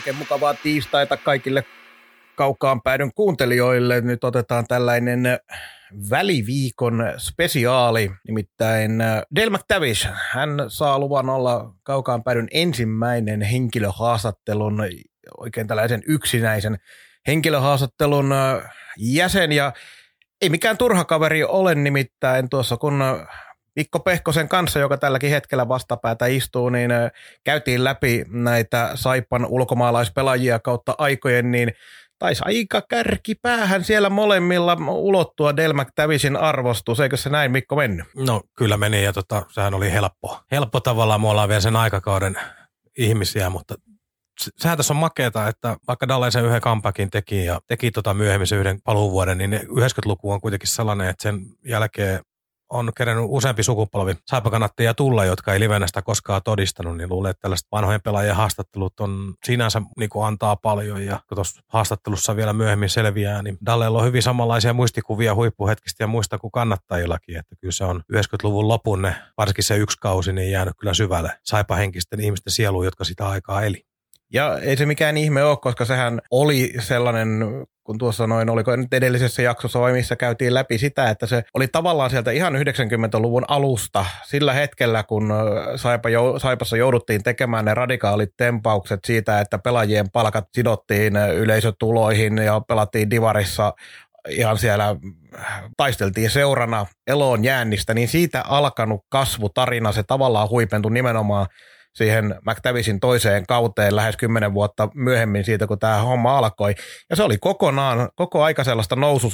Oikein 0.00 0.16
mukavaa 0.16 0.54
tiistaita 0.54 1.16
kaikille 1.16 1.64
kaukaan 2.34 2.82
päädyn 2.82 3.14
kuuntelijoille. 3.14 4.00
Nyt 4.00 4.24
otetaan 4.24 4.64
tällainen 4.68 5.22
väliviikon 6.10 7.04
spesiaali, 7.18 8.10
nimittäin 8.28 8.92
Del 9.36 9.50
McTavish. 9.50 10.08
Hän 10.30 10.50
saa 10.68 10.98
luvan 10.98 11.28
olla 11.30 11.74
kaukaan 11.82 12.24
päädyn 12.24 12.48
ensimmäinen 12.50 13.42
henkilöhaastattelun, 13.42 14.82
oikein 15.38 15.66
tällaisen 15.66 16.02
yksinäisen 16.06 16.76
henkilöhaastattelun 17.26 18.34
jäsen 18.98 19.52
ja 19.52 19.72
ei 20.42 20.48
mikään 20.48 20.78
turha 20.78 21.04
kaveri 21.04 21.44
ole 21.44 21.74
nimittäin 21.74 22.48
tuossa 22.50 22.76
kun 22.76 23.02
Mikko 23.80 24.00
Pehkosen 24.00 24.48
kanssa, 24.48 24.78
joka 24.78 24.98
tälläkin 24.98 25.30
hetkellä 25.30 25.68
vastapäätä 25.68 26.26
istuu, 26.26 26.68
niin 26.68 26.90
käytiin 27.44 27.84
läpi 27.84 28.24
näitä 28.28 28.90
Saipan 28.94 29.46
ulkomaalaispelaajia 29.46 30.58
kautta 30.58 30.94
aikojen, 30.98 31.50
niin 31.50 31.72
taisi 32.18 32.42
aika 32.46 32.82
kärki 32.88 33.34
päähän 33.34 33.84
siellä 33.84 34.10
molemmilla 34.10 34.76
ulottua 34.88 35.56
Del 35.56 35.72
McTavishin 35.72 36.36
arvostus. 36.36 37.00
Eikö 37.00 37.16
se 37.16 37.30
näin 37.30 37.52
Mikko 37.52 37.76
mennyt? 37.76 38.06
No 38.16 38.42
kyllä 38.56 38.76
meni 38.76 39.04
ja 39.04 39.12
tota, 39.12 39.42
sehän 39.48 39.74
oli 39.74 39.92
helppo. 39.92 40.40
Helppo 40.52 40.80
tavallaan, 40.80 41.20
me 41.20 41.28
ollaan 41.28 41.48
vielä 41.48 41.60
sen 41.60 41.76
aikakauden 41.76 42.36
ihmisiä, 42.98 43.50
mutta 43.50 43.74
sehän 44.58 44.76
tässä 44.76 44.94
on 44.94 45.00
makeeta, 45.00 45.48
että 45.48 45.76
vaikka 45.88 46.08
Dalle 46.08 46.30
sen 46.30 46.44
yhden 46.44 46.60
comebackin 46.60 47.10
teki 47.10 47.44
ja 47.44 47.60
teki 47.66 47.90
tota 47.90 48.14
myöhemmin 48.14 48.58
yhden 48.58 48.82
paluuvuoden, 48.82 49.38
niin 49.38 49.52
90-luku 49.52 50.32
on 50.32 50.40
kuitenkin 50.40 50.68
sellainen, 50.68 51.08
että 51.08 51.22
sen 51.22 51.40
jälkeen 51.64 52.20
on 52.70 52.92
kerännyt 52.96 53.24
useampi 53.28 53.62
sukupolvi 53.62 54.14
saipakannattajia 54.26 54.94
tulla, 54.94 55.24
jotka 55.24 55.52
ei 55.52 55.60
livenä 55.60 55.86
sitä 55.86 56.02
koskaan 56.02 56.42
todistanut, 56.44 56.96
niin 56.96 57.08
luulen, 57.08 57.30
että 57.30 57.40
tällaiset 57.40 57.68
vanhojen 57.72 58.00
pelaajien 58.02 58.36
haastattelut 58.36 59.00
on 59.00 59.34
sinänsä 59.44 59.82
niin 59.98 60.10
kuin 60.10 60.26
antaa 60.26 60.56
paljon. 60.56 61.04
Ja 61.04 61.20
kun 61.28 61.36
tuossa 61.36 61.62
haastattelussa 61.68 62.36
vielä 62.36 62.52
myöhemmin 62.52 62.88
selviää, 62.88 63.42
niin 63.42 63.58
Dallella 63.66 63.98
on 63.98 64.04
hyvin 64.04 64.22
samanlaisia 64.22 64.72
muistikuvia 64.72 65.34
huippuhetkistä 65.34 66.02
ja 66.02 66.06
muista 66.06 66.38
kuin 66.38 66.50
kannattajillakin. 66.50 67.36
Että 67.36 67.56
kyllä 67.60 67.72
se 67.72 67.84
on 67.84 68.02
90-luvun 68.12 68.68
lopun 68.68 69.12
varsinkin 69.38 69.64
se 69.64 69.76
yksi 69.76 69.98
kausi, 70.00 70.32
niin 70.32 70.52
jäänyt 70.52 70.74
kyllä 70.78 70.94
syvälle 70.94 71.32
saipahenkisten 71.42 72.20
ihmisten 72.20 72.52
sieluun, 72.52 72.84
jotka 72.84 73.04
sitä 73.04 73.28
aikaa 73.28 73.62
eli. 73.62 73.89
Ja 74.32 74.58
ei 74.58 74.76
se 74.76 74.86
mikään 74.86 75.16
ihme 75.16 75.44
ole, 75.44 75.56
koska 75.56 75.84
sehän 75.84 76.20
oli 76.30 76.72
sellainen, 76.78 77.28
kun 77.84 77.98
tuossa 77.98 78.26
noin, 78.26 78.50
oliko 78.50 78.76
nyt 78.76 78.94
edellisessä 78.94 79.42
jaksossa 79.42 79.80
vai 79.80 79.92
missä 79.92 80.16
käytiin 80.16 80.54
läpi 80.54 80.78
sitä, 80.78 81.10
että 81.10 81.26
se 81.26 81.42
oli 81.54 81.68
tavallaan 81.68 82.10
sieltä 82.10 82.30
ihan 82.30 82.54
90-luvun 82.54 83.44
alusta 83.48 84.04
sillä 84.26 84.52
hetkellä, 84.52 85.02
kun 85.02 85.32
Saipa, 85.76 86.08
Saipassa 86.38 86.76
jouduttiin 86.76 87.22
tekemään 87.22 87.64
ne 87.64 87.74
radikaalit 87.74 88.30
tempaukset 88.36 89.00
siitä, 89.06 89.40
että 89.40 89.58
pelaajien 89.58 90.10
palkat 90.10 90.44
sidottiin 90.54 91.16
yleisötuloihin 91.16 92.38
ja 92.38 92.60
pelattiin 92.68 93.10
divarissa 93.10 93.72
ihan 94.28 94.58
siellä 94.58 94.96
taisteltiin 95.76 96.30
seurana 96.30 96.86
eloon 97.06 97.44
jäännistä, 97.44 97.94
niin 97.94 98.08
siitä 98.08 98.42
alkanut 98.48 99.00
kasvutarina, 99.08 99.92
se 99.92 100.02
tavallaan 100.02 100.50
huipentui 100.50 100.92
nimenomaan 100.92 101.46
siihen 101.94 102.34
McTavishin 102.46 103.00
toiseen 103.00 103.46
kauteen 103.46 103.96
lähes 103.96 104.16
kymmenen 104.16 104.54
vuotta 104.54 104.88
myöhemmin 104.94 105.44
siitä, 105.44 105.66
kun 105.66 105.78
tämä 105.78 105.98
homma 105.98 106.38
alkoi. 106.38 106.74
Ja 107.10 107.16
se 107.16 107.22
oli 107.22 107.38
kokonaan, 107.38 108.08
koko 108.14 108.42
aika 108.42 108.64
sellaista 108.64 108.96
nousu, 108.96 109.30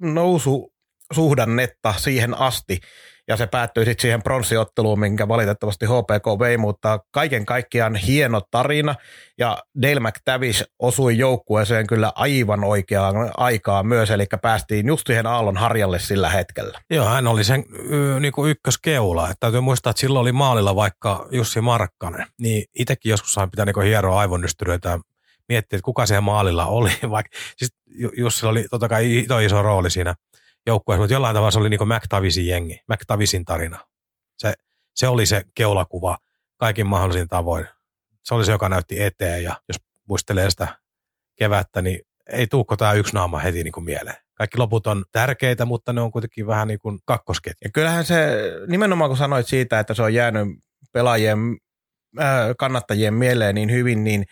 noususuhdannetta 0.00 1.94
siihen 1.96 2.38
asti 2.38 2.80
ja 3.28 3.36
se 3.36 3.46
päättyi 3.46 3.84
sitten 3.84 4.02
siihen 4.02 4.22
pronssiotteluun, 4.22 5.00
minkä 5.00 5.28
valitettavasti 5.28 5.86
HPK 5.86 6.40
vei, 6.40 6.56
mutta 6.56 7.00
kaiken 7.10 7.46
kaikkiaan 7.46 7.96
hieno 7.96 8.40
tarina 8.50 8.94
ja 9.38 9.58
Dale 9.82 10.00
McTavish 10.00 10.64
osui 10.78 11.18
joukkueeseen 11.18 11.86
kyllä 11.86 12.12
aivan 12.14 12.64
oikeaan 12.64 13.30
aikaan 13.36 13.86
myös, 13.86 14.10
eli 14.10 14.26
päästiin 14.42 14.86
just 14.86 15.06
siihen 15.06 15.26
aallon 15.26 15.56
harjalle 15.56 15.98
sillä 15.98 16.30
hetkellä. 16.30 16.80
Joo, 16.90 17.06
hän 17.06 17.26
oli 17.26 17.44
sen 17.44 17.64
niin 18.20 18.32
kuin 18.32 18.50
ykköskeula. 18.50 19.24
Että 19.24 19.36
täytyy 19.40 19.60
muistaa, 19.60 19.90
että 19.90 20.00
silloin 20.00 20.22
oli 20.22 20.32
maalilla 20.32 20.76
vaikka 20.76 21.28
Jussi 21.30 21.60
Markkanen, 21.60 22.26
niin 22.40 22.64
itsekin 22.78 23.10
joskus 23.10 23.32
sain 23.32 23.50
pitää 23.50 23.64
niin 23.64 23.82
hieroa 23.82 24.20
aivonystyröitä 24.20 24.98
miettiä, 25.48 25.76
että 25.76 25.84
kuka 25.84 26.06
siellä 26.06 26.20
maalilla 26.20 26.66
oli. 26.66 26.90
Vaikka, 27.10 27.38
siis 27.56 27.74
Jussi 28.16 28.46
oli 28.46 28.66
totta 28.70 28.88
kai 28.88 29.26
iso 29.44 29.62
rooli 29.62 29.90
siinä 29.90 30.14
joukkueessa, 30.66 31.00
mutta 31.00 31.14
jollain 31.14 31.34
tavalla 31.34 31.50
se 31.50 31.58
oli 31.58 31.70
niin 31.70 31.78
kuin 31.78 31.88
McTavisin 31.88 32.46
jengi, 32.46 32.80
McTavisin 32.88 33.44
tarina. 33.44 33.78
Se, 34.38 34.54
se 34.94 35.08
oli 35.08 35.26
se 35.26 35.42
keulakuva 35.54 36.18
kaikin 36.56 36.86
mahdollisin 36.86 37.28
tavoin. 37.28 37.66
Se 38.24 38.34
oli 38.34 38.44
se, 38.44 38.52
joka 38.52 38.68
näytti 38.68 39.02
eteen 39.02 39.42
ja 39.44 39.60
jos 39.68 39.76
muistelee 40.08 40.50
sitä 40.50 40.68
kevättä, 41.36 41.82
niin 41.82 42.00
ei 42.32 42.46
tuukko 42.46 42.76
tämä 42.76 42.92
yksi 42.92 43.14
naama 43.14 43.38
heti 43.38 43.64
niin 43.64 43.72
kuin 43.72 43.84
mieleen. 43.84 44.16
Kaikki 44.34 44.58
loput 44.58 44.86
on 44.86 45.04
tärkeitä, 45.12 45.64
mutta 45.64 45.92
ne 45.92 46.00
on 46.00 46.12
kuitenkin 46.12 46.46
vähän 46.46 46.68
niin 46.68 46.78
kuin 46.78 46.98
kakkosketju. 47.04 47.64
Ja 47.64 47.70
kyllähän 47.70 48.04
se, 48.04 48.28
nimenomaan 48.66 49.10
kun 49.10 49.16
sanoit 49.16 49.46
siitä, 49.46 49.80
että 49.80 49.94
se 49.94 50.02
on 50.02 50.14
jäänyt 50.14 50.48
pelaajien 50.92 51.38
äh, 52.20 52.26
kannattajien 52.58 53.14
mieleen 53.14 53.54
niin 53.54 53.70
hyvin, 53.70 54.04
niin 54.04 54.24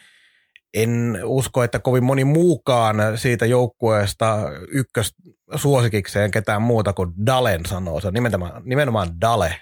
en 0.74 1.18
usko, 1.24 1.62
että 1.62 1.78
kovin 1.78 2.04
moni 2.04 2.24
muukaan 2.24 2.96
siitä 3.14 3.46
joukkueesta 3.46 4.38
ykkös 4.68 5.14
suosikikseen 5.54 6.30
ketään 6.30 6.62
muuta 6.62 6.92
kuin 6.92 7.12
Dalen 7.26 7.66
sanoo. 7.66 8.00
Se 8.00 8.06
on 8.08 8.14
nimenomaan, 8.14 8.62
nimenomaan 8.64 9.20
Dale 9.20 9.56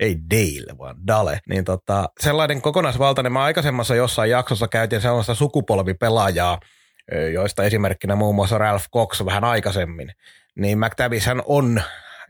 ei 0.00 0.18
Dale, 0.30 0.78
vaan 0.78 0.96
Dale. 1.06 1.40
Niin 1.48 1.64
tota, 1.64 2.08
sellainen 2.20 2.62
kokonaisvaltainen, 2.62 3.32
mä 3.32 3.44
aikaisemmassa 3.44 3.94
jossain 3.94 4.30
jaksossa 4.30 4.68
käytin 4.68 5.00
sellaista 5.00 5.34
sukupolvipelaajaa, 5.34 6.60
joista 7.32 7.64
esimerkkinä 7.64 8.16
muun 8.16 8.34
muassa 8.34 8.58
Ralph 8.58 8.86
Cox 8.94 9.24
vähän 9.24 9.44
aikaisemmin. 9.44 10.12
Niin 10.56 10.78
McTavish 10.78 11.28
on 11.46 11.82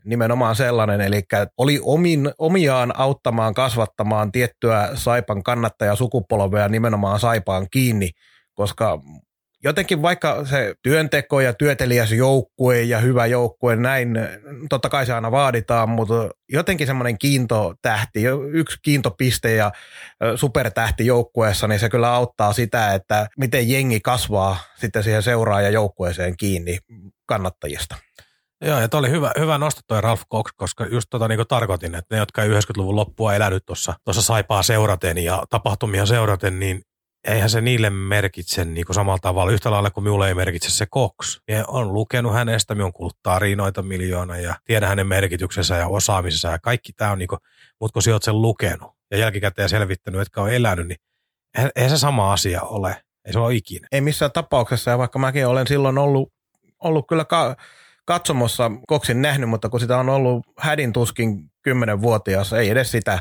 nimenomaan 0.05 0.55
sellainen, 0.55 1.01
eli 1.01 1.21
oli 1.57 1.79
omin, 1.83 2.31
omiaan 2.37 2.93
auttamaan 2.99 3.53
kasvattamaan 3.53 4.31
tiettyä 4.31 4.89
Saipan 4.93 5.43
kannattajasukupolvea 5.43 6.67
nimenomaan 6.69 7.19
Saipaan 7.19 7.67
kiinni, 7.71 8.09
koska 8.53 9.01
jotenkin 9.63 10.01
vaikka 10.01 10.45
se 10.45 10.75
työnteko 10.81 11.41
ja 11.41 11.53
työtelijäs 11.53 12.11
joukkue 12.11 12.81
ja 12.81 12.99
hyvä 12.99 13.25
joukkue, 13.25 13.75
näin 13.75 14.19
totta 14.69 14.89
kai 14.89 15.05
se 15.05 15.13
aina 15.13 15.31
vaaditaan, 15.31 15.89
mutta 15.89 16.29
jotenkin 16.49 16.87
semmoinen 16.87 17.17
kiintotähti, 17.17 18.23
yksi 18.51 18.77
kiintopiste 18.81 19.55
ja 19.55 19.71
supertähti 20.35 21.05
joukkueessa, 21.05 21.67
niin 21.67 21.79
se 21.79 21.89
kyllä 21.89 22.13
auttaa 22.13 22.53
sitä, 22.53 22.93
että 22.93 23.27
miten 23.37 23.69
jengi 23.69 23.99
kasvaa 23.99 24.57
sitten 24.75 25.03
siihen 25.03 25.23
seuraajajoukkueeseen 25.23 26.37
kiinni 26.37 26.77
kannattajista. 27.25 27.95
Joo, 28.61 28.79
ja 28.79 28.87
oli 28.93 29.09
hyvä, 29.09 29.31
hyvä 29.39 29.57
nosto 29.57 29.81
toi 29.87 30.01
Ralph 30.01 30.23
Cox, 30.31 30.51
koska 30.55 30.85
just 30.85 31.07
tota 31.09 31.27
niin 31.27 31.47
tarkoitin, 31.47 31.95
että 31.95 32.15
ne, 32.15 32.19
jotka 32.19 32.43
ei 32.43 32.49
90-luvun 32.49 32.95
loppua 32.95 33.33
elänyt 33.33 33.65
tuossa 33.65 34.21
saipaa 34.21 34.63
seuraten 34.63 35.17
ja 35.17 35.43
tapahtumia 35.49 36.05
seuraten, 36.05 36.59
niin 36.59 36.81
eihän 37.27 37.49
se 37.49 37.61
niille 37.61 37.89
merkitse 37.89 38.65
niin 38.65 38.85
kuin 38.85 38.95
samalla 38.95 39.19
tavalla, 39.21 39.51
yhtä 39.51 39.71
lailla 39.71 39.91
kuin 39.91 40.03
minulle 40.03 40.27
ei 40.27 40.33
merkitse 40.33 40.69
se 40.69 40.85
Cox. 40.85 41.39
Ja 41.47 41.65
on 41.67 41.93
lukenut 41.93 42.33
hänestä, 42.33 42.75
minä 42.75 42.85
on 42.85 42.93
kuullut 42.93 43.17
tarinoita 43.23 43.81
miljoona 43.81 44.37
ja 44.37 44.55
tiedän 44.65 44.89
hänen 44.89 45.07
merkityksensä 45.07 45.75
ja 45.75 45.87
osaamisensa 45.87 46.47
ja 46.47 46.59
kaikki 46.59 46.93
tämä 46.93 47.11
on 47.11 47.17
niin 47.17 47.27
kuin, 47.27 47.39
mutta 47.81 47.93
kun 47.93 48.01
sinä 48.01 48.17
sen 48.21 48.41
lukenut 48.41 48.91
ja 49.11 49.17
jälkikäteen 49.17 49.69
selvittänyt, 49.69 50.21
etkä 50.21 50.41
ole 50.41 50.55
elänyt, 50.55 50.87
niin 50.87 50.97
eihän 51.75 51.89
se 51.89 51.97
sama 51.97 52.33
asia 52.33 52.61
ole. 52.61 53.01
Ei 53.25 53.33
se 53.33 53.39
ole 53.39 53.55
ikinä. 53.55 53.87
Ei 53.91 54.01
missään 54.01 54.31
tapauksessa, 54.31 54.91
ja 54.91 54.97
vaikka 54.97 55.19
mäkin 55.19 55.47
olen 55.47 55.67
silloin 55.67 55.97
ollut, 55.97 56.33
ollut 56.83 57.07
kyllä 57.07 57.25
ka- 57.25 57.55
katsomossa 58.05 58.71
koksin 58.87 59.21
nähnyt, 59.21 59.49
mutta 59.49 59.69
kun 59.69 59.79
sitä 59.79 59.97
on 59.97 60.09
ollut 60.09 60.45
hädin 60.59 60.93
tuskin 60.93 61.51
kymmenenvuotias, 61.61 62.53
ei 62.53 62.69
edes 62.69 62.91
sitä, 62.91 63.19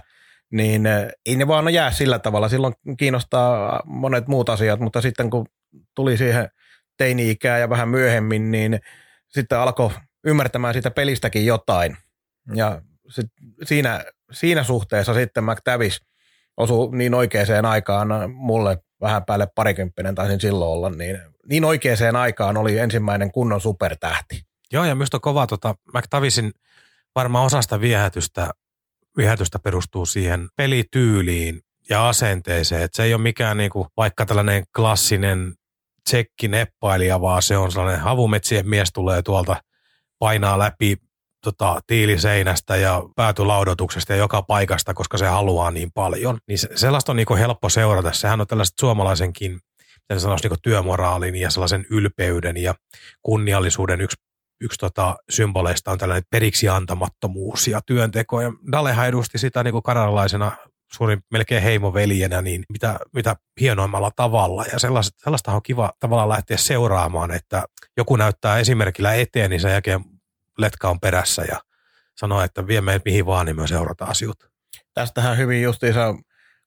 niin 0.53 0.87
eh, 0.87 1.09
ei 1.27 1.37
ne 1.37 1.47
vaan 1.47 1.75
jää 1.75 1.91
sillä 1.91 2.19
tavalla. 2.19 2.49
Silloin 2.49 2.75
kiinnostaa 2.99 3.83
monet 3.87 4.29
muut 4.29 4.49
asiat, 4.49 4.81
mutta 4.81 5.01
sitten 5.01 5.31
kun 5.31 5.47
tuli 5.95 6.17
siihen 6.17 6.49
teini-ikää 6.97 7.59
ja 7.59 7.71
vähän 7.71 7.89
myöhemmin, 7.89 8.51
niin 8.51 8.81
sitten 9.29 9.59
alkoi 9.59 9.91
ymmärtämään 10.25 10.75
sitä 10.75 10.91
pelistäkin 10.91 11.47
jotain. 11.47 11.97
Ja 12.55 12.83
sit 13.09 13.27
siinä, 13.65 14.05
siinä 14.33 14.63
suhteessa 14.63 15.15
sitten 15.15 15.45
McTavish 15.45 16.01
osui 16.57 16.97
niin 16.97 17.15
oikeaan 17.15 17.65
aikaan 17.65 18.09
mulle 18.31 18.79
vähän 19.01 19.25
päälle 19.25 19.49
parikymppinen 19.55 20.15
taisin 20.15 20.41
silloin 20.41 20.71
olla, 20.71 20.91
niin 20.91 21.19
niin 21.49 21.65
oikeaan 21.65 22.17
aikaan 22.17 22.57
oli 22.57 22.79
ensimmäinen 22.79 23.33
kunnon 23.33 23.61
supertähti. 23.61 24.43
Joo, 24.75 24.85
ja 24.85 24.95
minusta 24.95 25.17
on 25.17 25.21
kova, 25.21 25.47
tota, 25.47 25.75
McTavisin 25.95 26.53
varmaan 27.15 27.47
osasta 27.47 27.81
viehätystä, 27.81 28.51
viehätystä 29.17 29.59
perustuu 29.59 30.07
siihen 30.07 30.49
pelityyliin 30.57 31.61
ja 31.91 32.09
asenteeseen. 32.09 32.83
Että 32.83 32.97
se 32.97 33.03
ei 33.03 33.15
ole 33.15 33.23
mikään 33.23 33.57
niinku, 33.57 33.87
vaikka 33.97 34.27
tällainen 34.27 34.65
klassinen 34.77 35.55
tsekki 36.05 36.49
neppailija, 36.49 37.21
vaan 37.21 37.43
se 37.43 37.57
on 37.57 37.73
sellainen 37.73 38.01
havumetsien 38.01 38.69
mies 38.69 38.93
tulee 38.93 39.23
tuolta, 39.23 39.57
painaa 40.19 40.59
läpi 40.59 40.97
tota, 41.45 41.81
tiiliseinästä 41.87 42.77
ja 42.77 43.03
päätylaudotuksesta 43.17 44.13
ja 44.13 44.19
joka 44.19 44.43
paikasta, 44.43 44.95
koska 44.95 45.19
se 45.19 45.27
haluaa 45.27 45.71
niin 45.71 45.91
paljon. 45.95 46.39
Niin 46.49 46.59
se, 46.59 46.69
sellaista 46.75 47.13
on 47.13 47.17
niinku 47.17 47.37
helppo 47.37 47.69
seurata. 47.69 48.13
Sehän 48.13 48.41
on 48.41 48.47
tällaiset 48.47 48.79
suomalaisenkin 48.81 49.61
sanoisi, 50.19 50.49
niin 50.49 50.59
työmoraalin 50.63 51.37
ja 51.37 51.51
sellaisen 51.51 51.87
ylpeyden 51.91 52.57
ja 52.57 52.75
kunniallisuuden 53.23 54.01
yksi 54.01 54.17
yksi 54.61 54.79
tota, 54.79 55.17
symboleista 55.31 55.91
on 55.91 55.99
tällainen 55.99 56.25
periksi 56.31 56.69
antamattomuus 56.69 57.69
ja 57.69 57.81
työnteko. 57.87 58.41
Ja 58.41 58.53
Dalehan 58.73 59.09
edusti 59.09 59.39
sitä 59.39 59.65
niin 59.65 59.73
kuin 59.73 59.83
kanadalaisena 59.83 60.53
suurin 60.93 61.21
melkein 61.31 61.63
heimoveljenä, 61.63 62.43
niin 62.43 62.65
mitä, 62.69 62.99
mitä 63.13 63.37
hienoimmalla 63.61 64.11
tavalla. 64.17 64.65
Ja 64.73 64.79
sellaista, 64.79 65.19
sellaista 65.25 65.53
on 65.53 65.63
kiva 65.63 65.93
tavallaan 66.01 66.29
lähteä 66.29 66.57
seuraamaan, 66.57 67.31
että 67.31 67.65
joku 67.97 68.17
näyttää 68.17 68.59
esimerkillä 68.59 69.15
eteen, 69.15 69.51
niin 69.51 69.61
sen 69.61 69.73
jälkeen 69.73 70.05
letka 70.59 70.91
on 70.91 71.01
perässä 71.01 71.43
ja 71.43 71.61
sanoo, 72.17 72.43
että 72.43 72.67
vie 72.67 72.81
meidät 72.81 73.05
mihin 73.05 73.27
vaan, 73.27 73.47
niin 73.47 73.57
me 73.57 73.67
seurataan 73.67 74.11
asioita. 74.11 74.47
Tästähän 74.95 75.39
hyvin 75.39 75.63
justiinsa 75.63 76.15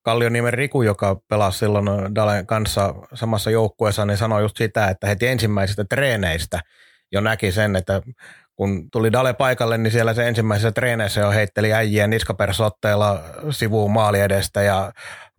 Kallioniemen 0.01 0.53
Riku, 0.53 0.81
joka 0.81 1.15
pelasi 1.27 1.59
silloin 1.59 2.15
Dalen 2.15 2.47
kanssa 2.47 2.93
samassa 3.13 3.51
joukkueessa, 3.51 4.05
niin 4.05 4.17
sanoi 4.17 4.41
just 4.41 4.57
sitä, 4.57 4.87
että 4.87 5.07
heti 5.07 5.27
ensimmäisistä 5.27 5.85
treeneistä 5.89 6.59
jo 7.11 7.21
näki 7.21 7.51
sen, 7.51 7.75
että 7.75 8.01
kun 8.55 8.91
tuli 8.91 9.11
Dale 9.11 9.33
paikalle, 9.33 9.77
niin 9.77 9.91
siellä 9.91 10.13
se 10.13 10.27
ensimmäisessä 10.27 10.71
treeneissä 10.71 11.21
jo 11.21 11.31
heitteli 11.31 11.73
äijien 11.73 12.09
niskapersotteella 12.09 13.23
sivuun 13.49 13.91
maali 13.91 14.19
edestä 14.19 14.61
ja 14.61 14.91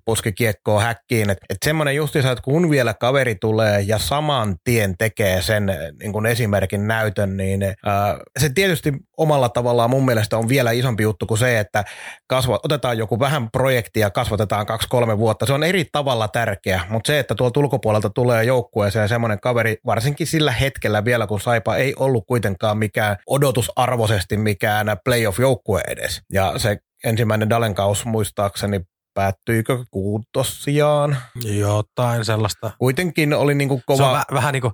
puski 0.08 0.32
kiekkoa 0.32 0.81
häkkiin. 0.81 1.31
Että 1.31 1.46
et 1.50 1.56
semmoinen 1.64 1.96
justiinsa, 1.96 2.31
että 2.31 2.43
kun 2.43 2.70
vielä 2.70 2.94
kaveri 2.94 3.34
tulee 3.34 3.81
ja 3.81 3.99
saman 3.99 4.56
tien 4.64 4.94
tekee 4.99 5.43
sen 5.43 5.72
niin 6.00 6.12
kuin 6.12 6.26
esimerkin 6.26 6.87
näytön, 6.87 7.37
niin 7.37 7.62
ää, 7.62 8.19
se 8.38 8.49
tietysti 8.49 8.93
omalla 9.16 9.49
tavallaan 9.49 9.90
mun 9.90 10.05
mielestä 10.05 10.37
on 10.38 10.49
vielä 10.49 10.70
isompi 10.70 11.02
juttu 11.02 11.26
kuin 11.26 11.38
se, 11.38 11.58
että 11.58 11.84
kasva, 12.26 12.60
otetaan 12.64 12.99
joku 12.99 13.20
vähän 13.20 13.50
projekti 13.50 14.00
ja 14.00 14.10
kasvatetaan 14.10 14.66
kaksi-kolme 14.66 15.19
vuotta. 15.19 15.46
Se 15.46 15.52
on 15.52 15.64
eri 15.64 15.84
tavalla 15.93 16.28
tärkeä, 16.28 16.81
mutta 16.88 17.06
se, 17.06 17.19
että 17.19 17.34
tuolta 17.34 17.61
ulkopuolelta 17.61 18.11
tulee 18.11 18.44
joukkueeseen 18.44 19.08
semmoinen 19.08 19.40
kaveri, 19.40 19.76
varsinkin 19.87 20.26
sillä 20.26 20.52
hetkellä 20.52 21.04
vielä, 21.04 21.26
kun 21.26 21.40
Saipa 21.40 21.76
ei 21.76 21.94
ollut 21.99 22.25
kuitenkaan 22.26 22.78
mikään 22.78 23.16
odotusarvoisesti 23.26 24.37
mikään 24.37 24.96
playoff-joukkue 25.04 25.81
edes. 25.88 26.22
Ja 26.32 26.54
se 26.56 26.78
ensimmäinen 27.04 27.50
Dalenkaus 27.50 28.04
muistaakseni 28.04 28.81
päättyikö 29.18 29.84
kuutossiaan? 29.90 31.16
Jotain 31.44 32.24
sellaista. 32.24 32.70
Kuitenkin 32.78 33.34
oli 33.34 33.54
niinku 33.54 33.82
kova... 33.86 33.96
Se 33.96 34.02
on 34.02 34.12
väh, 34.12 34.24
vähän 34.32 34.52
niin 34.52 34.60
kuin 34.60 34.72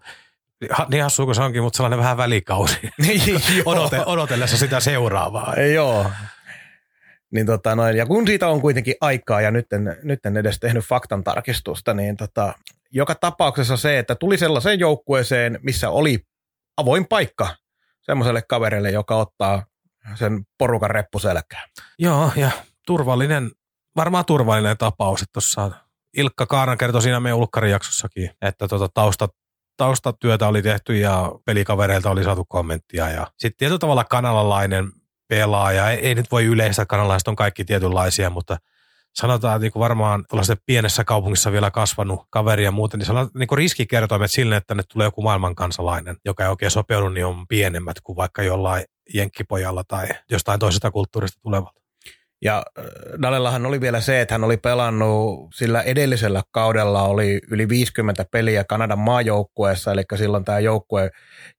niin 0.91 1.03
hassu 1.03 1.25
kuin 1.25 1.35
se 1.35 1.43
onkin, 1.43 1.63
mutta 1.63 1.77
sellainen 1.77 1.99
vähän 1.99 2.17
välikausi. 2.17 2.79
Niin, 3.07 3.41
Odote, 3.65 4.03
odotellessa 4.07 4.57
sitä 4.57 4.81
seuraavaa. 4.81 5.55
Joo. 5.75 6.11
Niin 7.33 7.47
tota 7.47 7.77
noin, 7.77 7.97
ja 7.97 8.07
kun 8.07 8.27
siitä 8.27 8.49
on 8.49 8.61
kuitenkin 8.61 8.95
aikaa 9.01 9.41
ja 9.41 9.51
nyt 9.51 9.73
en, 9.73 9.97
nyt 10.03 10.27
en 10.27 10.37
edes 10.37 10.61
tehnyt 10.61 10.85
faktan 10.85 11.25
tarkistusta, 11.25 11.95
niin 11.95 12.17
tota, 12.17 12.55
joka 12.91 13.15
tapauksessa 13.15 13.77
se, 13.77 13.99
että 13.99 14.15
tuli 14.15 14.39
sellaiseen 14.39 14.81
joukkueeseen, 14.81 15.59
missä 15.63 15.91
oli 15.91 16.19
avoin 16.77 17.07
paikka 17.07 17.57
semmoiselle 18.03 18.43
kaverille, 18.43 18.91
joka 18.91 19.17
ottaa 19.17 19.67
sen 20.15 20.47
porukan 20.59 20.91
reppuselkään. 20.91 21.69
Joo, 21.99 22.33
ja 22.37 22.51
turvallinen 22.87 23.51
varmaan 23.97 24.25
turvallinen 24.25 24.79
tapaus, 24.79 25.23
että 25.23 25.33
tuossa 25.33 25.71
Ilkka 26.17 26.47
Kaaran 26.47 26.79
kertoi 26.79 27.03
siinä 27.03 27.21
meidän 27.21 27.39
ulkkarijaksossakin, 27.39 28.31
että 28.43 28.69
tuota 28.69 28.89
tausta, 28.89 29.29
taustatyötä 29.77 30.49
oli 30.49 30.63
tehty 30.63 30.97
ja 30.97 31.33
pelikavereilta 31.47 32.11
oli 32.11 32.25
saatu 32.25 32.45
kommenttia. 32.45 33.11
Ja 33.11 33.27
sitten 33.39 33.59
tietyllä 33.59 33.79
tavalla 33.79 34.05
kanalalainen 34.05 34.93
pelaaja, 35.29 35.91
ei, 35.91 35.99
ei 35.99 36.15
nyt 36.15 36.31
voi 36.31 36.45
yleistä, 36.45 36.87
kanalaiset 36.87 37.29
on 37.29 37.37
kaikki 37.37 37.65
tietynlaisia, 37.65 38.31
mutta 38.31 38.57
sanotaan, 39.15 39.57
että 39.57 39.63
niin 39.63 39.81
varmaan 39.81 40.25
tällaisessa 40.29 40.63
pienessä 40.67 41.05
kaupungissa 41.05 41.53
vielä 41.53 41.71
kasvanut 41.71 42.27
kaveri 42.31 42.65
ja 42.65 42.71
muuten, 42.71 42.99
niin 42.99 43.07
sanotaan, 43.07 43.31
niin 43.35 43.59
riskikertoimet 43.59 44.31
sille, 44.31 44.57
että 44.57 44.67
tänne 44.67 44.83
tulee 44.93 45.07
joku 45.07 45.23
maailmankansalainen, 45.23 46.17
joka 46.25 46.43
ei 46.43 46.51
oikein 46.51 46.71
sopeudu, 46.71 47.09
niin 47.09 47.27
on 47.27 47.47
pienemmät 47.49 47.97
kuin 48.03 48.17
vaikka 48.17 48.43
jollain 48.43 48.85
jenkkipojalla 49.15 49.85
tai 49.85 50.09
jostain 50.31 50.61
toisesta 50.61 50.91
kulttuurista 50.91 51.41
tulevalta. 51.43 51.84
Ja 52.45 52.63
äh, 52.79 52.85
Dalellahan 53.23 53.67
oli 53.67 53.81
vielä 53.81 54.01
se, 54.01 54.21
että 54.21 54.35
hän 54.35 54.45
oli 54.45 54.57
pelannut 54.57 55.55
sillä 55.55 55.83
edellisellä 55.83 56.43
kaudella 56.51 57.03
oli 57.03 57.41
yli 57.51 57.69
50 57.69 58.25
peliä 58.31 58.65
Kanadan 58.65 58.99
maajoukkueessa, 58.99 59.93
eli 59.93 60.03
silloin 60.17 60.45
tämä 60.45 60.59
joukkue 60.59 61.11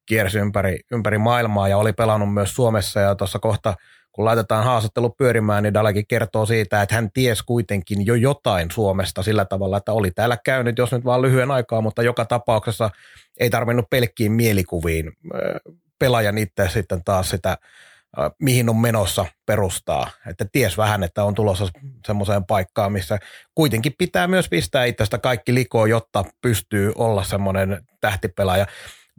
kiersi 0.06 0.40
ympäri, 0.40 0.80
ympäri 0.92 1.18
maailmaa 1.18 1.68
ja 1.68 1.78
oli 1.78 1.94
pelannut 1.94 2.34
myös 2.34 2.56
Suomessa. 2.56 3.00
Ja 3.00 3.16
tuossa 3.16 3.40
kohta 3.40 3.74
kun 4.12 4.26
laitetaan 4.26 4.66
haastattelu 4.66 5.10
pyörimään, 5.10 5.64
niin 5.64 5.74
Dalekin 5.74 6.08
kertoo 6.08 6.46
siitä, 6.46 6.82
että 6.82 6.96
hän 6.96 7.12
ties 7.14 7.44
kuitenkin 7.44 8.06
jo 8.06 8.16
jotain 8.16 8.72
Suomesta 8.72 9.24
sillä 9.24 9.46
tavalla, 9.46 9.78
että 9.78 9.94
oli 9.94 10.12
täällä 10.12 10.38
käynyt, 10.46 10.78
jos 10.78 10.92
nyt 10.92 11.06
vaan 11.06 11.22
lyhyen 11.22 11.52
aikaa, 11.52 11.82
mutta 11.82 12.04
joka 12.04 12.26
tapauksessa 12.26 12.90
ei 13.40 13.50
tarvinnut 13.50 13.90
pelkkiin 13.90 14.32
mielikuviin 14.32 15.08
äh, 15.08 15.76
pelaajan 16.00 16.38
itse 16.38 16.70
sitten 16.70 17.04
taas 17.04 17.30
sitä 17.30 17.58
mihin 18.40 18.70
on 18.70 18.76
menossa 18.76 19.26
perustaa. 19.46 20.10
Että 20.28 20.46
ties 20.52 20.78
vähän, 20.78 21.04
että 21.04 21.24
on 21.24 21.36
tulossa 21.36 21.68
semmoiseen 22.08 22.46
paikkaan, 22.46 22.92
missä 22.92 23.18
kuitenkin 23.56 23.94
pitää 23.98 24.28
myös 24.28 24.50
pistää 24.50 24.86
itsestä 24.86 25.18
kaikki 25.18 25.54
likoon, 25.54 25.90
jotta 25.90 26.26
pystyy 26.42 26.92
olla 26.96 27.24
semmoinen 27.24 27.82
tähtipelaaja. 28.02 28.66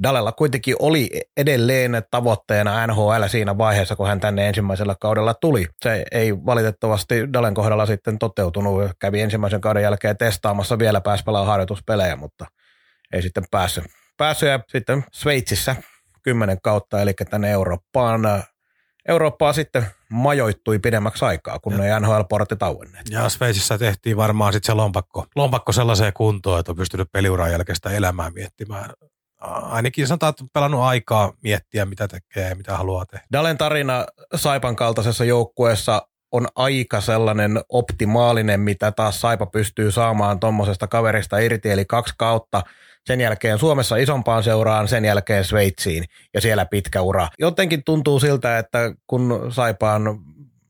Dalella 0.03 0.33
kuitenkin 0.33 0.77
oli 0.79 1.11
edelleen 1.37 2.03
tavoitteena 2.11 2.87
NHL 2.87 3.25
siinä 3.27 3.59
vaiheessa, 3.59 3.97
kun 3.97 4.09
hän 4.09 4.21
tänne 4.21 4.49
ensimmäisellä 4.49 4.97
kaudella 5.01 5.35
tuli. 5.35 5.67
Se 5.83 6.05
ei 6.13 6.37
valitettavasti 6.37 7.33
Dalen 7.33 7.55
kohdalla 7.55 7.87
sitten 7.87 8.19
toteutunut. 8.19 8.91
Kävi 8.99 9.21
ensimmäisen 9.21 9.61
kauden 9.61 9.83
jälkeen 9.83 10.17
testaamassa 10.17 10.79
vielä 10.79 11.01
pääsi 11.01 11.25
pelaamaan 11.25 11.51
harjoituspelejä, 11.51 12.17
mutta 12.17 12.47
ei 13.13 13.23
sitten 13.23 13.45
päässyt. 13.51 13.85
Päässyt 14.17 14.49
ja 14.49 14.61
sitten 14.69 15.05
Sveitsissä 15.13 15.77
kymmenen 16.23 16.61
kautta, 16.63 17.03
eli 17.03 17.13
tänne 17.31 17.51
Eurooppaan 17.51 18.21
Eurooppaa 19.09 19.53
sitten 19.53 19.87
majoittui 20.09 20.79
pidemmäksi 20.79 21.25
aikaa, 21.25 21.59
kun 21.59 21.77
ne 21.77 22.01
NHL-portit 22.01 22.63
auenneet. 22.63 23.07
Ja 23.11 23.29
Sveitsissä 23.29 23.79
tehtiin 23.79 24.17
varmaan 24.17 24.53
sitten 24.53 24.67
se 24.67 24.75
lompakko, 24.75 25.27
lompakko 25.37 25.73
sellaiseen 25.73 26.13
kuntoon, 26.13 26.61
että 26.61 26.73
on 26.73 26.77
pystynyt 26.77 27.13
peliuran 27.13 27.53
jälkeistä 27.53 27.91
elämää 27.91 28.31
miettimään. 28.31 28.91
Ainakin 29.63 30.07
sanotaan, 30.07 30.31
että 30.31 30.45
on 30.45 30.51
pelannut 30.53 30.81
aikaa 30.81 31.33
miettiä, 31.43 31.85
mitä 31.87 32.09
tekee 32.09 32.49
ja 32.49 32.57
mitä 32.57 32.77
haluaa 32.77 33.07
tehdä. 33.07 33.27
Dalen 33.33 33.59
tarina 33.59 34.07
Saipan 34.35 34.77
kaltaisessa 34.77 35.25
joukkueessa 35.25 36.09
on 36.33 36.49
aika 36.55 37.01
sellainen 37.01 37.61
optimaalinen, 37.69 38.61
mitä 38.61 38.93
taas 38.93 39.21
Saipa 39.21 39.47
pystyy 39.47 39.93
saamaan 39.93 40.41
tuommoisesta 40.41 40.87
kaverista 40.87 41.39
irti, 41.39 41.71
eli 41.71 41.85
kaksi 41.85 42.15
kautta– 42.19 42.63
sen 43.07 43.21
jälkeen 43.21 43.59
Suomessa 43.59 43.97
isompaan 43.97 44.43
seuraan, 44.43 44.89
sen 44.89 45.05
jälkeen 45.05 45.45
Sveitsiin 45.45 46.05
ja 46.35 46.41
siellä 46.41 46.67
pitkä 46.67 47.03
ura. 47.03 47.29
Jotenkin 47.39 47.85
tuntuu 47.85 48.21
siltä, 48.21 48.59
että 48.59 48.93
kun 49.07 49.47
Saipaan 49.51 50.03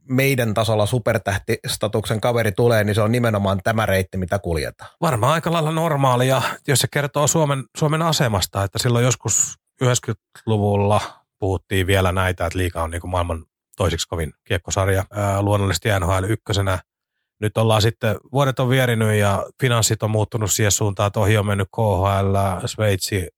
meidän 0.09 0.55
tasolla 0.55 0.87
supertähtistatuksen 0.87 2.21
kaveri 2.21 2.53
tulee, 2.53 2.85
niin 2.85 2.95
se 2.95 3.01
on 3.01 3.13
nimenomaan 3.13 3.61
tämä 3.65 3.87
reitti, 3.87 4.19
mitä 4.19 4.39
kuljetaan. 4.39 4.91
Varmaan 5.01 5.33
aika 5.33 5.53
lailla 5.53 5.73
normaalia, 5.73 6.43
jos 6.69 6.79
se 6.79 6.89
kertoo 6.91 7.27
Suomen, 7.27 7.65
Suomen 7.77 8.03
asemasta, 8.03 8.65
että 8.65 8.79
silloin 8.79 9.05
joskus 9.05 9.55
90-luvulla 9.85 11.01
puhuttiin 11.39 11.87
vielä 11.87 12.13
näitä, 12.13 12.47
että 12.47 12.59
liika 12.59 12.83
on 12.83 12.91
niin 12.91 13.01
kuin 13.01 13.11
maailman 13.11 13.45
toisiksi 13.77 14.09
kovin 14.09 14.33
kiekkosarja. 14.45 15.05
Ää, 15.11 15.43
luonnollisesti 15.43 15.89
NHL 16.01 16.25
ykkösenä 16.29 16.79
nyt 17.41 17.57
ollaan 17.57 17.83
sitten, 17.83 18.17
vuodet 18.33 18.61
on 18.61 18.69
vierinyt 18.69 19.19
ja 19.19 19.47
finanssit 19.61 20.03
on 20.03 20.11
muuttunut 20.11 20.53
siihen 20.53 20.73
suuntaan, 20.73 21.07
että 21.07 21.21
ohi 21.21 21.37
on 21.37 21.47
mennyt 21.47 21.69
KHL, 21.77 22.67
Sveitsi, 22.67 23.29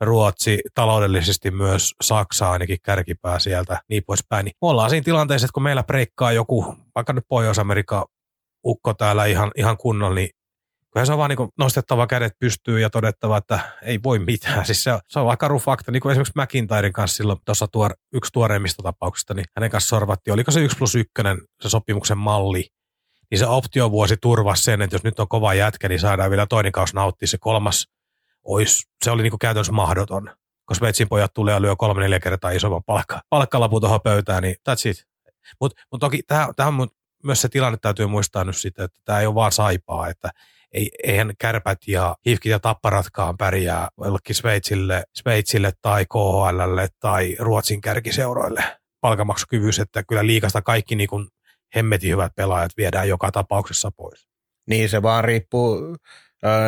Ruotsi, 0.00 0.60
taloudellisesti 0.74 1.50
myös 1.50 1.94
Saksa 2.02 2.50
ainakin 2.50 2.78
kärkipää 2.82 3.38
sieltä, 3.38 3.80
niin 3.88 4.02
poispäin. 4.06 4.44
Niin 4.44 4.54
me 4.62 4.68
ollaan 4.68 4.90
siinä 4.90 5.04
tilanteessa, 5.04 5.44
että 5.44 5.54
kun 5.54 5.62
meillä 5.62 5.82
breikkaa 5.82 6.32
joku, 6.32 6.74
vaikka 6.94 7.12
nyt 7.12 7.24
Pohjois-Amerikka 7.28 8.06
ukko 8.66 8.94
täällä 8.94 9.24
ihan, 9.24 9.50
ihan 9.56 9.76
kunnolla, 9.76 10.14
niin 10.14 10.30
Kyllä 10.96 11.06
se 11.06 11.12
on 11.12 11.18
vaan 11.18 11.30
niin 11.30 11.48
nostettava 11.58 12.06
kädet 12.06 12.32
pystyy 12.38 12.80
ja 12.80 12.90
todettava, 12.90 13.36
että 13.36 13.60
ei 13.82 14.00
voi 14.02 14.18
mitään. 14.18 14.66
Siis 14.66 14.84
se, 14.84 14.98
se 15.08 15.18
on 15.18 15.30
aika 15.30 15.36
karu 15.36 15.58
fakta. 15.58 15.92
Niin 15.92 16.00
kuin 16.00 16.10
esimerkiksi 16.10 16.32
McIntyren 16.36 16.92
kanssa 16.92 17.16
silloin 17.16 17.38
tuossa 17.44 17.68
tuor, 17.68 17.94
yksi 18.12 18.32
tuoreimmista 18.32 18.82
tapauksista, 18.82 19.34
niin 19.34 19.46
hänen 19.56 19.70
kanssa 19.70 19.88
sorvattiin. 19.88 20.34
Oliko 20.34 20.50
se 20.50 20.60
1 20.60 20.76
plus 20.76 20.94
1 20.94 21.12
se 21.60 21.68
sopimuksen 21.68 22.18
malli, 22.18 22.66
niin 23.30 23.38
se 23.38 23.46
optiovuosi 23.46 24.16
turvasi 24.16 24.62
sen, 24.62 24.82
että 24.82 24.94
jos 24.94 25.04
nyt 25.04 25.20
on 25.20 25.28
kova 25.28 25.54
jätkä, 25.54 25.88
niin 25.88 26.00
saadaan 26.00 26.30
vielä 26.30 26.46
toinen 26.46 26.72
kausi 26.72 26.94
nauttia. 26.94 27.28
Se 27.28 27.38
kolmas 27.38 27.86
ois, 28.44 28.88
se 29.04 29.10
oli 29.10 29.22
niinku 29.22 29.38
käytännössä 29.38 29.72
mahdoton. 29.72 30.30
Kun 30.66 30.76
Sveitsin 30.76 31.08
pojat 31.08 31.34
tulee 31.34 31.54
ja 31.54 31.62
lyö 31.62 31.76
kolme 31.76 32.02
neljä 32.02 32.20
kertaa 32.20 32.50
isomman 32.50 32.84
palkka, 32.86 33.20
palkkalapun 33.30 33.80
tuohon 33.80 34.00
pöytään, 34.04 34.42
niin 34.42 34.56
that's 34.70 34.90
it. 34.90 35.06
Mutta 35.60 35.82
mut 35.92 36.00
toki 36.00 36.22
tähän 36.56 36.80
on 36.80 36.88
myös 37.24 37.40
se 37.40 37.48
tilanne 37.48 37.78
täytyy 37.82 38.06
muistaa 38.06 38.44
nyt 38.44 38.56
sitten, 38.56 38.84
että 38.84 39.00
tämä 39.04 39.20
ei 39.20 39.26
ole 39.26 39.34
vaan 39.34 39.52
saipaa, 39.52 40.08
että 40.08 40.30
ei, 40.72 40.90
eihän 41.04 41.32
kärpät 41.38 41.78
ja 41.86 42.16
hifkit 42.26 42.50
ja 42.50 42.58
tapparatkaan 42.58 43.36
pärjää 43.36 43.88
jollekin 44.04 44.34
Sveitsille, 44.34 45.04
Sveitsille 45.14 45.72
tai 45.82 46.06
KHLlle 46.06 46.88
tai 47.00 47.36
Ruotsin 47.38 47.80
kärkiseuroille 47.80 48.64
palkamaksukyvyys, 49.00 49.78
että 49.78 50.02
kyllä 50.08 50.26
liikasta 50.26 50.62
kaikki 50.62 50.96
niin 50.96 51.08
kuin 51.08 51.28
hemmetin 51.74 52.10
hyvät 52.10 52.32
pelaajat 52.36 52.72
viedään 52.76 53.08
joka 53.08 53.32
tapauksessa 53.32 53.90
pois. 53.96 54.28
Niin 54.68 54.88
se 54.88 55.02
vaan 55.02 55.24
riippuu 55.24 55.96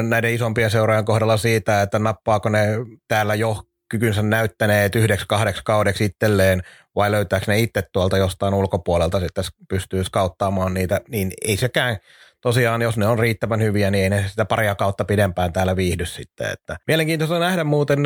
näiden 0.08 0.34
isompien 0.34 0.70
seuraajan 0.70 1.04
kohdalla 1.04 1.36
siitä, 1.36 1.82
että 1.82 1.98
nappaako 1.98 2.48
ne 2.48 2.66
täällä 3.08 3.34
jo 3.34 3.62
kykynsä 3.88 4.22
näyttäneet 4.22 4.94
yhdeksi 4.94 5.26
kahdeksi 5.28 5.62
kaudeksi 5.64 6.04
itselleen 6.04 6.62
vai 6.94 7.10
löytääkö 7.10 7.44
ne 7.48 7.60
itse 7.60 7.82
tuolta 7.92 8.18
jostain 8.18 8.54
ulkopuolelta 8.54 9.20
sitten 9.20 9.44
pystyy 9.68 10.04
skauttaamaan 10.04 10.74
niitä, 10.74 11.00
niin 11.08 11.32
ei 11.44 11.56
sekään 11.56 11.96
tosiaan, 12.40 12.82
jos 12.82 12.96
ne 12.96 13.06
on 13.06 13.18
riittävän 13.18 13.62
hyviä, 13.62 13.90
niin 13.90 14.04
ei 14.04 14.10
ne 14.10 14.28
sitä 14.28 14.44
paria 14.44 14.74
kautta 14.74 15.04
pidempään 15.04 15.52
täällä 15.52 15.76
viihdy 15.76 16.06
sitten. 16.06 16.52
Että 16.52 16.76
mielenkiintoista 16.86 17.38
nähdä 17.38 17.64
muuten, 17.64 17.98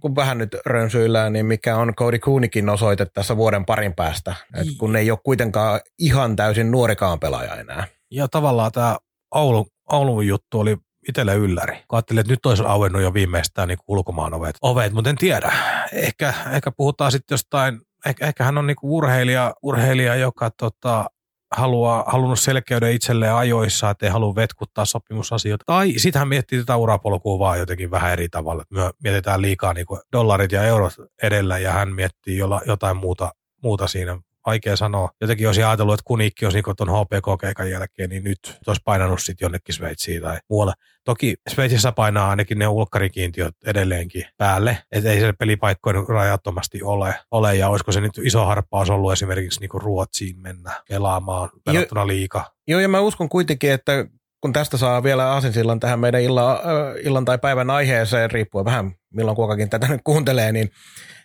kun 0.00 0.16
vähän 0.16 0.38
nyt 0.38 0.56
rönsyillään, 0.66 1.32
niin 1.32 1.46
mikä 1.46 1.76
on 1.76 1.94
Cody 1.94 2.18
Kuunikin 2.18 2.68
osoite 2.68 3.06
tässä 3.06 3.36
vuoden 3.36 3.64
parin 3.64 3.94
päästä, 3.94 4.34
että 4.54 4.62
niin. 4.62 4.78
kun 4.78 4.96
ei 4.96 5.10
ole 5.10 5.18
kuitenkaan 5.24 5.80
ihan 5.98 6.36
täysin 6.36 6.70
nuorikaan 6.70 7.20
pelaaja 7.20 7.54
enää. 7.54 7.86
Ja 8.10 8.28
tavallaan 8.28 8.72
tämä 8.72 8.96
Oulun, 9.34 9.66
Oulun 9.92 10.26
juttu 10.26 10.60
oli 10.60 10.76
itselle 11.08 11.34
ylläri. 11.34 11.76
Kun 11.88 11.96
ajattelin, 11.96 12.20
että 12.20 12.32
nyt 12.32 12.46
olisi 12.46 12.62
auennut 12.66 13.02
jo 13.02 13.14
viimeistään 13.14 13.68
niin 13.68 13.78
ulkomaan 13.88 14.34
ovet, 14.34 14.56
ovet, 14.62 14.92
mutta 14.92 15.10
en 15.10 15.16
tiedä. 15.16 15.52
Ehkä, 15.92 16.34
ehkä 16.52 16.70
puhutaan 16.76 17.12
sitten 17.12 17.34
jostain, 17.34 17.80
ehkä, 18.06 18.26
ehkä 18.26 18.44
hän 18.44 18.58
on 18.58 18.66
niin 18.66 18.76
urheilija, 18.82 19.54
urheilija, 19.62 20.14
joka 20.14 20.50
tota, 20.50 21.10
haluaa, 21.56 22.04
halunnut 22.06 22.40
selkeyden 22.40 22.92
itselleen 22.92 23.34
ajoissa, 23.34 23.90
että 23.90 24.06
ei 24.06 24.12
halua 24.12 24.34
vetkuttaa 24.34 24.84
sopimusasioita. 24.84 25.64
Tai 25.66 25.92
sitten 25.96 26.18
hän 26.18 26.28
miettii 26.28 26.58
tätä 26.58 26.76
urapolkua 26.76 27.38
vaan 27.38 27.58
jotenkin 27.58 27.90
vähän 27.90 28.12
eri 28.12 28.28
tavalla. 28.28 28.64
Me 28.70 28.90
mietitään 29.02 29.42
liikaa 29.42 29.74
niin 29.74 29.86
dollarit 30.12 30.52
ja 30.52 30.62
eurot 30.62 30.92
edellä 31.22 31.58
ja 31.58 31.72
hän 31.72 31.92
miettii 31.94 32.38
jotain 32.66 32.96
muuta, 32.96 33.32
muuta 33.62 33.86
siinä 33.86 34.18
vaikea 34.46 34.76
sanoa. 34.76 35.10
Jotenkin 35.20 35.46
olisi 35.46 35.62
ajatellut, 35.62 35.94
että 35.94 36.04
Kunikki 36.06 36.46
olisi 36.46 36.62
niin 36.66 36.76
tuon 36.76 36.88
HPK-keikan 36.88 37.70
jälkeen, 37.70 38.10
niin 38.10 38.24
nyt 38.24 38.58
olisi 38.66 38.82
painanut 38.84 39.22
sitten 39.22 39.44
jonnekin 39.44 39.74
Sveitsiin 39.74 40.22
tai 40.22 40.38
muualle. 40.50 40.72
Toki 41.04 41.34
Sveitsissä 41.48 41.92
painaa 41.92 42.30
ainakin 42.30 42.58
ne 42.58 42.68
ulkkarikiintiöt 42.68 43.54
edelleenkin 43.66 44.24
päälle, 44.36 44.78
että 44.92 45.10
ei 45.10 45.20
se 45.20 45.32
pelipaikkojen 45.32 46.08
rajattomasti 46.08 46.82
ole, 46.82 47.14
ole. 47.30 47.56
Ja 47.56 47.68
olisiko 47.68 47.92
se 47.92 48.00
nyt 48.00 48.18
iso 48.22 48.44
harppaus 48.44 48.90
ollut 48.90 49.12
esimerkiksi 49.12 49.60
niin 49.60 49.70
Ruotsiin 49.74 50.40
mennä 50.40 50.72
pelaamaan 50.88 51.50
verrattuna 51.66 52.06
liika. 52.06 52.44
Joo, 52.68 52.80
ja 52.80 52.88
mä 52.88 53.00
uskon 53.00 53.28
kuitenkin, 53.28 53.72
että 53.72 54.06
kun 54.40 54.52
tästä 54.52 54.76
saa 54.76 55.02
vielä 55.02 55.32
aasinsillan 55.32 55.80
tähän 55.80 56.00
meidän 56.00 56.22
illan, 56.22 56.58
illan 57.02 57.24
tai 57.24 57.38
päivän 57.38 57.70
aiheeseen, 57.70 58.30
riippuen 58.30 58.64
vähän 58.64 58.92
milloin 59.14 59.36
kuokakin 59.36 59.70
tätä 59.70 59.88
nyt 59.88 60.00
kuuntelee, 60.04 60.52
niin 60.52 60.70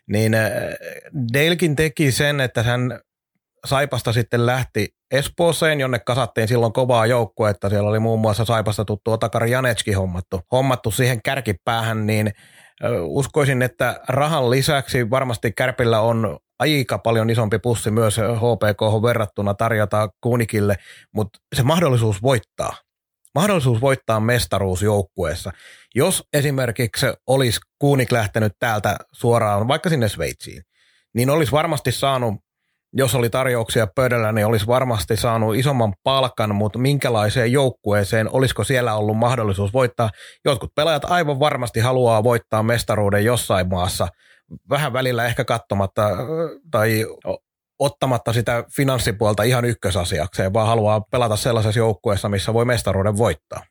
niin 0.10 0.38
Dalekin 1.34 1.76
teki 1.76 2.12
sen, 2.12 2.42
että 2.42 2.64
hän 2.64 3.00
Saipasta 3.66 4.14
sitten 4.14 4.46
lähti 4.46 4.88
Espooseen, 5.12 5.80
jonne 5.80 6.00
kasattiin 6.00 6.48
silloin 6.48 6.74
kovaa 6.74 7.06
että 7.50 7.70
Siellä 7.70 7.90
oli 7.90 8.00
muun 8.00 8.20
muassa 8.20 8.46
Saipasta 8.46 8.86
tuttu 8.86 9.12
Otakari 9.12 9.52
Janetski 9.52 9.94
hommattu, 9.94 10.42
hommattu 10.52 10.92
siihen 10.92 11.22
kärkipäähän, 11.22 12.08
niin 12.08 12.32
uskoisin, 13.02 13.62
että 13.62 14.00
rahan 14.08 14.50
lisäksi 14.50 15.10
varmasti 15.10 15.52
Kärpillä 15.52 16.02
on 16.02 16.38
aika 16.60 16.98
paljon 16.98 17.30
isompi 17.30 17.60
pussi 17.60 17.92
myös 17.92 18.18
HPK 18.18 19.04
verrattuna 19.04 19.54
tarjota 19.54 20.10
Kuunikille, 20.22 20.76
mutta 21.16 21.40
se 21.56 21.64
mahdollisuus 21.64 22.22
voittaa. 22.22 22.74
Mahdollisuus 23.36 23.82
voittaa 23.82 24.20
mestaruus 24.20 24.82
joukkueessa. 24.82 25.52
Jos 25.96 26.24
esimerkiksi 26.34 27.06
olisi 27.28 27.60
Kuunik 27.80 28.12
lähtenyt 28.12 28.54
täältä 28.60 28.98
suoraan 29.12 29.68
vaikka 29.68 29.90
sinne 29.90 30.10
Sveitsiin, 30.10 30.64
niin 31.14 31.30
olisi 31.30 31.52
varmasti 31.52 31.92
saanut 31.92 32.46
jos 32.98 33.16
oli 33.16 33.30
tarjouksia 33.30 33.88
pöydällä, 33.96 34.32
niin 34.32 34.48
olisi 34.48 34.68
varmasti 34.68 35.18
saanut 35.18 35.56
isomman 35.56 35.94
palkan, 36.04 36.56
mutta 36.56 36.80
minkälaiseen 36.80 37.52
joukkueeseen, 37.52 38.30
olisiko 38.32 38.64
siellä 38.64 38.96
ollut 38.96 39.18
mahdollisuus 39.18 39.74
voittaa? 39.74 40.10
Jotkut 40.46 40.76
pelaajat 40.76 41.06
aivan 41.06 41.40
varmasti 41.40 41.80
haluaa 41.80 42.24
voittaa 42.24 42.64
mestaruuden 42.64 43.26
jossain 43.26 43.70
maassa, 43.70 44.08
vähän 44.70 44.94
välillä 44.94 45.26
ehkä 45.26 45.46
katsomatta 45.46 46.10
tai 46.72 47.06
ottamatta 47.80 48.34
sitä 48.34 48.64
finanssipuolta 48.76 49.44
ihan 49.44 49.66
ykkösasiakseen, 49.66 50.54
vaan 50.54 50.68
haluaa 50.68 51.02
pelata 51.02 51.36
sellaisessa 51.36 51.80
joukkueessa, 51.80 52.30
missä 52.30 52.54
voi 52.54 52.66
mestaruuden 52.66 53.18
voittaa. 53.18 53.64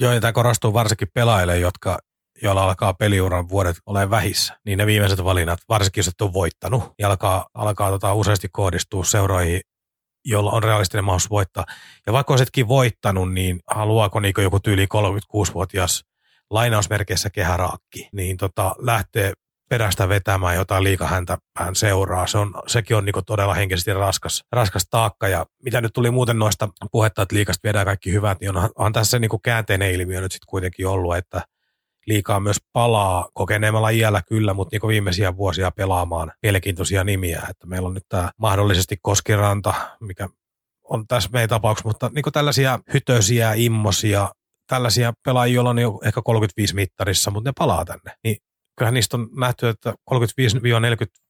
Joo, 0.00 0.12
ja 0.12 0.20
tämä 0.20 0.32
korostuu 0.32 0.72
varsinkin 0.72 1.08
pelaajille, 1.14 1.58
jotka 1.58 1.98
joilla 2.42 2.64
alkaa 2.64 2.94
peliuran 2.94 3.48
vuodet 3.48 3.76
ole 3.86 4.10
vähissä, 4.10 4.58
niin 4.66 4.78
ne 4.78 4.86
viimeiset 4.86 5.24
valinnat, 5.24 5.58
varsinkin 5.68 6.00
jos 6.00 6.08
et 6.08 6.20
ole 6.20 6.32
voittanut, 6.32 6.82
niin 6.98 7.06
alkaa, 7.06 7.46
alkaa 7.54 7.90
tota 7.90 8.14
useasti 8.14 8.48
kohdistua 8.52 9.04
seuroihin, 9.04 9.60
jolla 10.24 10.50
on 10.50 10.62
realistinen 10.62 11.04
mahdollisuus 11.04 11.30
voittaa. 11.30 11.64
Ja 12.06 12.12
vaikka 12.12 12.32
olisetkin 12.32 12.68
voittanut, 12.68 13.32
niin 13.32 13.60
haluaako 13.66 14.20
niin 14.20 14.34
joku 14.38 14.60
tyyli 14.60 14.84
36-vuotias 14.84 16.04
lainausmerkeissä 16.50 17.30
kehäraakki, 17.30 18.08
niin 18.12 18.36
tota, 18.36 18.74
lähtee 18.78 19.32
perästä 19.68 20.08
vetämään 20.08 20.56
jotain 20.56 20.84
liikahäntä 20.84 21.38
hän 21.58 21.74
seuraa. 21.74 22.26
Se 22.26 22.38
on, 22.38 22.54
sekin 22.66 22.96
on 22.96 23.04
niin 23.04 23.14
todella 23.26 23.54
henkisesti 23.54 23.94
raskas, 23.94 24.44
raskas 24.52 24.86
taakka. 24.90 25.28
Ja 25.28 25.46
mitä 25.64 25.80
nyt 25.80 25.92
tuli 25.92 26.10
muuten 26.10 26.38
noista 26.38 26.68
puhetta, 26.92 27.22
että 27.22 27.36
liikasta 27.36 27.60
viedään 27.64 27.86
kaikki 27.86 28.12
hyvät, 28.12 28.40
niin 28.40 28.56
on, 28.56 28.70
on 28.74 28.92
tässä 28.92 29.18
niin 29.18 29.30
käänteinen 29.44 29.92
ilmiö 29.92 30.20
nyt 30.20 30.32
sitten 30.32 30.48
kuitenkin 30.48 30.86
ollut, 30.86 31.16
että 31.16 31.42
liikaa 32.06 32.40
myös 32.40 32.56
palaa 32.72 33.28
kokeneemmalla 33.34 33.90
iällä 33.90 34.22
kyllä, 34.28 34.54
mutta 34.54 34.74
niin 34.76 34.88
viimeisiä 34.88 35.36
vuosia 35.36 35.70
pelaamaan 35.70 36.32
mielenkiintoisia 36.42 37.04
nimiä. 37.04 37.42
Että 37.50 37.66
meillä 37.66 37.88
on 37.88 37.94
nyt 37.94 38.06
tämä 38.08 38.30
mahdollisesti 38.36 38.96
Koskiranta, 39.02 39.74
mikä 40.00 40.28
on 40.84 41.06
tässä 41.06 41.30
meidän 41.32 41.48
tapauksessa, 41.48 41.88
mutta 41.88 42.10
niin 42.14 42.24
tällaisia 42.32 42.78
hytösiä, 42.94 43.52
immosia, 43.56 44.28
tällaisia 44.66 45.12
pelaajia, 45.24 45.54
joilla 45.54 45.70
on 45.70 45.78
jo 45.78 46.00
ehkä 46.04 46.22
35 46.24 46.74
mittarissa, 46.74 47.30
mutta 47.30 47.48
ne 47.48 47.52
palaa 47.58 47.84
tänne. 47.84 48.12
Niin 48.24 48.36
kyllähän 48.78 48.94
niistä 48.94 49.16
on 49.16 49.28
nähty, 49.36 49.68
että 49.68 49.94
35-40 50.10 50.14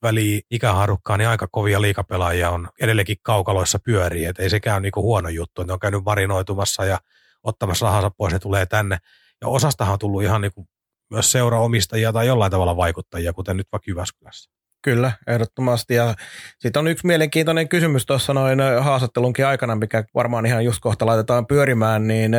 väliä 0.02 0.40
ikäharukkaa, 0.50 1.17
niin 1.17 1.28
aika 1.28 1.49
kovia 1.50 1.81
liikapelaajia 1.83 2.50
on 2.50 2.69
edelleenkin 2.81 3.17
kaukaloissa 3.23 3.78
pyörii, 3.85 4.25
että 4.25 4.43
ei 4.43 4.50
sekään 4.50 4.75
ole 4.75 4.83
niin 4.83 4.93
huono 4.97 5.28
juttu, 5.28 5.62
ne 5.62 5.73
on 5.73 5.78
käynyt 5.78 6.05
marinoitumassa 6.05 6.85
ja 6.85 6.99
ottamassa 7.43 7.87
rahansa 7.87 8.11
pois, 8.11 8.33
ne 8.33 8.38
tulee 8.38 8.67
tänne. 8.67 8.99
Ja 9.40 9.49
osastahan 9.49 9.93
on 9.93 9.99
tullut 9.99 10.23
ihan 10.23 10.40
niin 10.40 10.52
kuin 10.55 10.69
myös 11.11 11.33
seuraomistajia 11.33 12.12
tai 12.12 12.26
jollain 12.26 12.50
tavalla 12.50 12.76
vaikuttajia, 12.76 13.33
kuten 13.33 13.57
nyt 13.57 13.67
vaikka 13.73 13.90
Jyväskylässä. 13.90 14.50
Kyllä, 14.83 15.12
ehdottomasti. 15.26 15.95
Ja 15.95 16.14
sitten 16.59 16.81
on 16.81 16.88
yksi 16.88 17.07
mielenkiintoinen 17.07 17.69
kysymys 17.69 18.07
tuossa 18.07 18.35
noin 18.35 18.59
haastattelunkin 18.81 19.47
aikana, 19.47 19.76
mikä 19.76 20.05
varmaan 20.14 20.47
ihan 20.47 20.64
just 20.64 20.78
kohta 20.81 21.07
laitetaan 21.07 21.47
pyörimään, 21.47 22.09
niin 22.09 22.33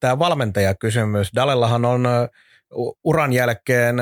tämä 0.00 0.18
valmentajakysymys. 0.18 1.30
Dalellahan 1.34 1.84
on 1.84 2.08
uran 3.04 3.32
jälkeen 3.32 3.96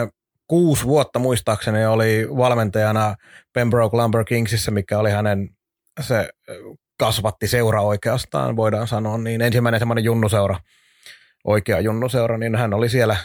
kuusi 0.49 0.85
vuotta 0.85 1.19
muistaakseni 1.19 1.87
oli 1.87 2.29
valmentajana 2.37 3.15
Pembroke 3.53 3.97
Lumber 3.97 4.25
Kingsissä, 4.25 4.71
mikä 4.71 4.99
oli 4.99 5.11
hänen 5.11 5.49
se 6.01 6.31
kasvatti 6.99 7.49
seura 7.49 7.83
oikeastaan, 7.83 8.57
voidaan 8.57 8.89
sanoa, 8.89 9.19
niin 9.19 9.43
ensimmäinen 9.43 9.81
semmoinen 9.81 10.05
junnuseura 10.05 10.59
oikea 11.45 11.81
junnuseura, 11.81 12.39
niin 12.39 12.57
hän 12.57 12.75
oli 12.75 12.89
siellä 12.89 13.17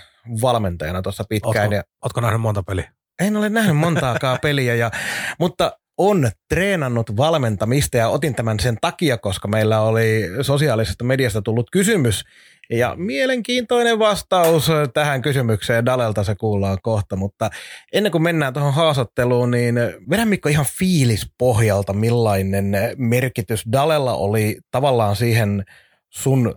valmentajana 0.42 1.02
tuossa 1.02 1.24
pitkään. 1.30 1.56
Ootko, 1.58 1.76
ja, 1.76 1.84
ootko 2.04 2.22
nähnyt 2.22 2.42
monta 2.42 2.64
peliä? 2.64 2.92
En 3.22 3.38
ole 3.38 3.50
nähnyt 3.50 3.78
montaakaan 3.78 4.40
peliä, 4.48 4.76
ja, 4.76 4.92
mutta 5.40 5.72
on 5.98 6.32
treenannut 6.50 7.18
valmentamista 7.18 7.98
ja 7.98 8.10
otin 8.10 8.36
tämän 8.36 8.60
sen 8.60 8.78
takia, 8.82 9.18
koska 9.18 9.48
meillä 9.48 9.82
oli 9.82 10.22
sosiaalisesta 10.42 11.04
mediasta 11.04 11.42
tullut 11.42 11.70
kysymys 11.72 12.24
ja 12.70 12.96
mielenkiintoinen 12.96 14.00
vastaus 14.00 14.72
tähän 14.94 15.22
kysymykseen 15.22 15.86
Dalelta 15.86 16.24
se 16.24 16.36
kuullaan 16.36 16.78
kohta, 16.82 17.16
mutta 17.16 17.50
ennen 17.94 18.12
kuin 18.12 18.22
mennään 18.24 18.54
tuohon 18.54 18.74
haastatteluun, 18.74 19.52
niin 19.52 19.76
vedä 20.10 20.26
Mikko 20.26 20.50
ihan 20.50 20.66
fiilis 20.80 21.32
pohjalta, 21.38 21.94
millainen 21.94 22.72
merkitys 22.98 23.64
Dalella 23.72 24.14
oli 24.14 24.58
tavallaan 24.72 25.16
siihen 25.16 25.66
sun 26.10 26.56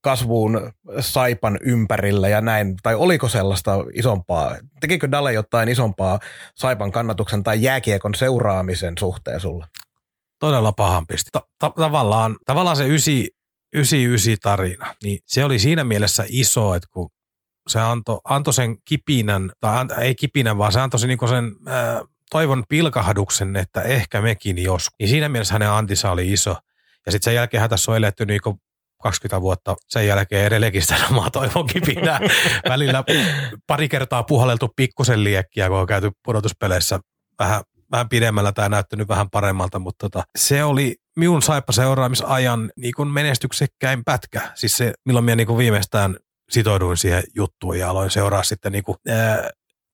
kasvuun 0.00 0.72
Saipan 1.00 1.58
ympärillä 1.62 2.28
ja 2.28 2.40
näin, 2.40 2.74
tai 2.82 2.94
oliko 2.94 3.28
sellaista 3.28 3.78
isompaa, 3.94 4.56
tekikö 4.80 5.10
Dale 5.10 5.32
jotain 5.32 5.68
isompaa 5.68 6.18
Saipan 6.54 6.92
kannatuksen 6.92 7.42
tai 7.42 7.62
jääkiekon 7.62 8.14
seuraamisen 8.14 8.94
suhteen 8.98 9.40
sulla? 9.40 9.66
Todella 10.38 10.72
pahan 10.72 11.06
pisti. 11.06 11.28
Ta- 11.32 11.46
ta- 11.58 11.72
tavallaan, 11.76 12.36
tavallaan 12.46 12.76
se 12.76 12.86
99 13.72 14.36
tarina, 14.42 14.94
niin 15.02 15.18
se 15.26 15.44
oli 15.44 15.58
siinä 15.58 15.84
mielessä 15.84 16.24
iso, 16.28 16.74
että 16.74 16.88
kun 16.90 17.10
se 17.68 17.80
antoi 17.80 18.20
anto 18.24 18.52
sen 18.52 18.76
kipinän, 18.84 19.52
tai 19.60 19.78
an, 19.78 19.88
ei 20.00 20.14
kipinän, 20.14 20.58
vaan 20.58 20.72
se 20.72 20.80
antoi 20.80 21.00
sen, 21.00 21.08
niin 21.08 21.28
sen 21.28 21.52
ää, 21.66 22.02
toivon 22.30 22.64
pilkahduksen, 22.68 23.56
että 23.56 23.82
ehkä 23.82 24.20
mekin 24.20 24.62
joskus. 24.62 24.94
Niin 24.98 25.08
siinä 25.08 25.28
mielessä 25.28 25.54
hänen 25.54 25.70
antisa 25.70 26.10
oli 26.10 26.32
iso. 26.32 26.56
Ja 27.06 27.12
sitten 27.12 27.24
sen 27.24 27.34
jälkeen 27.34 27.70
tässä 27.70 27.90
on 27.90 27.96
eletty 27.96 28.26
niin 28.26 28.40
20 29.02 29.40
vuotta 29.40 29.76
sen 29.88 30.06
jälkeen 30.06 30.46
edelleenkin 30.46 30.82
sitä 30.82 30.98
samaa 30.98 31.30
toivon 31.30 31.66
kipinää. 31.66 32.20
Välillä 32.68 33.04
pari 33.66 33.88
kertaa 33.88 34.22
puhalleltu 34.22 34.68
pikkusen 34.76 35.24
liekkiä, 35.24 35.68
kun 35.68 35.78
on 35.78 35.86
käyty 35.86 36.10
pudotuspeleissä 36.24 37.00
vähän, 37.38 37.62
vähän 37.92 38.08
pidemmällä 38.08 38.52
tai 38.52 38.68
näyttänyt 38.68 39.08
vähän 39.08 39.30
paremmalta, 39.30 39.78
mutta 39.78 40.08
tota, 40.08 40.24
se 40.38 40.64
oli 40.64 40.96
minun 41.16 41.42
saipa 41.42 41.72
seuraamisajan 41.72 42.72
niin 42.76 43.08
menestyksekkäin 43.12 44.04
pätkä. 44.04 44.50
Siis 44.54 44.76
se, 44.76 44.92
milloin 45.04 45.24
minä 45.24 45.36
niin 45.36 45.58
viimeistään 45.58 46.16
sitouduin 46.50 46.96
siihen 46.96 47.22
juttuun 47.34 47.78
ja 47.78 47.90
aloin 47.90 48.10
seuraa 48.10 48.42
sitten 48.42 48.72
niin 48.72 48.84
kuin, 48.84 48.96
ää, 49.08 49.50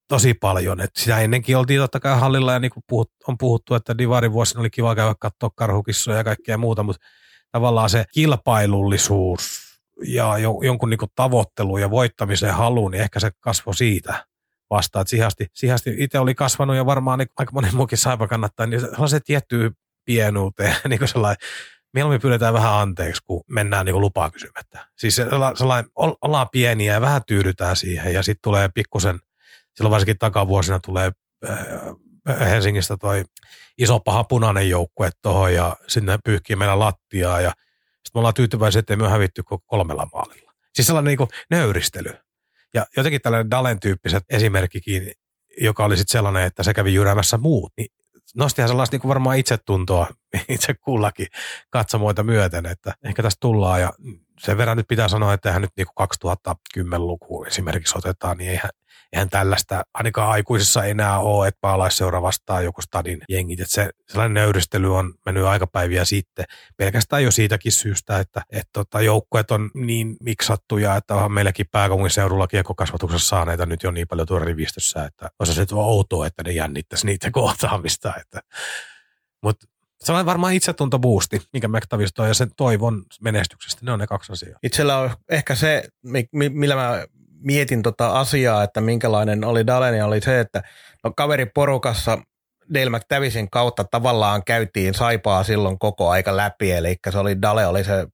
tosi 0.08 0.34
paljon. 0.34 0.80
Et 0.80 0.90
sitä 0.96 1.18
ennenkin 1.18 1.56
oltiin 1.56 1.80
totta 1.80 2.00
kai 2.00 2.20
hallilla 2.20 2.52
ja 2.52 2.58
niin 2.58 2.70
kuin 2.70 2.84
puhut, 2.88 3.10
on 3.28 3.38
puhuttu, 3.38 3.74
että 3.74 3.98
Divarin 3.98 4.32
vuosina 4.32 4.60
oli 4.60 4.70
kiva 4.70 4.94
käydä 4.94 5.14
katsoa 5.20 5.50
karhukissoja 5.54 6.16
ja 6.16 6.24
kaikkea 6.24 6.58
muuta, 6.58 6.82
mutta 6.82 7.06
tavallaan 7.52 7.90
se 7.90 8.04
kilpailullisuus 8.14 9.60
ja 10.06 10.38
jo, 10.38 10.60
jonkun 10.62 10.90
niin 10.90 10.98
tavoittelu 11.14 11.78
ja 11.78 11.90
voittamisen 11.90 12.54
halu, 12.54 12.88
niin 12.88 13.02
ehkä 13.02 13.20
se 13.20 13.30
kasvoi 13.40 13.74
siitä 13.74 14.26
vastaan. 14.70 15.00
Että 15.00 15.10
sihasti, 15.10 15.46
sihasti 15.54 15.94
itse 15.98 16.18
oli 16.18 16.34
kasvanut 16.34 16.76
ja 16.76 16.86
varmaan 16.86 17.18
niin 17.18 17.28
aika 17.36 17.52
monen 17.52 17.76
muukin 17.76 17.98
saipa 17.98 18.28
kannattaa, 18.28 18.66
niin 18.66 18.80
on 18.98 19.08
se 19.08 19.20
tiettyy 19.20 19.70
pienuuteen, 20.08 20.76
niin 20.88 20.98
kuin 20.98 21.08
sellainen, 21.08 21.48
mieluummin 21.94 22.20
pyydetään 22.20 22.54
vähän 22.54 22.74
anteeksi, 22.74 23.22
kun 23.24 23.44
mennään 23.50 23.86
niin 23.86 23.94
kuin 23.94 24.00
lupaa 24.00 24.30
kysymättä. 24.30 24.88
Siis 24.98 25.16
sellainen, 25.54 25.90
ollaan 25.96 26.48
pieniä 26.52 26.92
ja 26.92 27.00
vähän 27.00 27.22
tyydytään 27.26 27.76
siihen 27.76 28.14
ja 28.14 28.22
sitten 28.22 28.42
tulee 28.42 28.68
pikkusen, 28.74 29.18
silloin 29.74 29.90
varsinkin 29.90 30.18
takavuosina 30.18 30.80
tulee 30.80 31.12
äh, 31.48 32.48
Helsingistä 32.50 32.96
toi 32.96 33.24
iso 33.78 34.00
paha 34.00 34.24
punainen 34.24 34.68
joukkue 34.68 35.10
tuohon 35.22 35.54
ja 35.54 35.76
sinne 35.86 36.18
pyyhkii 36.24 36.56
meillä 36.56 36.78
lattiaa 36.78 37.40
ja 37.40 37.50
sitten 37.50 38.10
me 38.14 38.18
ollaan 38.18 38.34
tyytyväisiä, 38.34 38.78
että 38.78 38.96
me 38.96 39.08
hävitty 39.08 39.42
kuin 39.42 39.60
kolmella 39.66 40.08
maalilla. 40.12 40.52
Siis 40.74 40.86
sellainen 40.86 41.10
niin 41.10 41.18
kuin 41.18 41.28
nöyristely. 41.50 42.12
Ja 42.74 42.86
jotenkin 42.96 43.20
tällainen 43.20 43.50
Dalen 43.50 43.80
tyyppiset 43.80 44.24
esimerkkikin, 44.30 45.12
joka 45.60 45.84
oli 45.84 45.96
sitten 45.96 46.12
sellainen, 46.12 46.42
että 46.42 46.62
se 46.62 46.74
kävi 46.74 46.94
jyräämässä 46.94 47.38
muut, 47.38 47.72
niin 47.76 47.88
nostihan 48.36 48.68
sellaista 48.68 48.94
niin 48.94 49.00
kuin 49.00 49.08
varmaan 49.08 49.38
itsetuntoa 49.38 50.06
itse 50.48 50.74
kullakin 50.74 51.26
katsomoita 51.70 52.22
myöten, 52.22 52.66
että 52.66 52.94
ehkä 53.04 53.22
tästä 53.22 53.40
tullaan. 53.40 53.80
Ja 53.80 53.92
sen 54.38 54.58
verran 54.58 54.76
nyt 54.76 54.88
pitää 54.88 55.08
sanoa, 55.08 55.34
että 55.34 55.48
eihän 55.48 55.62
nyt 55.62 55.72
niin 55.76 55.86
kuin 55.94 56.08
2010-luku 56.88 57.44
esimerkiksi 57.44 57.98
otetaan, 57.98 58.36
niin 58.38 58.50
eihän, 58.50 58.70
eihän 59.12 59.30
tällaista 59.30 59.82
ainakaan 59.94 60.30
aikuisissa 60.30 60.84
enää 60.84 61.18
ole, 61.18 61.48
että 61.48 61.58
maalaisseura 61.62 62.22
vastaa 62.22 62.60
joku 62.60 62.82
stadin 62.82 63.20
jengit. 63.28 63.60
Että 63.60 63.74
se, 63.74 63.90
sellainen 64.08 64.34
nöyristely 64.34 64.96
on 64.96 65.14
mennyt 65.26 65.44
aikapäiviä 65.44 66.04
sitten. 66.04 66.44
Pelkästään 66.76 67.24
jo 67.24 67.30
siitäkin 67.30 67.72
syystä, 67.72 68.18
että, 68.18 68.42
että 68.52 68.70
tota, 68.72 69.00
joukkueet 69.00 69.50
on 69.50 69.70
niin 69.74 70.16
miksattuja, 70.20 70.96
että 70.96 71.14
onhan 71.14 71.32
meilläkin 71.32 71.66
pääkaupunkiseudulla 71.72 72.46
kiekkokasvatuksessa 72.46 73.28
saaneita 73.28 73.66
nyt 73.66 73.82
jo 73.82 73.90
niin 73.90 74.08
paljon 74.08 74.26
tuolla 74.26 74.44
rivistössä, 74.44 75.04
että 75.04 75.28
olisi 75.38 75.54
se 75.54 75.66
outoa, 75.72 76.26
että 76.26 76.42
ne 76.42 76.52
jännittäisi 76.52 77.06
niitä 77.06 77.30
kohtaamista. 77.30 78.12
Että, 78.20 78.40
mutta 79.42 79.66
se 80.00 80.12
on 80.12 80.26
varmaan 80.26 80.52
itsetuntobuusti, 80.52 81.42
mikä 81.52 81.68
McTavish 81.68 82.12
ja 82.28 82.34
sen 82.34 82.50
toivon 82.56 83.04
menestyksestä. 83.20 83.80
Ne 83.84 83.92
on 83.92 83.98
ne 83.98 84.06
kaksi 84.06 84.32
asiaa. 84.32 84.58
Itsellä 84.62 84.98
on 84.98 85.10
ehkä 85.28 85.54
se, 85.54 85.82
millä 86.32 86.74
mä 86.74 87.04
mietin 87.42 87.82
tota 87.82 88.20
asiaa, 88.20 88.62
että 88.62 88.80
minkälainen 88.80 89.44
oli 89.44 89.66
Dalenia, 89.66 90.06
oli 90.06 90.20
se, 90.20 90.40
että 90.40 90.62
no 91.04 91.12
kaveriporukassa 91.16 92.18
Dale 92.74 92.90
McTavisin 92.90 93.50
kautta 93.50 93.84
tavallaan 93.84 94.44
käytiin 94.44 94.94
saipaa 94.94 95.42
silloin 95.42 95.78
koko 95.78 96.10
aika 96.10 96.36
läpi, 96.36 96.72
eli 96.72 96.96
se 97.10 97.18
oli 97.18 97.42
Dale 97.42 97.66
oli 97.66 97.84
se, 97.84 98.06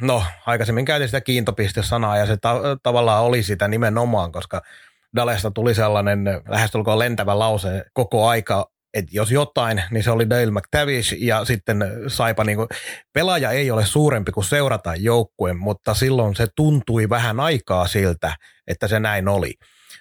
no 0.00 0.24
aikaisemmin 0.46 0.84
käytiin 0.84 1.08
sitä 1.08 1.20
kiintopiste-sanaa 1.20 2.16
ja 2.16 2.26
se 2.26 2.36
ta- 2.36 2.60
tavallaan 2.82 3.24
oli 3.24 3.42
sitä 3.42 3.68
nimenomaan, 3.68 4.32
koska 4.32 4.62
Dalesta 5.16 5.50
tuli 5.50 5.74
sellainen 5.74 6.24
lähestulkoon 6.48 6.98
lentävä 6.98 7.38
lause 7.38 7.84
koko 7.92 8.28
aika 8.28 8.69
että 8.94 9.10
jos 9.12 9.30
jotain, 9.30 9.82
niin 9.90 10.02
se 10.02 10.10
oli 10.10 10.30
Dale 10.30 10.50
McTavish 10.50 11.14
ja 11.18 11.44
sitten 11.44 11.84
Saipa, 12.06 12.44
niin 12.44 12.56
kuin, 12.56 12.68
pelaaja 13.12 13.50
ei 13.50 13.70
ole 13.70 13.86
suurempi 13.86 14.32
kuin 14.32 14.44
seurata 14.44 14.94
joukkue, 14.94 15.52
mutta 15.52 15.94
silloin 15.94 16.36
se 16.36 16.46
tuntui 16.56 17.08
vähän 17.08 17.40
aikaa 17.40 17.86
siltä, 17.86 18.36
että 18.66 18.88
se 18.88 19.00
näin 19.00 19.28
oli. 19.28 19.54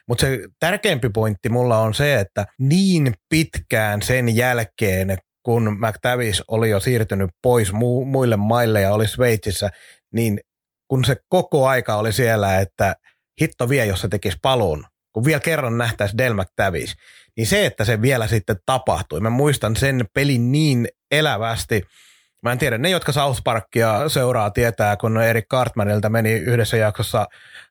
Mutta 0.07 0.21
se 0.21 0.39
tärkeämpi 0.59 1.09
pointti 1.09 1.49
mulla 1.49 1.77
on 1.77 1.93
se, 1.93 2.19
että 2.19 2.45
niin 2.59 3.13
pitkään 3.29 4.01
sen 4.01 4.35
jälkeen, 4.35 5.17
kun 5.43 5.77
McTavish 5.79 6.43
oli 6.47 6.69
jo 6.69 6.79
siirtynyt 6.79 7.29
pois 7.41 7.73
mu- 7.73 8.05
muille 8.05 8.37
maille 8.37 8.81
ja 8.81 8.93
oli 8.93 9.07
Sveitsissä, 9.07 9.69
niin 10.13 10.39
kun 10.87 11.05
se 11.05 11.15
koko 11.29 11.67
aika 11.67 11.95
oli 11.95 12.13
siellä, 12.13 12.59
että 12.59 12.95
hitto 13.41 13.69
vie, 13.69 13.85
jos 13.85 14.01
se 14.01 14.07
tekisi 14.07 14.37
paluun, 14.41 14.85
kun 15.13 15.25
vielä 15.25 15.39
kerran 15.39 15.77
nähtäisi 15.77 16.17
Del 16.17 16.33
McTavish, 16.33 16.95
niin 17.39 17.47
se, 17.47 17.65
että 17.65 17.85
se 17.85 18.01
vielä 18.01 18.27
sitten 18.27 18.55
tapahtui. 18.65 19.19
Mä 19.19 19.29
muistan 19.29 19.75
sen 19.75 20.05
pelin 20.13 20.51
niin 20.51 20.87
elävästi. 21.11 21.83
Mä 22.43 22.51
en 22.51 22.57
tiedä, 22.57 22.77
ne 22.77 22.89
jotka 22.89 23.11
South 23.11 23.41
Parkia 23.43 24.09
seuraa 24.09 24.49
tietää, 24.51 24.97
kun 24.97 25.21
Erik 25.21 25.45
Cartmanilta 25.47 26.09
meni 26.09 26.33
yhdessä 26.33 26.77
jaksossa 26.77 27.27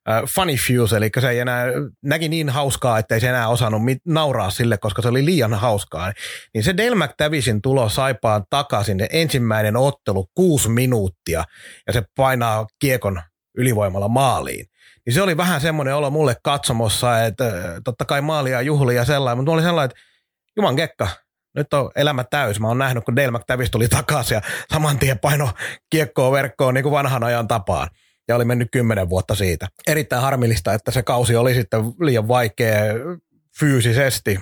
äh, 0.09 0.22
Funny 0.35 0.57
Fuse, 0.57 0.96
eli 0.96 1.11
se 1.20 1.31
ei 1.31 1.38
enää, 1.38 1.66
näki 2.04 2.28
niin 2.28 2.48
hauskaa, 2.48 2.98
että 2.98 3.14
ei 3.14 3.20
se 3.20 3.28
enää 3.28 3.48
osannut 3.48 3.85
mit, 3.85 3.98
nauraa 4.07 4.50
sille, 4.50 4.78
koska 4.78 5.02
se 5.02 5.09
oli 5.09 5.24
liian 5.24 5.54
hauskaa. 5.54 6.12
Niin 6.54 6.64
se 6.64 6.76
Del 6.76 6.94
McTavishin 6.94 7.62
tulo 7.62 7.88
saipaan 7.88 8.44
takaisin, 8.50 9.07
ensimmäinen 9.11 9.76
ottelu 9.76 10.26
kuusi 10.35 10.68
minuuttia, 10.68 11.44
ja 11.87 11.92
se 11.92 12.02
painaa 12.16 12.66
kiekon 12.78 13.22
ylivoimalla 13.59 14.09
maaliin 14.09 14.66
niin 15.09 15.14
se 15.14 15.23
oli 15.23 15.37
vähän 15.37 15.61
semmoinen 15.61 15.94
olo 15.94 16.11
mulle 16.11 16.37
katsomossa, 16.42 17.25
että 17.25 17.47
äh, 17.47 17.53
totta 17.85 18.05
kai 18.05 18.21
maalia 18.21 18.62
juhlia 18.62 19.05
sellainen, 19.05 19.38
mutta 19.38 19.53
oli 19.53 19.62
sellainen, 19.62 19.90
että 19.90 20.03
juman 20.57 20.77
kekka, 20.77 21.09
nyt 21.55 21.75
on 21.75 21.90
elämä 21.97 22.25
täys. 22.25 22.61
Mä 22.61 22.68
oon 22.68 22.79
nähnyt, 22.79 23.05
kun 23.05 23.16
Dale 23.16 23.31
McTavish 23.31 23.71
tuli 23.71 23.88
takaisin 23.88 24.35
ja 24.35 24.40
saman 24.73 24.99
tien 24.99 25.18
paino 25.18 25.51
kiekkoa 25.90 26.33
verkkoon 26.33 26.75
niin 26.75 26.83
kuin 26.83 26.92
vanhan 26.92 27.25
ajan 27.25 27.49
tapaan. 27.49 27.88
Ja 28.29 28.37
oli 28.37 28.44
mennyt 28.44 28.68
kymmenen 28.73 29.09
vuotta 29.09 29.35
siitä. 29.35 29.68
Erittäin 29.87 30.23
harmillista, 30.23 30.75
että 30.75 30.90
se 30.90 31.03
kausi 31.03 31.37
oli 31.37 31.55
sitten 31.55 31.85
liian 32.01 32.29
vaikea 32.29 32.79
fyysisesti, 33.61 34.40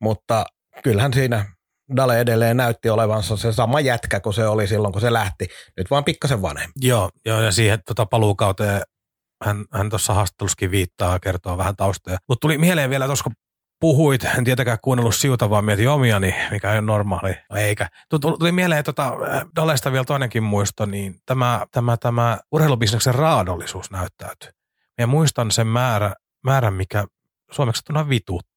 mutta 0.00 0.44
kyllähän 0.82 1.12
siinä 1.12 1.44
Dale 1.96 2.20
edelleen 2.20 2.56
näytti 2.56 2.90
olevansa 2.90 3.36
se 3.36 3.52
sama 3.52 3.80
jätkä 3.80 4.20
kuin 4.20 4.34
se 4.34 4.46
oli 4.46 4.66
silloin, 4.66 4.92
kun 4.92 5.00
se 5.00 5.12
lähti. 5.12 5.48
Nyt 5.76 5.90
vaan 5.90 6.04
pikkasen 6.04 6.42
vanhempi. 6.42 6.72
Joo, 6.82 7.10
joo 7.26 7.40
ja 7.40 7.52
siihen 7.52 7.78
tota 7.86 8.06
paluukauteen 8.06 8.82
hän, 9.44 9.64
hän 9.72 9.90
tuossa 9.90 10.14
haastattelussakin 10.14 10.70
viittaa 10.70 11.20
kertoo 11.20 11.58
vähän 11.58 11.76
taustoja. 11.76 12.18
Mutta 12.28 12.40
tuli 12.40 12.58
mieleen 12.58 12.90
vielä 12.90 13.06
tuossa, 13.06 13.30
puhuit, 13.80 14.24
en 14.24 14.44
tietenkään 14.44 14.78
kuunnellut 14.82 15.14
siuta, 15.14 15.50
vaan 15.50 15.64
mietin 15.64 15.88
omiani, 15.88 16.34
mikä 16.50 16.70
on 16.70 16.86
normaali, 16.86 17.36
no 17.50 17.56
eikä. 17.56 17.88
Tuli 18.20 18.52
mieleen 18.52 18.84
tota, 18.84 19.12
Dalesta 19.56 19.92
vielä 19.92 20.04
toinenkin 20.04 20.42
muisto, 20.42 20.86
niin 20.86 21.14
tämä, 21.26 21.66
tämä, 21.72 21.96
tämä 21.96 22.38
urheilubisneksen 22.52 23.14
raadollisuus 23.14 23.90
näyttäytyy. 23.90 24.50
Ja 24.98 25.06
muistan 25.06 25.50
sen 25.50 25.66
määrä, 25.66 26.14
määrän, 26.44 26.74
mikä 26.74 27.04
suomeksi 27.50 27.82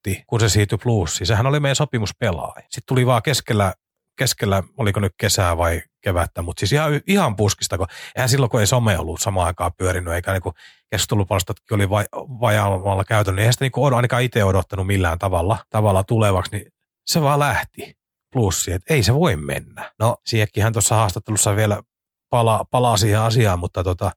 vitutti, 0.06 0.24
kun 0.28 0.40
se 0.40 0.50
siirtyi 0.50 0.78
plussiin. 0.78 1.28
Sehän 1.28 1.48
oli 1.48 1.60
meidän 1.60 1.76
sopimuspelaaja. 1.76 2.62
Sitten 2.70 2.84
tuli 2.88 3.06
vaan 3.06 3.24
keskellä 3.24 3.74
keskellä, 4.16 4.64
oliko 4.78 5.00
nyt 5.00 5.14
kesää 5.18 5.58
vai 5.58 5.82
kevättä, 6.02 6.42
mutta 6.42 6.60
siis 6.60 6.72
ihan, 6.72 7.02
ihan 7.08 7.36
puskista, 7.36 7.78
kun 7.78 7.88
eihän 8.16 8.30
silloin, 8.30 8.50
kun 8.50 8.60
ei 8.60 8.68
some 8.68 8.98
ollut 8.98 9.22
samaan 9.22 9.48
aikaan 9.48 9.72
pyörinyt, 9.78 10.14
eikä 10.14 10.32
niin 10.32 10.54
keskustelupalstatkin 10.90 11.76
oli 11.76 11.90
vai, 11.90 12.06
vajaamalla 12.16 13.04
käytön, 13.04 13.36
niin 13.36 13.40
eihän 13.40 13.54
sitä 13.54 13.66
niin 13.66 13.94
ainakaan 13.94 14.24
itse 14.24 14.44
odottanut 14.44 14.88
millään 14.88 15.20
tavalla, 15.20 15.58
tavalla 15.70 16.04
tulevaksi, 16.04 16.58
niin 16.58 16.72
se 17.06 17.22
vaan 17.22 17.40
lähti 17.40 17.98
plussi, 18.34 18.72
että 18.72 18.94
ei 18.94 19.04
se 19.04 19.14
voi 19.14 19.36
mennä. 19.36 19.92
No, 20.00 20.18
siihenkin 20.26 20.74
tuossa 20.74 20.96
haastattelussa 20.96 21.56
vielä 21.56 21.82
palaa, 22.30 22.66
palaa 22.72 22.98
siihen 22.98 23.20
asiaan, 23.20 23.60
mutta 23.60 23.84
tota, 23.84 24.12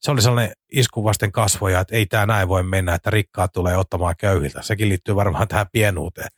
se 0.00 0.10
oli 0.10 0.22
sellainen 0.22 0.56
isku 0.72 1.04
vasten 1.04 1.32
kasvoja, 1.32 1.80
että 1.80 1.96
ei 1.96 2.06
tämä 2.06 2.26
näin 2.26 2.48
voi 2.48 2.62
mennä, 2.62 2.94
että 2.94 3.10
rikkaat 3.10 3.52
tulee 3.52 3.76
ottamaan 3.76 4.14
köyhiltä. 4.18 4.62
Sekin 4.62 4.88
liittyy 4.88 5.16
varmaan 5.16 5.48
tähän 5.48 5.66
pienuuteen 5.72 6.28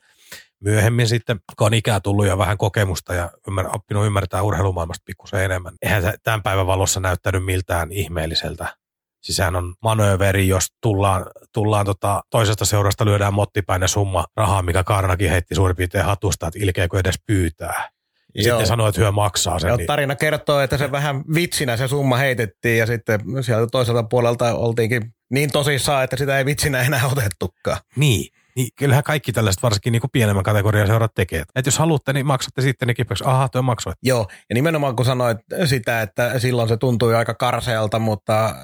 myöhemmin 0.59 1.07
sitten, 1.07 1.39
kun 1.57 1.67
on 1.67 1.73
ikää 1.73 1.99
tullut 1.99 2.27
ja 2.27 2.37
vähän 2.37 2.57
kokemusta 2.57 3.13
ja 3.13 3.31
ymmär, 3.47 3.65
oppinut 3.75 4.05
ymmärtää 4.05 4.41
urheilumaailmasta 4.41 5.03
pikkusen 5.05 5.43
enemmän, 5.43 5.75
eihän 5.81 6.01
se 6.01 6.13
tämän 6.23 6.43
päivän 6.43 6.67
valossa 6.67 6.99
näyttänyt 6.99 7.45
miltään 7.45 7.91
ihmeelliseltä. 7.91 8.75
Siis 9.21 9.35
sehän 9.35 9.55
on 9.55 9.75
manööveri, 9.81 10.47
jos 10.47 10.67
tullaan, 10.81 11.25
tullaan 11.53 11.85
tota, 11.85 12.21
toisesta 12.29 12.65
seurasta 12.65 13.05
lyödään 13.05 13.33
mottipäin 13.33 13.81
ja 13.81 13.87
summa 13.87 14.25
rahaa, 14.35 14.61
mikä 14.61 14.83
Karnakin 14.83 15.29
heitti 15.29 15.55
suurin 15.55 15.75
piirtein 15.75 16.05
hatusta, 16.05 16.47
että 16.47 16.59
ilkeäkö 16.61 16.99
edes 16.99 17.15
pyytää. 17.25 17.89
Ja 18.35 18.43
sitten 18.43 18.67
sanoi, 18.67 18.89
että 18.89 19.01
hyö 19.01 19.11
maksaa 19.11 19.59
sen. 19.59 19.67
Joo, 19.67 19.77
Niin, 19.77 19.87
tarina 19.87 20.15
kertoo, 20.15 20.59
että 20.59 20.77
se 20.77 20.91
vähän 20.91 21.23
vitsinä 21.35 21.77
se 21.77 21.87
summa 21.87 22.17
heitettiin 22.17 22.77
ja 22.77 22.85
sitten 22.85 23.19
sieltä 23.41 23.67
toiselta 23.71 24.03
puolelta 24.03 24.55
oltiinkin 24.55 25.13
niin 25.29 25.51
tosissaan, 25.51 26.03
että 26.03 26.15
sitä 26.15 26.37
ei 26.37 26.45
vitsinä 26.45 26.81
enää 26.81 27.07
otettukaan. 27.11 27.77
niin, 27.95 28.25
niin, 28.55 28.69
kyllähän 28.75 29.03
kaikki 29.03 29.31
tällaiset 29.31 29.63
varsinkin 29.63 29.91
niin 29.91 30.01
kuin 30.01 30.11
pienemmän 30.11 30.43
kategorian 30.43 30.87
seurat 30.87 31.13
tekee. 31.13 31.43
Että 31.55 31.67
jos 31.67 31.77
haluatte, 31.77 32.13
niin 32.13 32.25
maksatte 32.25 32.61
sitten 32.61 32.87
ne 32.87 32.93
kipeäksi. 32.93 33.23
Aha, 33.27 33.49
tuo 33.49 33.61
maksoi. 33.61 33.93
Joo, 34.03 34.27
ja 34.49 34.53
nimenomaan 34.53 34.95
kun 34.95 35.05
sanoit 35.05 35.37
sitä, 35.65 36.01
että 36.01 36.39
silloin 36.39 36.69
se 36.69 36.77
tuntui 36.77 37.15
aika 37.15 37.33
karsealta, 37.33 37.99
mutta 37.99 38.55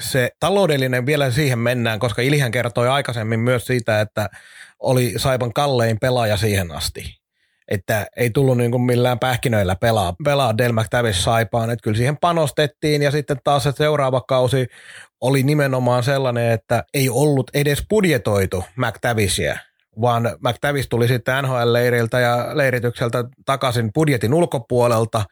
se 0.00 0.30
taloudellinen 0.40 1.06
vielä 1.06 1.30
siihen 1.30 1.58
mennään, 1.58 1.98
koska 1.98 2.22
Ilhän 2.22 2.50
kertoi 2.50 2.88
aikaisemmin 2.88 3.40
myös 3.40 3.66
siitä, 3.66 4.00
että 4.00 4.28
oli 4.78 5.14
Saipan 5.16 5.52
kallein 5.52 5.98
pelaaja 5.98 6.36
siihen 6.36 6.72
asti. 6.72 7.17
Että 7.68 8.06
ei 8.16 8.30
tullut 8.30 8.56
niin 8.56 8.70
kuin 8.70 8.82
millään 8.82 9.18
pähkinöillä 9.18 9.76
pelaa, 9.76 10.14
pelaa 10.24 10.58
Del 10.58 10.72
McTavish 10.72 11.20
Saipaan, 11.20 11.70
että 11.70 11.82
kyllä 11.82 11.96
siihen 11.96 12.16
panostettiin 12.16 13.02
ja 13.02 13.10
sitten 13.10 13.36
taas 13.44 13.62
se 13.62 13.72
seuraava 13.72 14.20
kausi 14.20 14.66
oli 15.20 15.42
nimenomaan 15.42 16.02
sellainen, 16.02 16.52
että 16.52 16.84
ei 16.94 17.08
ollut 17.08 17.50
edes 17.54 17.84
budjetoitu 17.90 18.64
McTavishia, 18.76 19.58
vaan 20.00 20.22
McTavish 20.40 20.88
tuli 20.88 21.08
sitten 21.08 21.44
NHL-leiriltä 21.44 22.20
ja 22.20 22.56
leiritykseltä 22.56 23.24
takaisin 23.46 23.90
budjetin 23.94 24.34
ulkopuolelta, 24.34 25.24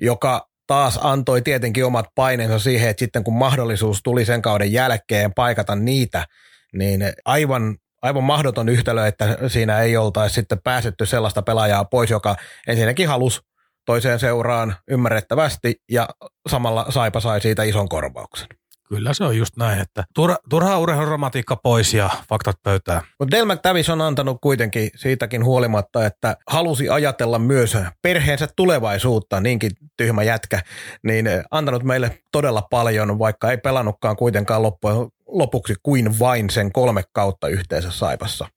joka 0.00 0.48
taas 0.66 0.98
antoi 1.02 1.42
tietenkin 1.42 1.84
omat 1.84 2.06
paineensa 2.14 2.58
siihen, 2.58 2.90
että 2.90 3.00
sitten 3.00 3.24
kun 3.24 3.34
mahdollisuus 3.34 4.00
tuli 4.02 4.24
sen 4.24 4.42
kauden 4.42 4.72
jälkeen 4.72 5.34
paikata 5.34 5.76
niitä, 5.76 6.26
niin 6.72 7.12
aivan, 7.24 7.76
aivan 8.02 8.24
mahdoton 8.24 8.68
yhtälö, 8.68 9.06
että 9.06 9.38
siinä 9.48 9.80
ei 9.80 9.96
oltaisi 9.96 10.34
sitten 10.34 10.62
pääsetty 10.64 11.06
sellaista 11.06 11.42
pelaajaa 11.42 11.84
pois, 11.84 12.10
joka 12.10 12.36
ensinnäkin 12.66 13.08
halusi 13.08 13.40
toiseen 13.86 14.18
seuraan 14.18 14.76
ymmärrettävästi 14.90 15.74
ja 15.90 16.08
samalla 16.48 16.86
Saipa 16.88 17.20
sai 17.20 17.40
siitä 17.40 17.62
ison 17.62 17.88
korvauksen. 17.88 18.48
Kyllä 18.88 19.14
se 19.14 19.24
on 19.24 19.36
just 19.36 19.56
näin, 19.56 19.80
että 19.80 20.04
turha, 20.14 20.36
turhaa 20.50 20.78
urheiluromatiikka 20.78 21.56
pois 21.56 21.94
ja 21.94 22.10
faktat 22.28 22.56
pöytään. 22.62 23.02
Mutta 23.18 23.36
Del 23.36 23.44
McTavish 23.44 23.90
on 23.90 24.00
antanut 24.00 24.38
kuitenkin 24.42 24.90
siitäkin 24.96 25.44
huolimatta, 25.44 26.06
että 26.06 26.36
halusi 26.48 26.88
ajatella 26.88 27.38
myös 27.38 27.76
perheensä 28.02 28.48
tulevaisuutta, 28.56 29.40
niinkin 29.40 29.70
tyhmä 29.96 30.22
jätkä, 30.22 30.62
niin 31.04 31.26
antanut 31.50 31.82
meille 31.82 32.18
todella 32.32 32.62
paljon, 32.70 33.18
vaikka 33.18 33.50
ei 33.50 33.58
pelannutkaan 33.58 34.16
kuitenkaan 34.16 34.62
loppujen 34.62 34.96
lopuksi 35.32 35.74
kuin 35.82 36.18
vain 36.18 36.50
sen 36.50 36.72
kolme 36.72 37.02
kautta 37.12 37.48
yhteensä 37.48 37.90
Saipassa. 37.90 38.48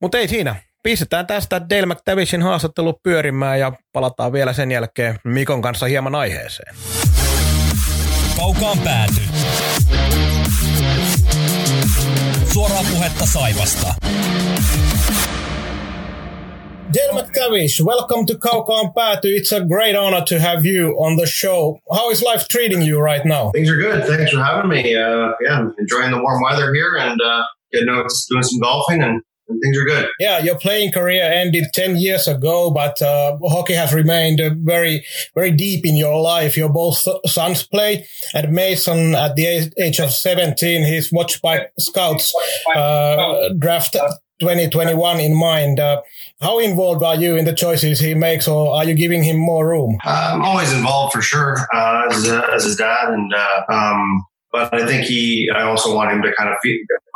Mutta 0.00 0.18
ei 0.18 0.28
siinä. 0.28 0.56
Pistetään 0.82 1.26
tästä 1.26 1.60
Dale 1.70 1.86
McTavishin 1.86 2.42
haastattelu 2.42 3.00
pyörimään 3.02 3.60
ja 3.60 3.72
palataan 3.92 4.32
vielä 4.32 4.52
sen 4.52 4.70
jälkeen 4.70 5.18
Mikon 5.24 5.62
kanssa 5.62 5.86
hieman 5.86 6.14
aiheeseen. 6.14 6.74
Kaukaan 8.36 8.78
pääty. 8.78 9.20
Suoraa 12.52 12.82
puhetta 12.92 13.26
Saivasta. 13.26 13.94
Dale 16.92 17.14
McTavish, 17.14 17.80
welcome 17.80 18.24
to 18.26 18.34
Kaukaan 18.34 18.94
Pääty. 18.94 19.34
It's 19.36 19.50
a 19.50 19.64
great 19.64 19.96
honor 19.96 20.24
to 20.26 20.38
have 20.38 20.64
you 20.64 20.92
on 20.98 21.16
the 21.16 21.26
show. 21.26 21.80
How 21.92 22.10
is 22.10 22.22
life 22.22 22.46
treating 22.48 22.80
you 22.80 23.00
right 23.00 23.26
now? 23.26 23.50
Things 23.50 23.68
are 23.68 23.76
good. 23.76 24.04
Thanks 24.04 24.30
for 24.30 24.42
having 24.42 24.70
me. 24.70 24.94
Uh, 24.94 25.32
yeah, 25.40 25.58
I'm 25.58 25.74
enjoying 25.78 26.12
the 26.12 26.22
warm 26.22 26.42
weather 26.44 26.72
here 26.72 26.96
and 26.96 27.20
uh, 27.20 27.44
getting 27.72 27.88
out 27.88 28.08
doing 28.30 28.42
some 28.44 28.60
golfing 28.60 29.02
and, 29.02 29.20
and 29.48 29.60
things 29.60 29.76
are 29.76 29.84
good. 29.84 30.08
Yeah, 30.20 30.38
your 30.38 30.58
playing 30.58 30.92
career 30.92 31.24
ended 31.24 31.64
10 31.74 31.96
years 31.96 32.28
ago, 32.28 32.70
but 32.70 33.02
uh, 33.02 33.36
hockey 33.42 33.74
has 33.74 33.92
remained 33.92 34.40
uh, 34.40 34.50
very, 34.56 35.04
very 35.34 35.50
deep 35.50 35.84
in 35.84 35.96
your 35.96 36.20
life. 36.20 36.56
Your 36.56 36.72
both 36.72 37.04
sons 37.26 37.66
play, 37.66 38.06
and 38.32 38.52
Mason, 38.52 39.16
at 39.16 39.34
the 39.34 39.72
age 39.76 39.98
of 39.98 40.12
17, 40.12 40.84
he's 40.84 41.10
watched 41.10 41.42
by 41.42 41.66
scouts 41.78 42.32
uh, 42.76 43.48
draft 43.58 43.96
2021 44.40 45.20
in 45.20 45.34
mind. 45.34 45.80
Uh, 45.80 46.02
how 46.40 46.58
involved 46.58 47.02
are 47.02 47.16
you 47.16 47.36
in 47.36 47.44
the 47.44 47.54
choices 47.54 48.00
he 48.00 48.14
makes, 48.14 48.46
or 48.46 48.74
are 48.74 48.84
you 48.84 48.94
giving 48.94 49.22
him 49.22 49.36
more 49.36 49.68
room? 49.68 49.98
I'm 50.04 50.42
always 50.42 50.72
involved 50.72 51.14
for 51.14 51.22
sure 51.22 51.66
uh, 51.74 52.08
as, 52.10 52.28
as 52.28 52.64
his 52.64 52.76
dad, 52.76 53.08
and 53.08 53.32
uh, 53.32 53.62
um, 53.72 54.24
but 54.52 54.72
I 54.74 54.86
think 54.86 55.04
he. 55.04 55.50
I 55.54 55.62
also 55.62 55.94
want 55.94 56.12
him 56.12 56.22
to 56.22 56.32
kind 56.36 56.50
of 56.50 56.56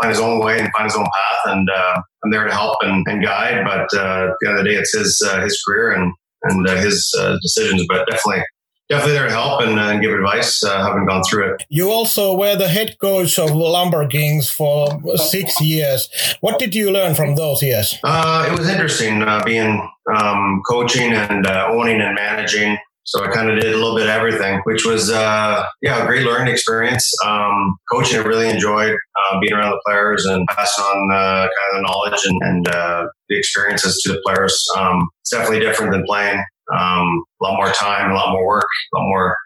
find 0.00 0.11
his 0.11 0.20
own 0.20 0.44
way 0.44 0.59
and 0.59 0.68
find 0.76 0.85
his 0.85 0.96
own 0.96 1.04
path, 1.04 1.52
and 1.52 1.68
uh, 1.68 2.02
I'm 2.24 2.30
there 2.30 2.44
to 2.44 2.52
help 2.52 2.76
and, 2.83 3.06
and 3.09 3.22
guide. 3.22 3.64
But 3.64 3.98
uh, 3.98 4.30
at 4.30 4.35
the 4.40 4.48
end 4.48 4.59
of 4.59 4.64
the 4.64 4.70
day, 4.70 4.76
it's 4.76 4.94
his 4.94 5.22
his 5.42 5.62
career 5.66 5.92
and 5.92 6.12
and 6.44 6.68
his 6.68 7.14
decisions. 7.42 7.85
But 7.88 8.06
definitely 8.09 8.44
definitely 8.90 9.12
there 9.12 9.29
to 9.29 9.33
help 9.33 9.62
and, 9.62 9.79
uh, 9.79 9.98
give 9.98 10.12
advice, 10.12 10.62
uh, 10.64 10.85
having 10.85 11.07
gone 11.07 11.22
through 11.22 11.55
it. 11.55 11.64
You 11.68 11.90
also 11.90 12.37
were 12.37 12.57
the 12.57 12.68
head 12.68 12.96
coach 13.00 13.38
of 13.38 13.53
Lumber 13.53 14.07
Kings 14.09 14.50
for 14.50 15.00
six 15.16 15.61
years. 15.61 16.11
What 16.40 16.59
did 16.59 16.74
you 16.74 16.90
learn 16.90 17.14
from 17.14 17.37
those 17.37 17.62
years? 17.62 17.96
Uh, 18.03 18.48
it 18.50 18.59
was 18.59 18.68
interesting 18.68 19.22
uh, 19.22 19.42
being 19.44 19.88
um, 20.12 20.61
coaching 20.68 21.12
and 21.12 21.46
uh, 21.46 21.68
owning 21.70 22.00
and 22.00 22.16
managing. 22.16 22.76
So 23.05 23.24
I 23.24 23.29
kind 23.29 23.50
of 23.50 23.61
did 23.61 23.72
a 23.72 23.76
little 23.76 23.96
bit 23.96 24.05
of 24.05 24.11
everything, 24.11 24.61
which 24.64 24.85
was 24.85 25.11
uh, 25.11 25.64
yeah 25.83 26.03
a 26.03 26.07
great 26.07 26.24
learning 26.24 26.53
experience. 26.53 27.11
Um, 27.24 27.76
coaching, 27.90 28.18
I 28.18 28.22
really 28.22 28.48
enjoyed 28.48 28.94
being 29.40 29.53
around 29.53 29.70
the 29.70 29.81
players 29.87 30.26
and 30.26 30.46
passing 30.48 30.85
on 30.85 31.09
kind 31.11 31.48
of 31.48 31.76
the 31.76 31.83
knowledge 31.83 32.20
and, 32.24 32.40
and 32.42 32.66
the 32.66 33.38
experiences 33.38 34.00
to 34.03 34.12
the 34.12 34.20
players. 34.24 34.64
Um, 34.76 35.09
it's 35.22 35.31
definitely 35.31 35.61
different 35.61 35.92
than 35.92 36.05
playing 36.05 36.40
um, 36.72 37.24
a 37.40 37.44
lot 37.44 37.56
more 37.56 37.70
time, 37.72 38.11
a 38.11 38.14
lot 38.14 38.33
more 38.33 38.46
work, 38.46 38.66
a 38.94 38.98
lot 38.98 39.09
more 39.09 39.37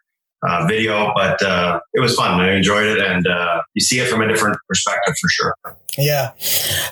uh, 0.47 0.67
video, 0.67 1.13
but 1.15 1.41
uh, 1.43 1.81
it 1.95 2.01
was 2.01 2.15
fun. 2.15 2.41
I 2.41 2.55
enjoyed 2.55 2.87
it, 2.87 2.99
and 2.99 3.27
uh, 3.27 3.63
you 3.75 3.81
see 3.81 3.99
it 3.99 4.09
from 4.09 4.21
a 4.21 4.29
different 4.29 4.59
perspective 4.69 5.15
for 5.21 5.29
sure. 5.29 5.55
Yeah. 5.97 6.33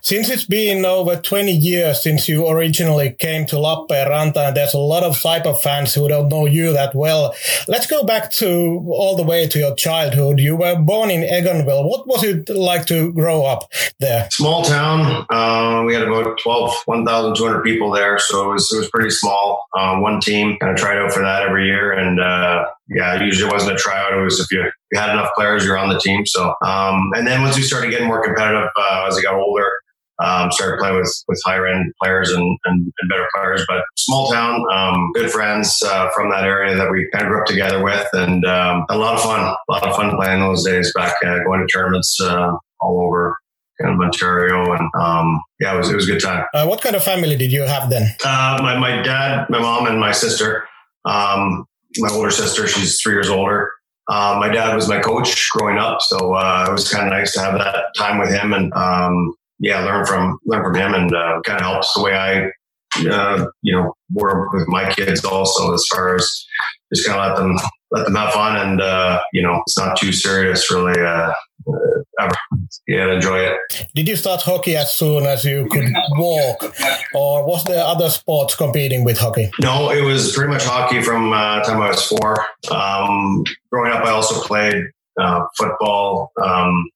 Since 0.03 0.31
it's 0.31 0.45
been 0.45 0.85
over 0.85 1.17
20 1.17 1.53
years 1.53 2.03
since 2.03 2.29
you 2.29 2.49
originally 2.49 3.17
came 3.19 3.47
to 3.47 3.57
Lappeenranta, 3.57 4.49
and 4.49 4.57
there's 4.57 4.75
a 4.75 4.79
lot 4.79 5.03
of 5.03 5.17
cyber 5.17 5.59
fans 5.61 5.95
who 5.95 6.09
don't 6.09 6.29
know 6.29 6.47
you 6.47 6.73
that 6.73 6.95
well. 6.95 7.35
Let's 7.69 7.87
go 7.87 8.05
back 8.05 8.31
to 8.33 8.47
all 8.93 9.17
the 9.17 9.23
way 9.23 9.49
to 9.49 9.59
your 9.59 9.75
childhood. 9.75 10.39
You 10.39 10.57
were 10.57 10.77
born 10.77 11.11
in 11.11 11.23
Egonville. 11.23 11.89
What 11.89 12.07
was 12.07 12.23
it 12.25 12.49
like 12.49 12.87
to 12.87 13.13
grow 13.13 13.45
up 13.45 13.71
there? 13.99 14.29
Small 14.31 14.63
town. 14.63 15.27
Uh, 15.31 15.83
we 15.85 15.95
had 15.95 16.03
about 16.03 16.39
12, 16.43 16.83
1,200 16.85 17.63
people 17.63 17.91
there. 17.91 18.19
So 18.19 18.51
it 18.51 18.53
was, 18.55 18.73
it 18.73 18.79
was 18.79 18.91
pretty 18.91 19.11
small. 19.11 19.67
Uh, 19.77 19.99
one 19.99 20.21
team 20.21 20.59
kind 20.59 20.73
of 20.73 20.79
tried 20.79 20.99
out 20.99 21.13
for 21.13 21.23
that 21.23 21.43
every 21.43 21.67
year. 21.67 21.93
And 21.93 22.21
uh, 22.21 22.67
yeah, 22.89 23.23
usually 23.23 23.49
it 23.49 23.53
wasn't 23.53 23.73
a 23.73 23.77
tryout. 23.77 24.13
It 24.13 24.23
was 24.23 24.39
if 24.39 24.51
you, 24.51 24.71
you 24.91 25.01
had 25.01 25.11
enough 25.11 25.31
players, 25.35 25.65
you're 25.65 25.79
on 25.79 25.89
the 25.89 25.99
team. 25.99 26.27
So, 26.27 26.55
um, 26.63 27.11
and 27.17 27.27
then 27.27 27.43
once 27.43 27.57
we 27.57 27.63
started 27.63 27.91
getting 27.91 28.07
more 28.07 28.23
competitive 28.23 28.69
uh, 28.77 28.92
as 29.09 29.19
I 29.19 29.23
got 29.23 29.35
older, 29.35 29.71
um, 30.23 30.53
started 30.53 30.79
playing 30.79 30.97
with 30.97 31.25
with 31.29 31.41
higher 31.45 31.67
end 31.67 31.93
players 32.03 32.31
and, 32.31 32.59
and, 32.65 32.93
and 33.01 33.09
better 33.09 33.27
players. 33.35 33.65
But 33.69 33.83
small 33.97 34.31
town, 34.31 34.63
um, 34.73 35.11
good 35.15 35.31
friends 35.31 35.83
uh, 35.85 36.09
from 36.15 36.31
that 36.31 36.45
area 36.45 36.77
that 36.77 36.91
we 36.91 37.09
kind 37.13 37.25
of 37.25 37.31
grew 37.31 37.41
up 37.41 37.47
together 37.47 37.83
with, 37.83 38.07
and 38.13 38.45
um, 38.45 38.85
a 38.89 38.97
lot 38.97 39.15
of 39.15 39.23
fun, 39.23 39.41
a 39.41 39.73
lot 39.73 39.87
of 39.87 39.97
fun 39.97 40.17
playing 40.17 40.41
those 40.41 40.65
days 40.65 40.93
back, 40.95 41.15
uh, 41.25 41.39
going 41.45 41.61
to 41.61 41.67
tournaments 41.73 42.19
uh, 42.23 42.53
all 42.81 43.03
over 43.05 43.37
kind 43.81 43.95
of 43.95 44.01
Ontario, 44.01 44.73
and 44.73 44.91
um, 44.99 45.41
yeah, 45.61 45.75
it 45.75 45.79
was 45.79 45.91
it 45.91 45.97
was 45.97 46.09
a 46.09 46.13
good 46.13 46.23
time. 46.23 46.45
Uh, 46.55 46.67
what 46.67 46.81
kind 46.81 46.95
of 46.95 47.03
family 47.03 47.37
did 47.37 47.53
you 47.53 47.63
have 47.63 47.91
then? 47.91 48.15
Uh, 48.25 48.59
my 48.63 48.79
my 48.79 49.03
dad, 49.03 49.49
my 49.51 49.59
mom, 49.59 49.87
and 49.87 49.99
my 49.99 50.13
sister. 50.13 50.67
Um, 51.05 51.67
my 51.99 52.09
older 52.11 52.31
sister, 52.31 52.67
she's 52.69 53.01
three 53.01 53.15
years 53.15 53.29
older. 53.29 53.71
Uh, 54.09 54.37
my 54.39 54.49
dad 54.49 54.75
was 54.75 54.89
my 54.89 55.01
coach 55.01 55.49
growing 55.53 55.79
up, 55.79 56.03
so 56.03 56.35
uh, 56.35 56.67
it 56.69 56.73
was 56.73 56.91
kind 56.91 57.07
of 57.07 57.13
nice 57.13 57.33
to 57.35 57.41
have 57.41 57.55
that 57.55 57.87
time 57.97 58.19
with 58.19 58.31
him 58.31 58.53
and 58.53 58.73
um, 58.75 59.35
yeah, 59.59 59.81
learn 59.85 60.05
from 60.05 60.39
learn 60.45 60.65
from 60.65 60.75
him, 60.75 60.95
and 60.95 61.15
uh, 61.15 61.41
kind 61.47 61.61
of 61.61 61.67
helps 61.67 61.95
the 61.95 62.03
way 62.03 62.15
I 62.15 62.51
uh, 63.09 63.47
you 63.63 63.75
know 63.75 63.95
work 64.13 64.53
with 64.53 64.67
my 64.69 64.93
kids 64.93 65.25
also 65.25 65.73
as 65.73 65.87
far 65.87 66.17
as 66.17 66.47
just 66.93 67.07
kind 67.07 67.19
of 67.19 67.29
let 67.29 67.37
them 67.39 67.57
let 67.91 68.05
them 68.05 68.15
have 68.15 68.33
fun 68.33 68.57
and 68.57 68.81
uh, 68.81 69.21
you 69.33 69.43
know 69.43 69.63
it's 69.67 69.79
not 69.79 69.97
too 69.97 70.13
serious 70.13 70.71
really 70.71 71.01
uh, 71.01 71.33
ever. 72.21 72.35
Yeah, 72.87 73.13
enjoy 73.13 73.39
it. 73.39 73.89
Did 73.95 74.09
you 74.09 74.17
start 74.17 74.43
hockey 74.43 74.77
as 74.77 74.93
soon 74.93 75.27
as 75.27 75.45
you 75.45 75.67
could 75.71 75.93
walk, 76.13 76.75
or 77.15 77.47
was 77.47 77.65
there 77.65 77.85
other 77.85 78.09
sports 78.09 78.55
competing 78.55 79.05
with 79.05 79.19
hockey? 79.19 79.51
No, 79.61 79.91
it 79.91 80.03
was 80.03 80.35
pretty 80.35 80.51
much 80.51 80.65
hockey 80.65 81.03
from 81.03 81.33
uh, 81.33 81.63
time 81.63 81.81
I 81.81 81.89
was 81.89 82.07
four. 82.07 82.37
Um, 82.71 83.45
growing 83.71 83.93
up, 83.93 84.05
I 84.05 84.11
also 84.11 84.41
played 84.43 84.85
uh, 85.21 85.45
football, 85.57 86.33
um, 86.43 86.89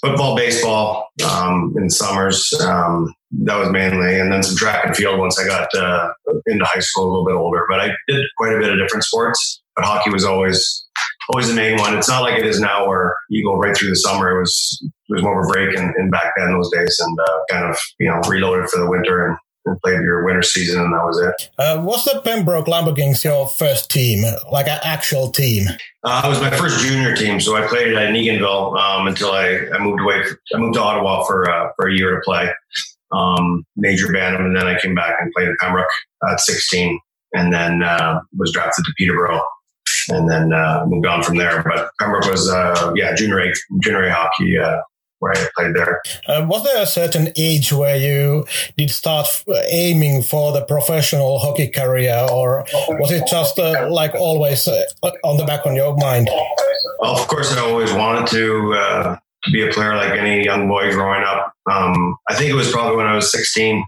football, 0.00 0.36
baseball 0.36 1.08
um, 1.30 1.74
in 1.76 1.90
summers. 1.90 2.52
Um, 2.60 3.14
that 3.44 3.56
was 3.58 3.70
mainly, 3.70 4.18
and 4.18 4.32
then 4.32 4.42
some 4.42 4.56
track 4.56 4.84
and 4.84 4.96
field 4.96 5.18
once 5.18 5.38
I 5.38 5.46
got 5.46 5.68
uh, 5.74 6.12
into 6.46 6.64
high 6.64 6.80
school, 6.80 7.04
a 7.04 7.10
little 7.10 7.26
bit 7.26 7.34
older. 7.34 7.64
But 7.68 7.80
I 7.80 7.90
did 8.08 8.26
quite 8.36 8.54
a 8.54 8.58
bit 8.58 8.72
of 8.72 8.78
different 8.78 9.04
sports. 9.04 9.62
But 9.76 9.84
hockey 9.84 10.10
was 10.10 10.24
always 10.24 10.86
always 11.32 11.48
the 11.48 11.54
main 11.54 11.78
one. 11.78 11.96
It's 11.96 12.08
not 12.08 12.22
like 12.22 12.38
it 12.38 12.46
is 12.46 12.60
now 12.60 12.86
where 12.86 13.14
you 13.28 13.44
go 13.44 13.56
right 13.56 13.76
through 13.76 13.90
the 13.90 13.96
summer. 13.96 14.30
It 14.30 14.40
was 14.40 14.78
it 14.82 15.12
was 15.14 15.22
more 15.22 15.40
of 15.40 15.48
a 15.48 15.52
break 15.52 15.78
and, 15.78 15.94
and 15.96 16.10
back 16.10 16.32
then 16.36 16.52
those 16.52 16.70
days, 16.70 17.00
and 17.00 17.18
uh, 17.18 17.38
kind 17.50 17.64
of 17.64 17.78
you 17.98 18.08
know 18.08 18.20
reloaded 18.28 18.68
for 18.68 18.80
the 18.80 18.88
winter 18.88 19.26
and 19.26 19.36
and 19.66 19.80
played 19.82 20.00
your 20.00 20.24
winter 20.24 20.42
season, 20.42 20.80
and 20.80 20.92
that 20.92 21.04
was 21.04 21.20
it. 21.20 21.50
Uh, 21.58 21.82
was 21.82 22.04
the 22.04 22.20
Pembroke 22.22 22.66
Lumber 22.66 22.94
your 23.22 23.48
first 23.48 23.90
team, 23.90 24.24
like 24.50 24.66
an 24.66 24.80
actual 24.82 25.30
team? 25.30 25.66
Uh, 26.02 26.22
it 26.24 26.28
was 26.28 26.40
my 26.40 26.50
first 26.50 26.80
junior 26.80 27.14
team, 27.14 27.40
so 27.40 27.56
I 27.56 27.66
played 27.66 27.92
at 27.92 28.08
Eganville 28.14 28.78
um, 28.78 29.06
until 29.06 29.32
I, 29.32 29.66
I 29.74 29.78
moved 29.78 30.00
away. 30.00 30.22
I 30.54 30.58
moved 30.58 30.74
to 30.74 30.82
Ottawa 30.82 31.24
for 31.24 31.50
uh, 31.50 31.70
for 31.76 31.88
a 31.88 31.94
year 31.94 32.14
to 32.14 32.22
play 32.24 32.50
um, 33.12 33.64
Major 33.76 34.12
Bantam, 34.12 34.46
and 34.46 34.56
then 34.56 34.66
I 34.66 34.78
came 34.80 34.94
back 34.94 35.16
and 35.20 35.32
played 35.32 35.48
at 35.48 35.58
Pembroke 35.58 35.90
at 36.30 36.40
16, 36.40 36.98
and 37.34 37.52
then 37.52 37.82
uh, 37.82 38.20
was 38.36 38.52
drafted 38.52 38.84
to 38.84 38.92
Peterborough, 38.96 39.42
and 40.10 40.28
then 40.30 40.52
uh, 40.52 40.84
moved 40.86 41.06
on 41.06 41.22
from 41.22 41.36
there. 41.36 41.62
But 41.62 41.90
Pembroke 41.98 42.30
was 42.30 42.48
uh, 42.50 42.92
yeah 42.96 43.14
junior 43.14 43.40
A 43.40 43.52
junior 43.80 44.04
A 44.04 44.12
hockey 44.12 44.58
uh, 44.58 44.80
where 45.20 45.32
I 45.32 45.48
played 45.56 45.74
there. 45.74 46.02
Uh, 46.26 46.46
was 46.48 46.64
there 46.64 46.82
a 46.82 46.86
certain 46.86 47.28
age 47.36 47.72
where 47.72 47.96
you 47.96 48.46
did 48.76 48.90
start 48.90 49.26
aiming 49.70 50.22
for 50.22 50.52
the 50.52 50.64
professional 50.64 51.38
hockey 51.38 51.68
career, 51.68 52.26
or 52.32 52.64
was 52.88 53.12
it 53.12 53.24
just 53.30 53.58
uh, 53.58 53.88
like 53.90 54.14
always 54.14 54.66
uh, 54.66 54.82
on 55.22 55.36
the 55.36 55.44
back 55.44 55.64
of 55.66 55.74
your 55.74 55.94
mind? 55.96 56.28
Well, 56.98 57.18
of 57.18 57.28
course, 57.28 57.56
I 57.56 57.60
always 57.60 57.92
wanted 57.92 58.26
to 58.28 58.74
uh, 58.74 59.16
to 59.44 59.50
be 59.50 59.66
a 59.66 59.72
player 59.72 59.94
like 59.94 60.18
any 60.18 60.44
young 60.44 60.68
boy 60.68 60.90
growing 60.90 61.22
up. 61.22 61.52
Um, 61.70 62.16
I 62.28 62.34
think 62.34 62.50
it 62.50 62.54
was 62.54 62.70
probably 62.70 62.96
when 62.96 63.06
I 63.06 63.14
was 63.14 63.30
16 63.30 63.84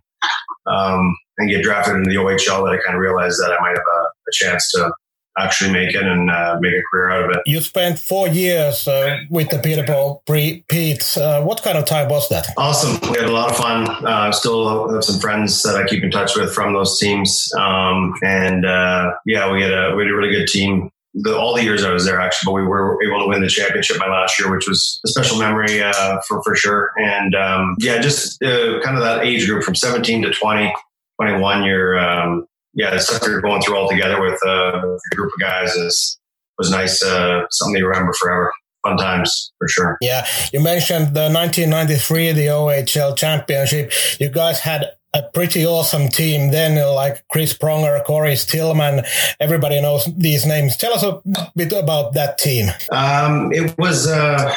um, 0.67 1.17
and 1.39 1.51
get 1.51 1.63
drafted 1.63 1.97
into 1.97 2.11
the 2.11 2.17
OHL 2.17 2.65
that 2.65 2.79
I 2.79 2.83
kind 2.85 2.97
of 2.97 3.01
realized 3.01 3.41
that 3.41 3.53
I 3.53 3.61
might 3.61 3.77
have 3.77 3.79
a, 3.79 4.01
a 4.03 4.33
chance 4.33 4.71
to 4.73 4.93
actually 5.38 5.73
make 5.73 5.95
it 5.95 6.03
and 6.03 6.31
uh, 6.31 6.59
make 6.61 6.75
a 6.75 6.83
career 6.90 7.11
out 7.11 7.25
of 7.25 7.31
it. 7.31 7.42
You 7.47 7.61
spent 7.61 7.99
four 7.99 8.29
years 8.29 8.87
uh, 8.87 9.18
with 9.31 9.51
the 9.51 9.59
Peterborough 9.59 10.23
Petes. 10.27 11.16
Uh, 11.16 11.42
what 11.42 11.62
kind 11.62 11.79
of 11.79 11.87
time 11.87 12.09
was 12.09 12.29
that? 12.29 12.47
Awesome. 12.57 12.99
We 13.11 13.18
had 13.18 13.29
a 13.29 13.33
lot 13.33 13.51
of 13.51 13.57
fun. 13.57 13.88
Uh, 14.05 14.33
still 14.33 14.92
have 14.92 15.05
some 15.05 15.21
friends 15.21 15.62
that 15.62 15.77
I 15.77 15.87
keep 15.87 16.03
in 16.03 16.11
touch 16.11 16.37
with 16.37 16.53
from 16.53 16.75
those 16.75 16.99
teams. 16.99 17.51
Um, 17.59 18.14
and 18.23 18.66
uh, 18.66 19.12
yeah, 19.27 19.51
we 19.51 19.62
had 19.62 19.73
a 19.73 19.95
we 19.97 20.03
had 20.03 20.12
a 20.12 20.16
really 20.16 20.31
good 20.31 20.47
team. 20.47 20.90
The, 21.14 21.37
all 21.37 21.55
the 21.55 21.62
years 21.62 21.85
I 21.85 21.92
was 21.92 22.07
there, 22.07 22.18
actually, 22.18 22.47
but 22.47 22.55
we 22.55 22.66
were 22.66 22.99
able 23.05 23.21
to 23.21 23.29
win 23.29 23.42
the 23.42 23.49
championship 23.49 23.99
my 23.99 24.09
last 24.09 24.40
year, 24.40 24.51
which 24.51 24.66
was 24.66 24.99
a 25.05 25.09
special 25.09 25.38
memory 25.38 25.83
uh, 25.83 26.18
for 26.27 26.42
for 26.42 26.57
sure. 26.57 26.90
And 26.97 27.35
um, 27.35 27.77
yeah, 27.79 28.01
just 28.01 28.40
kind 28.40 28.97
of 28.97 29.03
that 29.03 29.21
age 29.23 29.47
group 29.47 29.62
from 29.62 29.75
17 29.75 30.23
to 30.23 30.33
20, 30.33 30.75
21. 31.21 31.64
You're 31.64 31.99
um, 31.99 32.47
yeah, 32.75 32.91
the 32.91 33.01
stuff 33.01 33.23
you're 33.27 33.41
going 33.41 33.63
through 33.63 33.77
all 33.77 33.89
together 33.89 34.21
with 34.21 34.39
uh, 34.47 34.79
a 34.79 35.17
group 35.17 35.33
of 35.33 35.41
guys 35.41 35.75
is 35.75 36.19
was 36.59 36.71
nice. 36.71 37.03
Uh, 37.03 37.43
something 37.51 37.77
you 37.77 37.87
remember 37.87 38.13
forever. 38.13 38.53
Fun 38.85 38.97
times 38.97 39.53
for 39.59 39.69
sure. 39.69 39.97
Yeah, 40.01 40.27
you 40.53 40.61
mentioned 40.61 41.15
the 41.15 41.31
1993, 41.31 42.33
the 42.33 42.47
OHL 42.47 43.17
championship. 43.17 43.93
You 44.19 44.29
guys 44.29 44.59
had 44.59 44.87
a 45.15 45.23
pretty 45.35 45.65
awesome 45.67 46.09
team 46.09 46.51
then, 46.51 46.75
like 46.95 47.25
Chris 47.31 47.57
Pronger, 47.57 48.03
Corey 48.05 48.35
Stillman. 48.35 49.05
Everybody 49.39 49.81
knows 49.81 50.09
these 50.17 50.47
names. 50.47 50.77
Tell 50.77 50.93
us 50.95 51.05
a 51.05 51.21
bit 51.55 51.73
about 51.73 52.15
that 52.15 52.39
team. 52.39 52.71
Um, 52.91 53.53
it 53.53 53.77
was, 53.79 54.09
uh, 54.09 54.53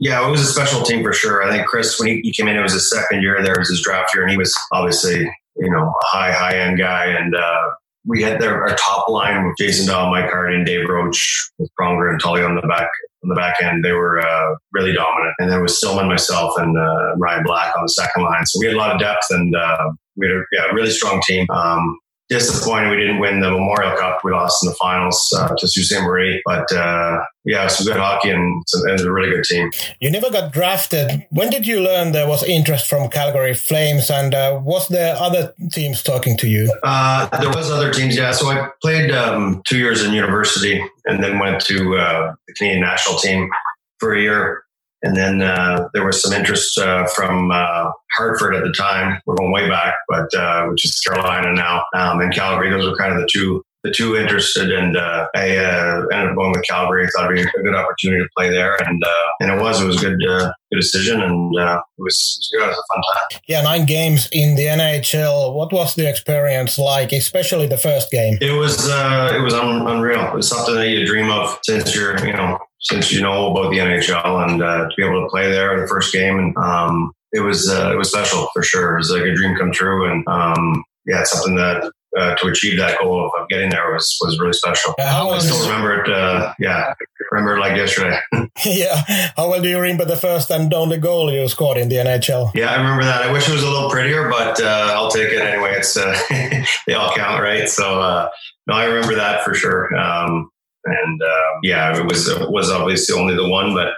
yeah, 0.00 0.26
it 0.26 0.30
was 0.30 0.40
a 0.40 0.46
special 0.46 0.82
team 0.82 1.02
for 1.04 1.12
sure. 1.12 1.42
I 1.42 1.50
think 1.50 1.66
Chris, 1.66 2.00
when 2.00 2.08
he, 2.08 2.20
he 2.22 2.32
came 2.32 2.48
in, 2.48 2.56
it 2.56 2.62
was 2.62 2.72
his 2.72 2.90
second 2.90 3.22
year 3.22 3.40
there, 3.42 3.54
It 3.54 3.58
was 3.58 3.68
his 3.68 3.82
draft 3.82 4.14
year, 4.14 4.24
and 4.24 4.32
he 4.32 4.38
was 4.38 4.54
obviously 4.72 5.30
you 5.56 5.70
know, 5.70 5.88
a 5.88 6.06
high, 6.06 6.32
high 6.32 6.58
end 6.58 6.78
guy. 6.78 7.06
And 7.06 7.34
uh, 7.34 7.70
we 8.04 8.22
had 8.22 8.40
their, 8.40 8.62
our 8.62 8.76
top 8.76 9.08
line 9.08 9.46
with 9.46 9.56
Jason 9.58 9.86
Daw, 9.86 10.10
Mike 10.10 10.30
and 10.32 10.66
Dave 10.66 10.88
Roach 10.88 11.50
with 11.58 11.70
Pronger 11.78 12.10
and 12.10 12.20
Tully 12.20 12.42
on 12.42 12.54
the 12.54 12.62
back 12.62 12.88
on 13.22 13.28
the 13.28 13.34
back 13.34 13.62
end. 13.62 13.84
They 13.84 13.92
were 13.92 14.20
uh, 14.20 14.54
really 14.72 14.92
dominant. 14.92 15.34
And 15.38 15.50
there 15.50 15.62
was 15.62 15.76
Stillman, 15.78 16.08
myself, 16.08 16.54
and 16.58 16.76
uh, 16.76 17.16
Ryan 17.16 17.44
Black 17.44 17.76
on 17.76 17.84
the 17.84 17.88
second 17.88 18.24
line. 18.24 18.44
So 18.46 18.58
we 18.58 18.66
had 18.66 18.74
a 18.74 18.78
lot 18.78 18.92
of 18.92 19.00
depth 19.00 19.26
and 19.30 19.54
uh, 19.54 19.92
we 20.16 20.26
had 20.26 20.36
a 20.36 20.42
yeah, 20.52 20.62
really 20.72 20.90
strong 20.90 21.22
team. 21.24 21.46
Um, 21.50 21.98
disappointed 22.32 22.90
we 22.90 22.96
didn't 22.96 23.18
win 23.18 23.40
the 23.40 23.50
Memorial 23.50 23.96
Cup. 23.96 24.20
We 24.24 24.32
lost 24.32 24.62
in 24.62 24.70
the 24.70 24.74
finals 24.76 25.32
uh, 25.36 25.48
to 25.56 25.68
Sault 25.68 25.86
Ste. 25.86 26.02
Marie. 26.02 26.42
But 26.44 26.70
uh, 26.72 27.24
yeah, 27.44 27.66
some 27.66 27.86
good 27.86 27.96
hockey 27.96 28.30
and, 28.30 28.62
some, 28.66 28.82
and, 28.82 28.90
it 28.90 28.92
was 28.94 29.04
a 29.04 29.12
really 29.12 29.30
good 29.30 29.44
team. 29.44 29.70
You 30.00 30.10
never 30.10 30.30
got 30.30 30.52
drafted. 30.52 31.26
When 31.30 31.50
did 31.50 31.66
you 31.66 31.80
learn 31.80 32.12
there 32.12 32.28
was 32.28 32.42
interest 32.42 32.86
from 32.86 33.08
Calgary 33.08 33.54
Flames? 33.54 34.10
And 34.10 34.34
uh, 34.34 34.60
was 34.62 34.88
there 34.88 35.16
other 35.16 35.54
teams 35.72 36.02
talking 36.02 36.36
to 36.38 36.48
you? 36.48 36.72
Uh, 36.82 37.26
there 37.38 37.50
was 37.50 37.70
other 37.70 37.92
teams, 37.92 38.16
yeah. 38.16 38.32
So 38.32 38.48
I 38.48 38.68
played 38.80 39.10
um, 39.10 39.62
two 39.66 39.78
years 39.78 40.04
in 40.04 40.12
university 40.12 40.84
and 41.04 41.22
then 41.22 41.38
went 41.38 41.60
to 41.66 41.96
uh, 41.96 42.34
the 42.46 42.54
Canadian 42.54 42.82
national 42.82 43.18
team 43.18 43.50
for 43.98 44.14
a 44.14 44.20
year. 44.20 44.64
And 45.02 45.16
then 45.16 45.42
uh, 45.42 45.88
there 45.94 46.04
was 46.04 46.22
some 46.22 46.32
interest 46.32 46.78
uh, 46.78 47.06
from 47.06 47.50
uh, 47.50 47.90
Hartford 48.16 48.54
at 48.54 48.62
the 48.62 48.72
time. 48.72 49.20
We're 49.26 49.36
going 49.36 49.52
way 49.52 49.68
back, 49.68 49.94
but 50.08 50.32
uh, 50.34 50.66
which 50.66 50.84
is 50.84 51.00
Carolina 51.00 51.52
now, 51.52 51.84
um, 51.94 52.20
and 52.20 52.32
Calgary. 52.32 52.70
Those 52.70 52.88
were 52.88 52.96
kind 52.96 53.12
of 53.12 53.20
the 53.20 53.28
two 53.30 53.62
the 53.82 53.90
two 53.90 54.16
interested, 54.16 54.72
and 54.72 54.96
uh, 54.96 55.26
I 55.34 55.56
uh, 55.56 56.06
ended 56.12 56.30
up 56.30 56.36
going 56.36 56.52
with 56.52 56.62
Calgary. 56.62 57.04
I 57.04 57.08
thought 57.10 57.32
it'd 57.32 57.44
be 57.44 57.60
a 57.60 57.62
good 57.64 57.74
opportunity 57.74 58.22
to 58.22 58.28
play 58.36 58.48
there, 58.48 58.76
and 58.76 59.02
and 59.40 59.50
it 59.50 59.60
was. 59.60 59.82
It 59.82 59.86
was 59.86 60.04
a 60.04 60.06
good 60.06 60.20
good 60.20 60.52
decision, 60.70 61.20
and 61.20 61.52
it 61.52 61.82
was, 61.98 62.50
it 62.52 62.64
was 62.64 62.78
a 62.78 62.94
fun 62.94 63.02
time. 63.12 63.40
Yeah, 63.48 63.62
nine 63.62 63.86
games 63.86 64.28
in 64.30 64.54
the 64.54 64.66
NHL. 64.66 65.52
What 65.52 65.72
was 65.72 65.96
the 65.96 66.08
experience 66.08 66.78
like, 66.78 67.10
especially 67.10 67.66
the 67.66 67.76
first 67.76 68.12
game? 68.12 68.38
It 68.40 68.52
was 68.52 68.86
it 68.86 69.42
was 69.42 69.54
un- 69.54 69.88
unreal. 69.88 70.28
It 70.28 70.34
was 70.34 70.48
something 70.48 70.76
that 70.76 70.88
you 70.88 71.04
dream 71.04 71.28
of 71.28 71.58
since 71.64 71.92
you're 71.92 72.24
you 72.24 72.34
know 72.34 72.60
since 72.82 73.12
you 73.12 73.20
know 73.20 73.50
about 73.50 73.70
the 73.70 73.78
NHL 73.78 74.50
and 74.50 74.62
uh, 74.62 74.88
to 74.88 74.90
be 74.96 75.04
able 75.04 75.22
to 75.22 75.28
play 75.28 75.50
there 75.50 75.80
the 75.80 75.86
first 75.86 76.12
game 76.12 76.38
and 76.38 76.56
um, 76.56 77.12
it 77.32 77.40
was 77.40 77.68
uh, 77.70 77.90
it 77.92 77.96
was 77.96 78.10
special 78.10 78.48
for 78.52 78.62
sure. 78.62 78.94
It 78.94 78.98
was 78.98 79.10
like 79.10 79.22
a 79.22 79.34
dream 79.34 79.56
come 79.56 79.72
true 79.72 80.10
and 80.10 80.26
um, 80.28 80.84
yeah, 81.06 81.20
it's 81.20 81.30
something 81.30 81.56
that 81.56 81.90
uh, 82.18 82.34
to 82.36 82.48
achieve 82.48 82.78
that 82.78 82.98
goal 83.00 83.30
of, 83.34 83.48
getting 83.48 83.70
there 83.70 83.92
was 83.92 84.16
was 84.20 84.38
really 84.38 84.52
special. 84.52 84.94
How 84.98 85.30
I 85.30 85.38
still 85.38 85.66
remember 85.66 86.02
it. 86.02 86.10
Uh, 86.10 86.52
yeah, 86.58 86.92
remember 87.30 87.56
it 87.56 87.60
like 87.60 87.76
yesterday. 87.76 88.18
yeah. 88.64 89.30
How 89.36 89.48
well 89.48 89.62
do 89.62 89.68
you 89.68 89.78
remember 89.78 90.04
the 90.04 90.16
first 90.16 90.50
and 90.50 90.72
only 90.74 90.98
goal 90.98 91.32
you 91.32 91.48
scored 91.48 91.78
in 91.78 91.88
the 91.88 91.96
NHL? 91.96 92.50
Yeah, 92.54 92.70
I 92.70 92.76
remember 92.76 93.04
that. 93.04 93.22
I 93.22 93.32
wish 93.32 93.48
it 93.48 93.52
was 93.52 93.62
a 93.62 93.70
little 93.70 93.90
prettier, 93.90 94.28
but 94.28 94.60
uh, 94.60 94.90
I'll 94.92 95.10
take 95.10 95.32
it 95.32 95.40
anyway. 95.40 95.74
It's 95.76 95.96
uh, 95.96 96.14
they 96.86 96.94
all 96.94 97.14
count, 97.14 97.42
right? 97.42 97.68
So 97.68 98.28
no, 98.66 98.74
I 98.74 98.84
remember 98.84 99.14
that 99.14 99.44
for 99.44 99.54
sure. 99.54 99.94
Um, 99.96 100.50
and 100.84 101.22
uh, 101.22 101.58
yeah, 101.62 101.98
it 101.98 102.06
was 102.06 102.28
it 102.28 102.50
was 102.50 102.70
obviously 102.70 103.18
only 103.18 103.34
the 103.34 103.48
one, 103.48 103.74
but 103.74 103.88
it 103.88 103.94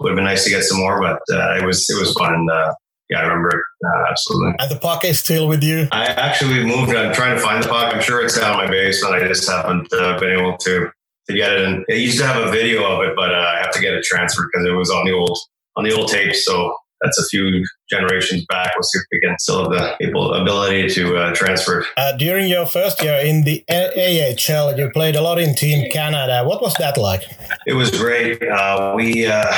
would 0.00 0.10
have 0.10 0.16
been 0.16 0.24
nice 0.24 0.44
to 0.44 0.50
get 0.50 0.64
some 0.64 0.78
more. 0.78 1.00
But 1.00 1.20
uh, 1.34 1.56
it 1.56 1.64
was 1.64 1.88
it 1.88 1.98
was 1.98 2.12
fun. 2.14 2.34
And, 2.34 2.50
uh, 2.50 2.74
yeah, 3.10 3.18
I 3.18 3.22
remember 3.22 3.48
it 3.48 3.86
uh, 3.86 4.04
absolutely. 4.10 4.54
And 4.58 4.70
the 4.70 4.76
puck 4.76 5.04
is 5.04 5.20
still 5.20 5.46
with 5.46 5.62
you. 5.62 5.88
I 5.92 6.06
actually 6.06 6.64
moved. 6.64 6.94
I'm 6.94 7.14
trying 7.14 7.36
to 7.36 7.42
find 7.42 7.62
the 7.62 7.68
puck. 7.68 7.94
I'm 7.94 8.02
sure 8.02 8.24
it's 8.24 8.38
out 8.38 8.56
down 8.56 8.56
my 8.56 8.70
basement. 8.70 9.14
I 9.14 9.28
just 9.28 9.48
haven't 9.48 9.92
uh, 9.92 10.18
been 10.18 10.38
able 10.38 10.56
to 10.58 10.90
to 11.28 11.34
get 11.34 11.52
it. 11.52 11.64
And 11.64 11.84
I 11.90 11.94
used 11.94 12.18
to 12.18 12.26
have 12.26 12.46
a 12.46 12.50
video 12.50 12.84
of 12.84 13.06
it, 13.06 13.14
but 13.16 13.34
uh, 13.34 13.38
I 13.38 13.58
have 13.58 13.72
to 13.72 13.80
get 13.80 13.94
it 13.94 14.04
transferred 14.04 14.48
because 14.52 14.66
it 14.66 14.72
was 14.72 14.90
on 14.90 15.04
the 15.04 15.12
old 15.12 15.38
on 15.76 15.84
the 15.84 15.92
old 15.92 16.08
tape. 16.08 16.34
So 16.34 16.76
that's 17.04 17.18
a 17.18 17.26
few 17.26 17.64
generations 17.90 18.44
back. 18.46 18.72
We'll 18.74 18.82
see 18.82 18.98
if 18.98 19.04
we 19.12 19.20
can 19.20 19.38
still 19.38 19.62
have 19.62 19.72
the 19.72 20.06
able 20.06 20.34
ability 20.34 20.88
to 20.90 21.16
uh, 21.16 21.34
transfer. 21.34 21.84
Uh, 21.96 22.16
during 22.16 22.48
your 22.48 22.66
first 22.66 23.02
year 23.02 23.18
in 23.18 23.44
the 23.44 23.64
AHL, 23.68 24.78
you 24.78 24.90
played 24.90 25.16
a 25.16 25.22
lot 25.22 25.38
in 25.38 25.54
Team 25.54 25.90
Canada. 25.90 26.44
What 26.44 26.62
was 26.62 26.74
that 26.74 26.96
like? 26.96 27.22
It 27.66 27.74
was 27.74 27.90
great. 27.90 28.42
Uh, 28.42 28.94
we 28.96 29.26
uh, 29.26 29.52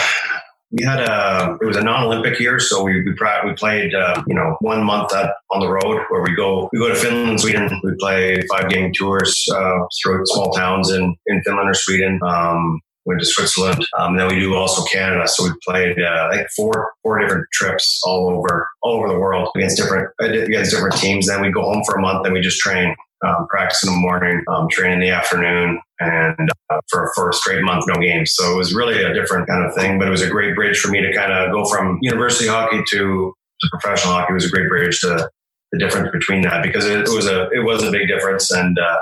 we 0.72 0.84
had 0.84 1.00
a 1.00 1.56
it 1.60 1.64
was 1.64 1.76
a 1.76 1.82
non-Olympic 1.82 2.38
year, 2.40 2.58
so 2.58 2.82
we 2.82 3.02
we, 3.04 3.14
we 3.44 3.52
played 3.54 3.94
uh, 3.94 4.22
you 4.26 4.34
know 4.34 4.56
one 4.60 4.82
month 4.84 5.14
at, 5.14 5.34
on 5.50 5.60
the 5.60 5.68
road 5.68 6.02
where 6.08 6.22
we 6.22 6.34
go 6.34 6.68
we 6.72 6.78
go 6.78 6.88
to 6.88 6.94
Finland, 6.94 7.40
Sweden. 7.40 7.80
We 7.84 7.92
play 8.00 8.42
five 8.48 8.68
game 8.68 8.92
tours 8.92 9.46
uh, 9.54 9.78
through 10.02 10.22
small 10.26 10.50
towns 10.52 10.90
in 10.90 11.14
in 11.26 11.42
Finland 11.42 11.68
or 11.68 11.74
Sweden. 11.74 12.20
Um, 12.22 12.80
went 13.06 13.20
to 13.20 13.26
Switzerland. 13.26 13.86
Um, 13.98 14.16
then 14.16 14.28
we 14.28 14.38
do 14.38 14.54
also 14.54 14.84
Canada. 14.84 15.26
So 15.26 15.44
we 15.44 15.50
played 15.66 15.98
uh, 15.98 16.28
I 16.30 16.36
think 16.36 16.48
four 16.54 16.92
four 17.02 17.18
different 17.18 17.46
trips 17.52 18.00
all 18.04 18.28
over 18.28 18.68
all 18.82 18.98
over 18.98 19.08
the 19.08 19.18
world 19.18 19.48
against 19.56 19.78
different 19.78 20.10
against 20.20 20.72
different 20.72 20.96
teams. 20.96 21.26
Then 21.26 21.40
we 21.40 21.50
go 21.50 21.62
home 21.62 21.82
for 21.84 21.94
a 21.94 22.00
month 22.00 22.26
and 22.26 22.34
we 22.34 22.40
just 22.40 22.58
train. 22.58 22.94
Um, 23.24 23.46
practice 23.48 23.82
in 23.82 23.90
the 23.90 23.98
morning, 23.98 24.44
um, 24.46 24.68
train 24.68 24.92
in 24.92 25.00
the 25.00 25.08
afternoon, 25.08 25.80
and 26.00 26.50
uh, 26.68 26.80
for, 26.90 27.10
for 27.14 27.30
a 27.30 27.32
straight 27.32 27.64
month, 27.64 27.86
no 27.88 27.98
games. 27.98 28.34
So 28.34 28.52
it 28.52 28.56
was 28.58 28.74
really 28.74 29.02
a 29.02 29.14
different 29.14 29.48
kind 29.48 29.64
of 29.64 29.74
thing, 29.74 29.98
but 29.98 30.06
it 30.06 30.10
was 30.10 30.20
a 30.20 30.28
great 30.28 30.54
bridge 30.54 30.78
for 30.78 30.90
me 30.90 31.00
to 31.00 31.10
kind 31.14 31.32
of 31.32 31.50
go 31.50 31.64
from 31.64 31.98
university 32.02 32.46
hockey 32.46 32.82
to, 32.90 33.32
to 33.60 33.68
professional 33.70 34.12
hockey. 34.12 34.32
It 34.32 34.34
was 34.34 34.44
a 34.44 34.50
great 34.50 34.68
bridge 34.68 35.00
to 35.00 35.30
the 35.72 35.78
difference 35.78 36.10
between 36.12 36.42
that 36.42 36.62
because 36.62 36.84
it, 36.84 37.00
it 37.00 37.08
was 37.08 37.26
a 37.26 37.48
it 37.50 37.64
was 37.64 37.82
a 37.82 37.90
big 37.90 38.06
difference, 38.06 38.50
and 38.50 38.78
uh, 38.78 38.98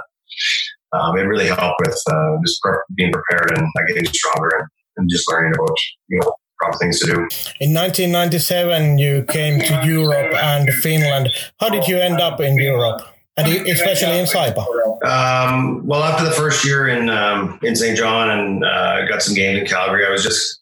um, 0.94 1.16
it 1.16 1.22
really 1.22 1.46
helped 1.46 1.80
with 1.80 2.00
uh, 2.10 2.36
just 2.44 2.60
being 2.94 3.12
prepared 3.12 3.58
and 3.58 3.66
like, 3.76 3.86
getting 3.88 4.06
stronger 4.06 4.50
and, 4.58 4.68
and 4.96 5.10
just 5.10 5.30
learning 5.30 5.52
about 5.54 5.76
you 6.08 6.20
know 6.20 6.32
proper 6.58 6.78
things 6.78 7.00
to 7.00 7.06
do. 7.06 7.12
In 7.60 7.74
1997, 7.74 8.98
you 8.98 9.24
came 9.24 9.60
to 9.60 9.82
Europe 9.84 10.34
and 10.34 10.70
Finland. 10.70 11.30
How 11.60 11.68
did 11.68 11.88
you 11.88 11.98
end 11.98 12.20
up 12.20 12.40
in 12.40 12.56
Europe? 12.56 13.02
And 13.36 13.48
especially 13.66 14.20
in 14.20 14.26
Saipa. 14.26 14.64
Um, 15.04 15.84
well, 15.84 16.04
after 16.04 16.24
the 16.24 16.30
first 16.30 16.64
year 16.64 16.86
in 16.86 17.10
um, 17.10 17.58
in 17.62 17.74
St. 17.74 17.96
John 17.98 18.30
and 18.30 18.64
uh, 18.64 19.06
got 19.08 19.22
some 19.22 19.34
games 19.34 19.58
in 19.58 19.66
Calgary, 19.66 20.06
I 20.06 20.10
was 20.10 20.22
just 20.22 20.60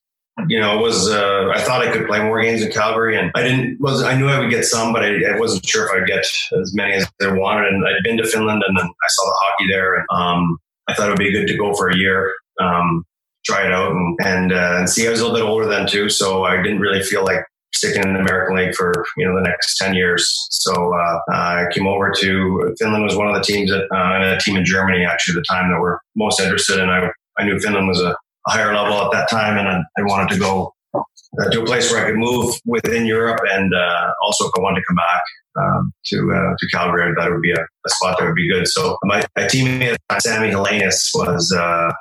you 0.48 0.58
know, 0.58 0.78
it 0.78 0.82
was 0.82 1.10
uh, 1.10 1.50
I 1.54 1.60
thought 1.60 1.82
I 1.82 1.92
could 1.92 2.06
play 2.06 2.22
more 2.22 2.40
games 2.40 2.62
in 2.62 2.72
Calgary, 2.72 3.18
and 3.18 3.30
I 3.34 3.42
didn't. 3.42 3.78
Was 3.80 4.02
I 4.02 4.16
knew 4.16 4.28
I 4.28 4.38
would 4.38 4.50
get 4.50 4.64
some, 4.64 4.92
but 4.92 5.04
I, 5.04 5.34
I, 5.34 5.38
wasn't 5.38 5.66
sure 5.66 5.86
if 5.86 5.92
I'd 5.92 6.06
get 6.06 6.24
as 6.60 6.74
many 6.74 6.94
as 6.94 7.06
I 7.20 7.32
wanted. 7.32 7.72
And 7.72 7.86
I'd 7.86 8.02
been 8.02 8.16
to 8.16 8.26
Finland, 8.26 8.62
and 8.66 8.76
then 8.76 8.86
I 8.86 9.08
saw 9.08 9.24
the 9.24 9.38
hockey 9.42 9.66
there, 9.68 9.96
and 9.96 10.06
um, 10.10 10.58
I 10.88 10.94
thought 10.94 11.08
it 11.08 11.10
would 11.10 11.18
be 11.18 11.32
good 11.32 11.46
to 11.48 11.56
go 11.56 11.74
for 11.74 11.90
a 11.90 11.96
year, 11.96 12.34
um, 12.60 13.04
try 13.44 13.66
it 13.66 13.72
out, 13.72 13.92
and 13.92 14.18
and, 14.24 14.52
uh, 14.52 14.76
and 14.78 14.88
see. 14.88 15.06
I 15.06 15.10
was 15.10 15.20
a 15.20 15.24
little 15.24 15.38
bit 15.38 15.46
older 15.46 15.66
then 15.66 15.86
too, 15.86 16.08
so 16.08 16.44
I 16.44 16.62
didn't 16.62 16.80
really 16.80 17.02
feel 17.02 17.24
like 17.24 17.44
sticking 17.74 18.02
in 18.02 18.14
the 18.14 18.20
American 18.20 18.56
League 18.56 18.74
for 18.74 18.92
you 19.18 19.28
know 19.28 19.34
the 19.34 19.46
next 19.46 19.76
ten 19.76 19.94
years. 19.94 20.46
So 20.50 20.94
uh, 20.94 21.18
I 21.30 21.66
came 21.72 21.86
over 21.86 22.10
to 22.10 22.74
Finland 22.78 23.04
was 23.04 23.16
one 23.16 23.28
of 23.28 23.34
the 23.34 23.42
teams 23.42 23.70
that 23.70 23.84
uh, 23.94 24.14
and 24.14 24.24
a 24.24 24.38
team 24.40 24.56
in 24.56 24.64
Germany 24.64 25.04
actually 25.04 25.32
at 25.32 25.42
the 25.46 25.54
time 25.54 25.70
that 25.70 25.78
were 25.78 26.00
most 26.16 26.40
interested, 26.40 26.80
and 26.80 26.90
I 26.90 27.10
I 27.38 27.44
knew 27.44 27.60
Finland 27.60 27.86
was 27.86 28.00
a 28.00 28.16
a 28.46 28.50
higher 28.50 28.74
level 28.74 28.94
at 28.94 29.12
that 29.12 29.28
time, 29.28 29.58
and 29.58 29.68
I, 29.68 30.02
wanted 30.02 30.32
to 30.34 30.38
go 30.38 30.74
uh, 30.94 31.50
to 31.50 31.62
a 31.62 31.64
place 31.64 31.90
where 31.90 32.04
I 32.04 32.10
could 32.10 32.18
move 32.18 32.54
within 32.64 33.06
Europe, 33.06 33.40
and 33.50 33.72
uh, 33.74 34.12
also 34.22 34.46
if 34.46 34.52
I 34.56 34.60
wanted 34.60 34.80
to 34.80 34.86
come 34.88 34.96
back 34.96 35.22
um, 35.60 35.92
to 36.06 36.32
uh, 36.32 36.54
to 36.58 36.68
Calgary, 36.72 37.14
that 37.16 37.28
it 37.28 37.32
would 37.32 37.42
be 37.42 37.52
a, 37.52 37.60
a, 37.60 37.88
spot 37.88 38.18
that 38.18 38.26
would 38.26 38.34
be 38.34 38.48
good. 38.48 38.66
So 38.66 38.98
my, 39.04 39.24
my 39.36 39.44
teammate 39.44 39.96
Sammy 40.20 40.50
Helenis 40.50 41.10
was 41.14 41.52
uh, 41.52 41.92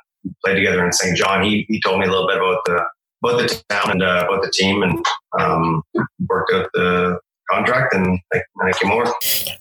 played 0.43 0.55
together 0.55 0.85
in 0.85 0.91
St. 0.91 1.17
John. 1.17 1.43
He 1.43 1.65
he 1.67 1.81
told 1.81 1.99
me 1.99 2.07
a 2.07 2.09
little 2.09 2.27
bit 2.27 2.37
about 2.37 2.59
the 2.65 2.81
about 3.23 3.37
the 3.39 3.63
town 3.69 3.91
and 3.91 4.03
uh, 4.03 4.25
about 4.27 4.41
the 4.41 4.51
team, 4.51 4.83
and 4.83 5.03
um, 5.39 5.83
worked 6.27 6.53
out 6.53 6.69
the 6.73 7.19
contract 7.51 7.93
and 7.93 8.19
I, 8.33 8.37
and 8.57 8.69
I 8.69 8.77
came 8.77 8.91
over. 8.91 9.11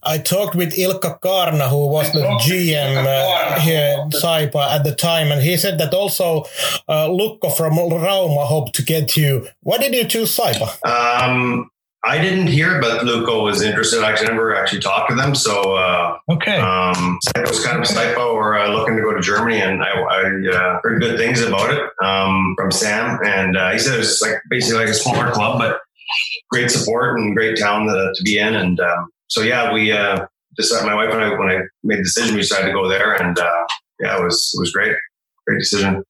I 0.02 0.18
talked 0.18 0.54
with 0.54 0.78
Ilka 0.78 1.18
Karna, 1.22 1.68
who 1.68 1.88
was 1.88 2.12
the 2.12 2.20
GM 2.20 3.04
uh, 3.06 3.60
here 3.60 3.96
in 4.00 4.10
Saipa 4.10 4.72
at 4.76 4.84
the 4.84 4.94
time, 4.94 5.32
and 5.32 5.42
he 5.42 5.56
said 5.56 5.78
that 5.78 5.92
also 5.94 6.42
uh, 6.88 7.08
Lukko 7.08 7.54
from 7.56 7.74
Rauma 7.74 8.46
hoped 8.46 8.74
to 8.76 8.82
get 8.82 9.16
you. 9.16 9.46
Why 9.62 9.78
did 9.78 9.94
you 9.94 10.04
choose 10.04 10.36
Saipa? 10.36 10.68
Um, 10.86 11.70
I 12.02 12.18
didn't 12.18 12.46
hear, 12.46 12.80
but 12.80 13.02
Lukko 13.02 13.44
was 13.44 13.60
interested. 13.60 14.02
I 14.02 14.12
never 14.22 14.56
actually 14.56 14.80
talked 14.80 15.10
to 15.10 15.16
them. 15.16 15.34
So, 15.34 15.74
uh, 15.74 16.18
okay. 16.30 16.58
Um, 16.58 17.18
it 17.36 17.46
was 17.46 17.64
kind 17.64 17.78
of 17.78 17.84
Saipa 17.84 18.16
or 18.16 18.58
uh, 18.58 18.68
looking 18.68 18.96
to 18.96 19.02
go 19.02 19.12
to 19.12 19.20
Germany, 19.20 19.60
and 19.60 19.82
I, 19.82 19.90
I 19.90 20.20
uh, 20.22 20.80
heard 20.82 21.00
good 21.02 21.18
things 21.18 21.42
about 21.42 21.70
it 21.74 21.82
um, 22.02 22.54
from 22.56 22.70
Sam. 22.70 23.18
And 23.22 23.56
uh, 23.56 23.72
he 23.72 23.78
said 23.78 23.94
it 23.94 23.98
was 23.98 24.20
like 24.22 24.36
basically 24.48 24.78
like 24.78 24.88
a 24.88 24.94
smaller 24.94 25.30
club, 25.30 25.58
but 25.58 25.80
great 26.50 26.70
support 26.70 27.18
and 27.18 27.34
great 27.36 27.58
town 27.58 27.86
to, 27.86 28.12
to 28.14 28.22
be 28.22 28.38
in. 28.38 28.54
And 28.54 28.80
um, 28.80 29.08
so, 29.28 29.42
yeah, 29.42 29.72
we 29.72 29.92
uh, 29.92 30.26
decided, 30.56 30.86
my 30.86 30.94
wife 30.94 31.12
and 31.12 31.22
I, 31.22 31.38
when 31.38 31.48
I 31.48 31.60
made 31.82 31.98
the 31.98 32.04
decision, 32.04 32.34
we 32.34 32.40
decided 32.40 32.66
to 32.68 32.72
go 32.72 32.88
there. 32.88 33.14
And 33.14 33.38
uh, 33.38 33.66
yeah, 34.00 34.18
it 34.18 34.22
was, 34.22 34.52
it 34.54 34.60
was 34.60 34.72
great. 34.72 34.96
Great 35.46 35.58
decision. 35.58 36.04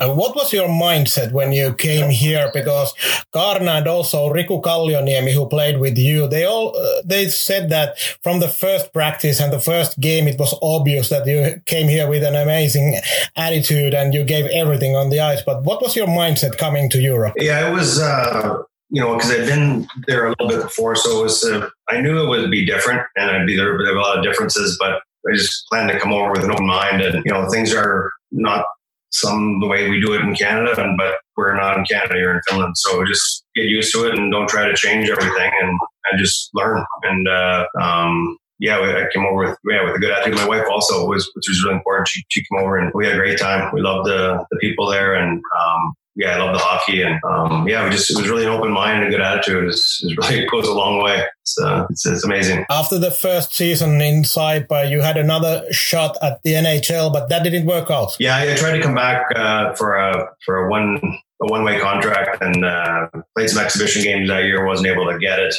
And 0.00 0.16
what 0.16 0.34
was 0.34 0.52
your 0.52 0.68
mindset 0.68 1.30
when 1.30 1.52
you 1.52 1.72
came 1.72 2.10
here? 2.10 2.50
Because 2.52 2.92
Kaarna 3.32 3.78
and 3.78 3.86
also 3.86 4.28
Riku 4.28 4.60
Kallioniemi, 4.60 5.32
who 5.32 5.48
played 5.48 5.78
with 5.78 5.96
you, 5.96 6.26
they 6.26 6.44
all 6.44 6.76
uh, 6.76 7.02
they 7.04 7.28
said 7.28 7.70
that 7.70 7.96
from 8.24 8.40
the 8.40 8.48
first 8.48 8.92
practice 8.92 9.40
and 9.40 9.52
the 9.52 9.60
first 9.60 10.00
game, 10.00 10.26
it 10.26 10.36
was 10.36 10.52
obvious 10.62 11.10
that 11.10 11.28
you 11.28 11.62
came 11.66 11.86
here 11.86 12.08
with 12.08 12.24
an 12.24 12.34
amazing 12.34 13.00
attitude 13.36 13.94
and 13.94 14.12
you 14.12 14.24
gave 14.24 14.46
everything 14.46 14.96
on 14.96 15.10
the 15.10 15.20
ice. 15.20 15.42
But 15.46 15.62
what 15.62 15.80
was 15.80 15.94
your 15.94 16.08
mindset 16.08 16.58
coming 16.58 16.90
to 16.90 16.98
Europe? 17.00 17.34
Yeah, 17.36 17.70
it 17.70 17.72
was. 17.72 18.00
Uh, 18.00 18.62
you 18.90 19.02
know, 19.02 19.16
because 19.16 19.30
I'd 19.30 19.46
been 19.46 19.86
there 20.06 20.26
a 20.26 20.30
little 20.30 20.48
bit 20.48 20.62
before, 20.62 20.96
so 20.96 21.20
it 21.20 21.22
was. 21.24 21.44
Uh, 21.44 21.68
I 21.88 22.00
knew 22.00 22.22
it 22.22 22.28
would 22.28 22.50
be 22.50 22.64
different, 22.64 23.02
and 23.16 23.30
I'd 23.30 23.46
be 23.46 23.56
there. 23.56 23.76
There 23.76 23.96
a 23.96 24.00
lot 24.00 24.18
of 24.18 24.24
differences, 24.24 24.76
but 24.80 25.02
I 25.28 25.34
just 25.34 25.66
planned 25.68 25.90
to 25.90 25.98
come 25.98 26.12
over 26.12 26.32
with 26.32 26.44
an 26.44 26.50
open 26.50 26.66
mind, 26.66 27.02
and 27.02 27.22
you 27.24 27.32
know, 27.32 27.48
things 27.50 27.74
are 27.74 28.10
not 28.30 28.64
some 29.10 29.60
the 29.60 29.66
way 29.66 29.88
we 29.88 30.00
do 30.00 30.14
it 30.14 30.22
in 30.22 30.34
Canada, 30.34 30.80
and 30.80 30.96
but 30.96 31.16
we're 31.36 31.56
not 31.56 31.76
in 31.76 31.84
Canada, 31.84 32.18
you're 32.18 32.34
in 32.34 32.40
Finland, 32.48 32.76
so 32.76 33.04
just 33.04 33.44
get 33.54 33.64
used 33.64 33.92
to 33.92 34.06
it 34.06 34.18
and 34.18 34.32
don't 34.32 34.48
try 34.48 34.66
to 34.66 34.74
change 34.74 35.10
everything, 35.10 35.50
and 35.62 35.78
and 36.10 36.18
just 36.18 36.50
learn. 36.54 36.82
And 37.02 37.28
uh, 37.28 37.66
um, 37.80 38.38
yeah, 38.58 38.78
I 38.78 39.06
came 39.12 39.24
over 39.24 39.48
with 39.48 39.58
yeah 39.70 39.84
with 39.84 39.96
a 39.96 39.98
good 39.98 40.10
attitude. 40.10 40.36
My 40.36 40.48
wife 40.48 40.64
also 40.70 41.06
was, 41.06 41.30
which 41.34 41.44
was 41.48 41.62
really 41.62 41.76
important. 41.76 42.08
She, 42.08 42.22
she 42.28 42.40
came 42.40 42.60
over 42.60 42.76
and 42.76 42.90
we 42.94 43.06
had 43.06 43.14
a 43.14 43.18
great 43.18 43.38
time. 43.38 43.70
We 43.72 43.80
loved 43.80 44.08
the 44.08 44.44
the 44.50 44.58
people 44.58 44.90
there, 44.90 45.14
and 45.14 45.40
um, 45.60 45.94
yeah, 46.18 46.34
I 46.34 46.44
love 46.44 46.52
the 46.52 46.58
hockey, 46.58 47.02
and 47.02 47.20
um, 47.22 47.68
yeah, 47.68 47.84
we 47.84 47.90
just 47.90 48.10
it 48.10 48.16
was 48.16 48.28
really 48.28 48.44
an 48.44 48.50
open 48.50 48.72
mind 48.72 48.98
and 48.98 49.06
a 49.06 49.10
good 49.10 49.20
attitude. 49.20 49.68
It's, 49.68 50.02
it's 50.02 50.18
really 50.18 50.42
it 50.42 50.50
goes 50.50 50.66
a 50.66 50.72
long 50.72 51.00
way. 51.00 51.22
Uh, 51.62 51.86
it's, 51.88 52.04
it's 52.04 52.24
amazing. 52.24 52.66
After 52.68 52.98
the 52.98 53.12
first 53.12 53.54
season 53.54 54.00
in 54.00 54.24
Saipa, 54.24 54.90
you 54.90 55.00
had 55.00 55.16
another 55.16 55.72
shot 55.72 56.16
at 56.20 56.42
the 56.42 56.54
NHL, 56.54 57.12
but 57.12 57.28
that 57.28 57.44
didn't 57.44 57.66
work 57.66 57.88
out. 57.88 58.16
Yeah, 58.18 58.36
I 58.36 58.56
tried 58.56 58.72
to 58.72 58.82
come 58.82 58.96
back 58.96 59.26
uh, 59.36 59.74
for 59.74 59.94
a 59.94 60.28
for 60.44 60.66
a 60.66 60.70
one 60.70 61.00
a 61.40 61.46
one 61.46 61.62
way 61.62 61.78
contract 61.78 62.42
and 62.42 62.64
uh, 62.64 63.06
played 63.36 63.48
some 63.48 63.64
exhibition 63.64 64.02
games 64.02 64.28
that 64.28 64.42
year. 64.42 64.66
wasn't 64.66 64.88
able 64.88 65.06
to 65.06 65.20
get 65.20 65.38
it, 65.38 65.54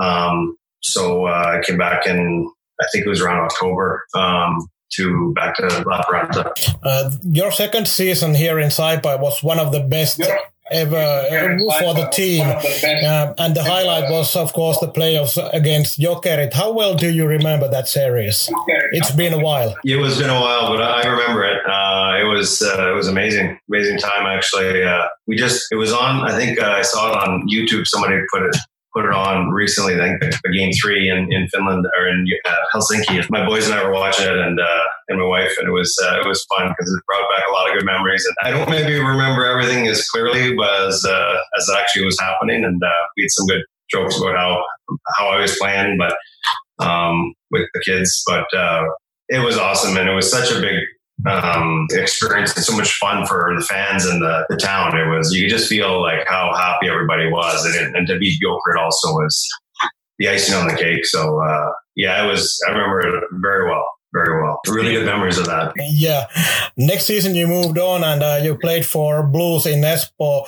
um, 0.00 0.56
so 0.80 1.26
uh, 1.26 1.58
I 1.58 1.66
came 1.66 1.76
back 1.76 2.06
in 2.06 2.50
I 2.80 2.86
think 2.92 3.04
it 3.04 3.08
was 3.10 3.20
around 3.20 3.40
October. 3.40 4.04
Um, 4.14 4.68
to 4.90 5.32
back 5.34 5.56
to 5.56 5.62
Lappeenranta. 5.62 6.76
Uh, 6.82 7.10
your 7.24 7.50
second 7.50 7.88
season 7.88 8.34
here 8.34 8.58
in 8.58 8.68
Saipa 8.68 9.20
was 9.20 9.42
one 9.42 9.58
of 9.58 9.72
the 9.72 9.80
best. 9.80 10.20
Ever 10.70 10.96
uh, 10.98 11.78
for 11.78 11.94
the 11.94 12.10
team, 12.12 12.44
uh, 12.44 13.32
and 13.38 13.56
the 13.56 13.64
highlight 13.64 14.10
was, 14.10 14.36
of 14.36 14.52
course, 14.52 14.78
the 14.80 14.88
playoffs 14.88 15.38
against 15.54 15.98
Jokerit. 15.98 16.52
How 16.52 16.72
well 16.72 16.94
do 16.94 17.10
you 17.10 17.26
remember 17.26 17.70
that 17.70 17.88
series? 17.88 18.50
It's 18.92 19.10
been 19.10 19.32
a 19.32 19.38
while. 19.38 19.74
It 19.86 19.96
was 19.96 20.18
been 20.18 20.28
a 20.28 20.38
while, 20.38 20.68
but 20.68 20.82
I 20.82 21.08
remember 21.08 21.42
it. 21.44 21.64
Uh, 21.64 22.18
it 22.20 22.24
was 22.24 22.60
uh, 22.60 22.90
it 22.90 22.94
was 22.94 23.08
amazing, 23.08 23.58
amazing 23.70 23.96
time. 23.96 24.26
Actually, 24.26 24.84
uh, 24.84 25.06
we 25.26 25.36
just 25.36 25.72
it 25.72 25.76
was 25.76 25.90
on. 25.90 26.28
I 26.28 26.36
think 26.36 26.60
I 26.60 26.82
saw 26.82 27.12
it 27.12 27.16
on 27.26 27.48
YouTube. 27.48 27.86
Somebody 27.86 28.18
put 28.30 28.42
it 28.42 28.56
put 28.94 29.04
it 29.04 29.12
on 29.12 29.50
recently. 29.50 29.94
I 29.94 30.18
think 30.18 30.20
the 30.20 30.50
game 30.50 30.72
three 30.80 31.08
in, 31.08 31.32
in 31.32 31.48
Finland 31.48 31.86
or 31.98 32.08
in 32.08 32.26
uh, 32.44 32.54
Helsinki. 32.72 33.24
My 33.30 33.44
boys 33.44 33.66
and 33.66 33.74
I 33.74 33.84
were 33.84 33.92
watching 33.92 34.26
it, 34.26 34.36
and 34.36 34.58
uh, 34.58 34.82
and 35.08 35.18
my 35.18 35.26
wife, 35.26 35.52
and 35.58 35.68
it 35.68 35.72
was 35.72 35.94
uh, 36.04 36.20
it 36.20 36.26
was 36.26 36.44
fun 36.56 36.68
because 36.68 36.92
it 36.92 37.06
brought 37.06 37.28
back 37.30 37.44
a 37.48 37.52
lot 37.52 37.68
of 37.68 37.78
good 37.78 37.86
memories. 37.86 38.24
And 38.24 38.36
I 38.42 38.50
don't 38.56 38.70
maybe 38.70 38.98
remember 38.98 39.44
everything 39.44 39.86
as 39.86 40.06
clearly 40.08 40.56
as 40.86 41.04
uh, 41.04 41.36
as 41.58 41.70
actually 41.76 42.06
was 42.06 42.18
happening, 42.20 42.64
and 42.64 42.82
uh, 42.82 43.02
we 43.16 43.24
had 43.24 43.30
some 43.30 43.46
good 43.46 43.62
jokes 43.90 44.18
about 44.20 44.36
how 44.36 44.64
how 45.16 45.28
I 45.28 45.40
was 45.40 45.56
playing, 45.58 45.98
but 45.98 46.16
um, 46.84 47.34
with 47.50 47.68
the 47.74 47.82
kids. 47.84 48.22
But 48.26 48.52
uh, 48.54 48.84
it 49.28 49.40
was 49.40 49.58
awesome, 49.58 49.96
and 49.96 50.08
it 50.08 50.14
was 50.14 50.30
such 50.30 50.50
a 50.50 50.60
big 50.60 50.80
um, 51.26 51.86
experience 51.92 52.54
and 52.56 52.64
so 52.64 52.76
much 52.76 52.94
fun 52.98 53.26
for 53.26 53.54
the 53.58 53.64
fans 53.64 54.06
and 54.06 54.22
the, 54.22 54.46
the 54.48 54.56
town. 54.56 54.96
It 54.96 55.08
was, 55.08 55.32
you 55.32 55.42
could 55.42 55.56
just 55.56 55.68
feel 55.68 56.00
like 56.00 56.26
how 56.26 56.52
happy 56.54 56.88
everybody 56.88 57.28
was. 57.28 57.64
And, 57.64 57.96
and 57.96 58.06
to 58.06 58.18
beat 58.18 58.40
Jokerit 58.40 58.78
also 58.78 59.08
was 59.12 59.48
the 60.18 60.28
icing 60.28 60.54
on 60.54 60.68
the 60.68 60.74
cake. 60.74 61.04
So, 61.04 61.40
uh, 61.40 61.72
yeah, 61.96 62.24
it 62.24 62.28
was, 62.28 62.60
I 62.68 62.70
remember 62.70 63.00
it 63.00 63.24
very 63.40 63.68
well 63.68 63.86
very 64.12 64.42
well. 64.42 64.60
Really 64.68 64.92
good 64.92 65.04
memories 65.04 65.38
of 65.38 65.46
that. 65.46 65.72
Yeah. 65.76 66.26
Next 66.76 67.04
season 67.04 67.34
you 67.34 67.46
moved 67.46 67.78
on 67.78 68.02
and 68.04 68.22
uh, 68.22 68.40
you 68.42 68.56
played 68.56 68.86
for 68.86 69.22
Blues 69.22 69.66
in 69.66 69.80
Espoo 69.82 70.44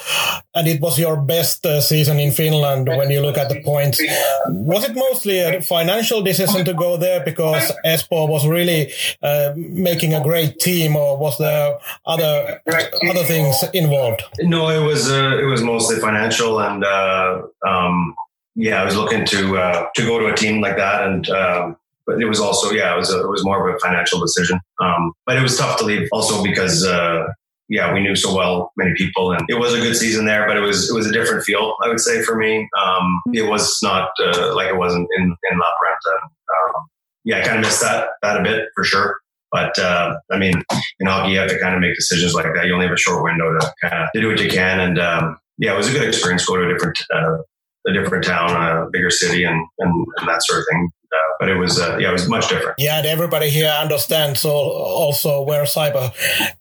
and 0.54 0.66
it 0.66 0.80
was 0.80 0.98
your 0.98 1.20
best 1.20 1.66
uh, 1.66 1.80
season 1.80 2.18
in 2.18 2.32
Finland 2.32 2.88
when 2.88 3.10
you 3.10 3.20
look 3.20 3.36
at 3.36 3.48
the 3.48 3.62
points. 3.62 4.00
Was 4.48 4.84
it 4.84 4.94
mostly 4.94 5.40
a 5.40 5.60
financial 5.60 6.22
decision 6.22 6.64
to 6.64 6.74
go 6.74 6.96
there 6.96 7.22
because 7.24 7.70
Espoo 7.84 8.28
was 8.28 8.46
really 8.46 8.92
uh, 9.22 9.52
making 9.56 10.14
a 10.14 10.22
great 10.22 10.58
team 10.58 10.96
or 10.96 11.18
was 11.18 11.36
there 11.38 11.78
other 12.06 12.60
other 13.08 13.24
things 13.24 13.62
involved? 13.74 14.22
No, 14.40 14.70
it 14.70 14.84
was 14.84 15.10
uh, 15.10 15.38
it 15.38 15.44
was 15.44 15.62
mostly 15.62 15.96
financial 15.96 16.60
and 16.60 16.82
uh, 16.82 17.42
um, 17.66 18.14
yeah, 18.54 18.82
I 18.82 18.84
was 18.84 18.96
looking 18.96 19.24
to 19.26 19.58
uh, 19.58 19.86
to 19.94 20.02
go 20.02 20.18
to 20.18 20.26
a 20.26 20.36
team 20.36 20.60
like 20.60 20.76
that 20.76 21.06
and 21.06 21.28
um, 21.30 21.76
but 22.10 22.20
it 22.20 22.26
was 22.26 22.40
also 22.40 22.70
yeah, 22.72 22.92
it 22.92 22.98
was 22.98 23.12
a, 23.12 23.20
it 23.20 23.28
was 23.28 23.44
more 23.44 23.68
of 23.68 23.74
a 23.74 23.78
financial 23.78 24.20
decision. 24.20 24.58
Um, 24.80 25.12
but 25.26 25.36
it 25.36 25.42
was 25.42 25.56
tough 25.56 25.78
to 25.78 25.84
leave 25.84 26.08
also 26.12 26.42
because 26.42 26.84
uh, 26.84 27.26
yeah, 27.68 27.94
we 27.94 28.00
knew 28.00 28.16
so 28.16 28.34
well 28.34 28.72
many 28.76 28.92
people, 28.96 29.32
and 29.32 29.44
it 29.48 29.58
was 29.58 29.72
a 29.74 29.78
good 29.78 29.96
season 29.96 30.26
there. 30.26 30.46
But 30.46 30.56
it 30.56 30.60
was 30.60 30.90
it 30.90 30.94
was 30.94 31.06
a 31.06 31.12
different 31.12 31.44
feel, 31.44 31.76
I 31.84 31.88
would 31.88 32.00
say, 32.00 32.22
for 32.22 32.36
me. 32.36 32.68
Um, 32.82 33.20
it 33.32 33.48
was 33.48 33.78
not 33.82 34.10
uh, 34.22 34.54
like 34.54 34.68
it 34.68 34.76
wasn't 34.76 35.08
in 35.16 35.24
in 35.24 35.58
La 35.58 35.66
Prenta. 35.66 36.22
Um, 36.22 36.86
yeah, 37.24 37.38
I 37.38 37.42
kind 37.42 37.58
of 37.58 37.62
missed 37.62 37.80
that 37.80 38.08
that 38.22 38.40
a 38.40 38.42
bit 38.42 38.68
for 38.74 38.84
sure. 38.84 39.18
But 39.52 39.78
uh, 39.78 40.16
I 40.30 40.38
mean, 40.38 40.62
in 41.00 41.06
hockey, 41.06 41.32
you 41.32 41.38
have 41.38 41.50
to 41.50 41.58
kind 41.58 41.74
of 41.74 41.80
make 41.80 41.94
decisions 41.94 42.34
like 42.34 42.46
that. 42.54 42.66
You 42.66 42.74
only 42.74 42.86
have 42.86 42.94
a 42.94 42.98
short 42.98 43.22
window 43.22 43.58
to 43.58 43.72
kind 43.82 44.04
of 44.04 44.08
do 44.14 44.28
what 44.28 44.40
you 44.40 44.50
can, 44.50 44.80
and 44.80 44.98
um, 44.98 45.38
yeah, 45.58 45.74
it 45.74 45.76
was 45.76 45.88
a 45.88 45.92
good 45.92 46.06
experience. 46.06 46.44
Go 46.46 46.56
to 46.56 46.68
a 46.68 46.72
different 46.72 47.00
uh, 47.14 47.38
a 47.86 47.92
different 47.92 48.24
town, 48.24 48.50
a 48.50 48.90
bigger 48.90 49.10
city, 49.10 49.44
and, 49.44 49.66
and, 49.78 50.06
and 50.18 50.28
that 50.28 50.42
sort 50.44 50.60
of 50.60 50.66
thing. 50.70 50.90
Uh, 51.12 51.32
but 51.40 51.48
it 51.48 51.56
was 51.56 51.80
uh, 51.80 51.96
yeah, 51.98 52.10
it 52.10 52.12
was 52.12 52.28
much 52.28 52.48
different. 52.48 52.78
Yeah, 52.78 52.98
and 52.98 53.06
everybody 53.06 53.50
here 53.50 53.68
understands 53.68 54.44
also 54.44 55.42
where 55.42 55.64
Saipa 55.64 56.12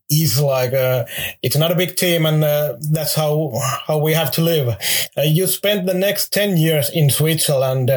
is 0.09 0.39
like. 0.39 0.73
Uh, 0.73 1.05
it's 1.43 1.55
not 1.55 1.71
a 1.71 1.75
big 1.75 1.95
team, 1.95 2.25
and 2.25 2.43
uh, 2.43 2.75
that's 2.91 3.13
how 3.15 3.51
how 3.85 3.99
we 3.99 4.13
have 4.13 4.31
to 4.31 4.41
live. 4.41 4.69
Uh, 5.17 5.21
you 5.21 5.45
spent 5.45 5.85
the 5.85 5.93
next 5.93 6.33
ten 6.33 6.57
years 6.57 6.89
in 6.89 7.09
Switzerland. 7.09 7.91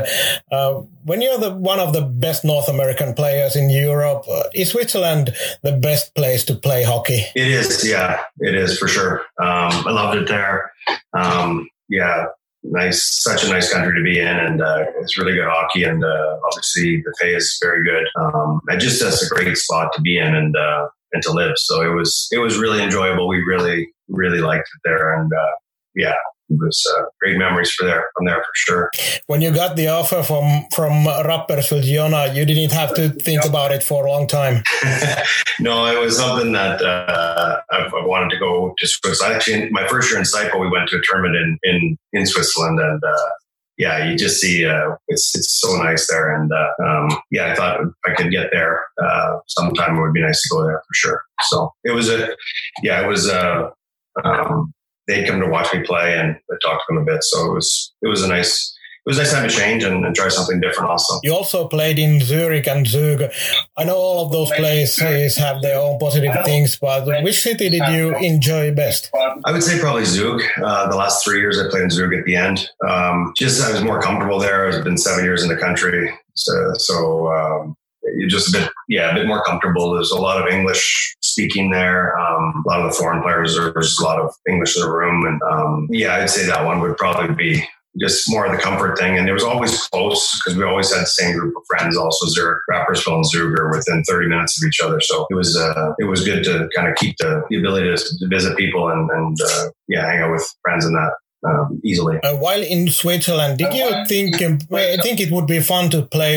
when 1.05 1.23
you're 1.23 1.39
the 1.39 1.55
one 1.55 1.81
of 1.81 1.93
the 1.93 2.03
best 2.03 2.45
North 2.45 2.69
American 2.69 3.15
players 3.15 3.57
in 3.57 3.71
Europe, 3.71 4.25
is 4.55 4.71
Switzerland 4.71 5.35
the 5.63 5.73
best 5.73 6.15
place 6.15 6.45
to 6.45 6.55
play 6.55 6.83
hockey? 6.83 7.25
It 7.35 7.49
is, 7.49 7.89
yeah, 7.89 8.25
it 8.41 8.55
is 8.55 8.79
for 8.79 8.89
sure. 8.89 9.21
Um, 9.39 9.73
I 9.87 9.91
loved 9.91 10.19
it 10.19 10.29
there. 10.29 10.73
Um, 11.15 11.69
yeah, 11.89 12.27
nice, 12.63 13.23
such 13.23 13.45
a 13.45 13.49
nice 13.49 13.73
country 13.73 13.95
to 13.95 14.03
be 14.03 14.19
in, 14.19 14.37
and 14.37 14.63
uh, 14.63 14.85
it's 15.01 15.19
really 15.19 15.35
good 15.35 15.49
hockey, 15.49 15.85
and 15.85 16.05
uh, 16.05 16.37
obviously 16.47 17.03
the 17.05 17.13
pay 17.21 17.35
is 17.35 17.59
very 17.63 17.85
good. 17.85 18.05
Um, 18.21 18.61
and 18.69 18.81
just 18.81 19.03
that's 19.03 19.23
a 19.23 19.35
great 19.35 19.57
spot 19.57 19.93
to 19.95 20.01
be 20.01 20.19
in 20.19 20.35
and 20.35 20.57
uh, 20.57 20.89
and 21.13 21.23
to 21.25 21.33
live. 21.33 21.53
So 21.57 21.83
it 21.83 21.95
was 21.95 22.29
it 22.33 22.39
was 22.39 22.59
really 22.59 22.83
enjoyable. 22.83 23.29
We 23.29 23.43
really 23.43 23.93
really 24.09 24.41
liked 24.41 24.69
it 24.75 24.81
there, 24.85 25.15
and 25.15 25.31
uh, 25.33 25.55
yeah, 25.95 26.11
it 26.11 26.17
was 26.59 26.83
uh, 26.97 27.03
great 27.21 27.39
memories 27.39 27.71
for 27.73 27.85
there 27.87 28.11
from 28.17 28.27
there 28.27 28.37
for 28.37 28.53
sure. 28.55 28.91
When 29.27 29.41
you 29.41 29.53
got 29.55 29.77
the 29.77 29.89
offer 29.89 30.23
from 30.23 30.65
from 30.75 31.05
Rapperswil 31.05 31.83
Jona, 31.83 32.33
you 32.33 32.45
didn't 32.45 32.73
have 32.73 32.95
to 32.95 33.11
think 33.11 33.45
about 33.45 33.73
it 33.73 33.83
for 33.83 34.07
a 34.07 34.11
long 34.11 34.27
time. 34.27 34.63
no, 35.61 35.87
it 35.87 36.01
was 36.01 36.17
something 36.17 36.53
that 36.53 36.83
uh, 36.83 37.61
I, 37.71 37.89
wanted 37.93 38.31
to 38.31 38.39
go 38.39 38.75
to 38.77 38.87
Switzerland. 38.87 39.35
Actually, 39.37 39.71
my 39.71 39.87
first 39.89 40.11
year 40.11 40.19
in 40.19 40.25
Saipa, 40.25 40.61
we 40.61 40.69
went 40.69 40.89
to 40.91 40.97
a 40.97 41.03
tournament 41.03 41.37
in 41.37 41.59
in, 41.63 41.99
in 42.13 42.27
Switzerland, 42.27 42.79
and 42.81 43.03
uh, 43.03 43.31
yeah, 43.79 44.05
you 44.05 44.17
just 44.17 44.41
see 44.41 44.67
uh, 44.67 44.97
it's 45.09 45.35
it's 45.35 45.61
so 45.61 45.77
nice 45.77 46.09
there, 46.11 46.35
and 46.35 46.51
uh, 46.53 46.85
um, 46.85 47.19
yeah, 47.31 47.53
I 47.53 47.55
thought 47.55 47.81
I 48.07 48.15
could 48.15 48.31
get 48.31 48.51
there 48.53 48.83
uh, 49.03 49.39
sometime. 49.49 49.97
It 49.97 50.01
would 50.01 50.13
be 50.13 50.23
nice 50.23 50.43
to 50.43 50.49
go 50.51 50.63
there 50.65 50.83
for 50.87 50.95
sure. 50.95 51.25
So 51.45 51.73
it 51.85 51.93
was 51.93 52.09
a 52.09 52.29
yeah, 52.83 53.03
it 53.03 53.09
was 53.09 53.29
a 53.29 53.73
um, 54.25 54.73
they'd 55.07 55.27
come 55.27 55.41
to 55.41 55.47
watch 55.47 55.73
me 55.73 55.83
play 55.83 56.19
and 56.19 56.37
I 56.51 56.55
talked 56.63 56.85
to 56.89 56.95
them 56.95 57.03
a 57.03 57.05
bit. 57.05 57.23
So 57.23 57.51
it 57.51 57.55
was 57.55 57.93
it 58.03 58.09
was 58.09 58.23
a 58.23 58.29
nice 58.29 58.77
it 59.05 59.11
was 59.11 59.19
nice 59.19 59.33
time 59.33 59.49
to 59.49 59.53
change 59.53 59.83
and, 59.83 60.05
and, 60.05 60.15
try 60.15 60.29
something 60.29 60.61
different 60.61 60.89
also. 60.89 61.19
You 61.25 61.35
also 61.35 61.67
played 61.67 61.99
in 61.99 62.21
Zurich 62.21 62.69
and 62.69 62.87
Zug. 62.87 63.23
I 63.77 63.83
know 63.83 63.97
all 63.97 64.27
of 64.27 64.31
those 64.31 64.53
places 64.53 65.37
have 65.39 65.61
their 65.61 65.77
own 65.77 65.99
positive 65.99 66.33
things, 66.45 66.79
but 66.81 67.25
which 67.25 67.43
city 67.43 67.69
did 67.69 67.83
you 67.89 68.15
enjoy 68.19 68.73
best? 68.73 69.11
I 69.45 69.51
would 69.51 69.65
say 69.65 69.81
probably 69.81 70.05
Zug. 70.05 70.41
Uh, 70.63 70.89
the 70.89 70.95
last 70.95 71.25
three 71.25 71.41
years 71.41 71.59
I 71.59 71.69
played 71.69 71.83
in 71.83 71.91
Zug 71.91 72.15
at 72.15 72.25
the 72.25 72.37
end. 72.37 72.69
Um, 72.89 73.33
just 73.37 73.61
I 73.61 73.73
was 73.73 73.83
more 73.83 74.01
comfortable 74.01 74.39
there. 74.39 74.69
I've 74.69 74.85
been 74.85 74.99
seven 74.99 75.25
years 75.25 75.43
in 75.43 75.49
the 75.49 75.57
country. 75.57 76.17
So, 76.35 76.73
so 76.75 77.33
um, 77.33 77.77
you're 78.15 78.29
just 78.29 78.55
a 78.55 78.61
bit, 78.61 78.71
yeah, 78.89 79.11
a 79.11 79.15
bit 79.15 79.27
more 79.27 79.43
comfortable. 79.43 79.95
There's 79.95 80.13
a 80.13 80.21
lot 80.21 80.41
of 80.41 80.53
English 80.53 81.17
speaking 81.33 81.71
there. 81.71 82.17
Um, 82.19 82.63
a 82.67 82.69
lot 82.69 82.81
of 82.81 82.93
the 82.93 82.97
foreign 82.97 83.23
players, 83.23 83.57
there's 83.57 83.99
a 83.99 84.05
lot 84.05 84.21
of 84.21 84.35
English 84.49 84.77
in 84.77 84.83
the 84.83 84.91
room. 84.91 85.25
And 85.27 85.41
um, 85.43 85.89
yeah, 85.91 86.17
I'd 86.17 86.31
say 86.31 86.47
that 86.47 86.65
one 86.65 86.81
would 86.81 86.97
probably 86.97 87.35
be 87.35 87.65
just 88.01 88.31
more 88.31 88.47
of 88.47 88.53
the 88.53 88.63
comfort 88.63 88.99
thing. 88.99 89.19
And 89.19 89.29
it 89.29 89.33
was 89.33 89.45
always 89.45 89.83
close 89.89 90.39
because 90.39 90.57
we 90.57 90.65
always 90.65 90.93
had 90.93 91.03
the 91.03 91.07
same 91.07 91.37
group 91.37 91.55
of 91.57 91.63
friends. 91.67 91.97
Also, 91.97 92.27
Zurich, 92.29 92.63
Rapperswil, 92.71 93.17
and 93.17 93.27
Zug 93.27 93.59
are 93.59 93.71
within 93.71 94.03
30 94.05 94.29
minutes 94.29 94.63
of 94.63 94.67
each 94.67 94.81
other. 94.81 95.01
So 95.01 95.27
it 95.31 95.35
was 95.35 95.57
uh, 95.57 95.93
it 95.99 96.05
was 96.05 96.25
good 96.25 96.45
to 96.45 96.69
kind 96.75 96.89
of 96.89 96.97
keep 96.97 97.17
the, 97.19 97.43
the 97.51 97.59
ability 97.59 97.89
to, 97.89 98.19
to 98.19 98.29
visit 98.29 98.57
people 98.57 98.89
and, 98.89 99.11
and 99.11 99.37
uh, 99.41 99.69
yeah, 99.89 100.07
hang 100.07 100.21
out 100.21 100.33
with 100.33 100.47
friends 100.63 100.87
in 100.87 100.93
that 100.95 101.13
um, 101.45 101.81
easily. 101.85 102.19
Uh, 102.23 102.37
while 102.37 102.63
in 102.63 102.89
Switzerland, 102.89 103.59
did 103.59 103.75
you 103.75 103.91
think 104.07 104.41
um, 104.43 104.59
think 104.59 105.21
it 105.21 105.31
would 105.31 105.47
be 105.47 105.61
fun 105.61 105.91
to 105.91 106.03
play 106.03 106.37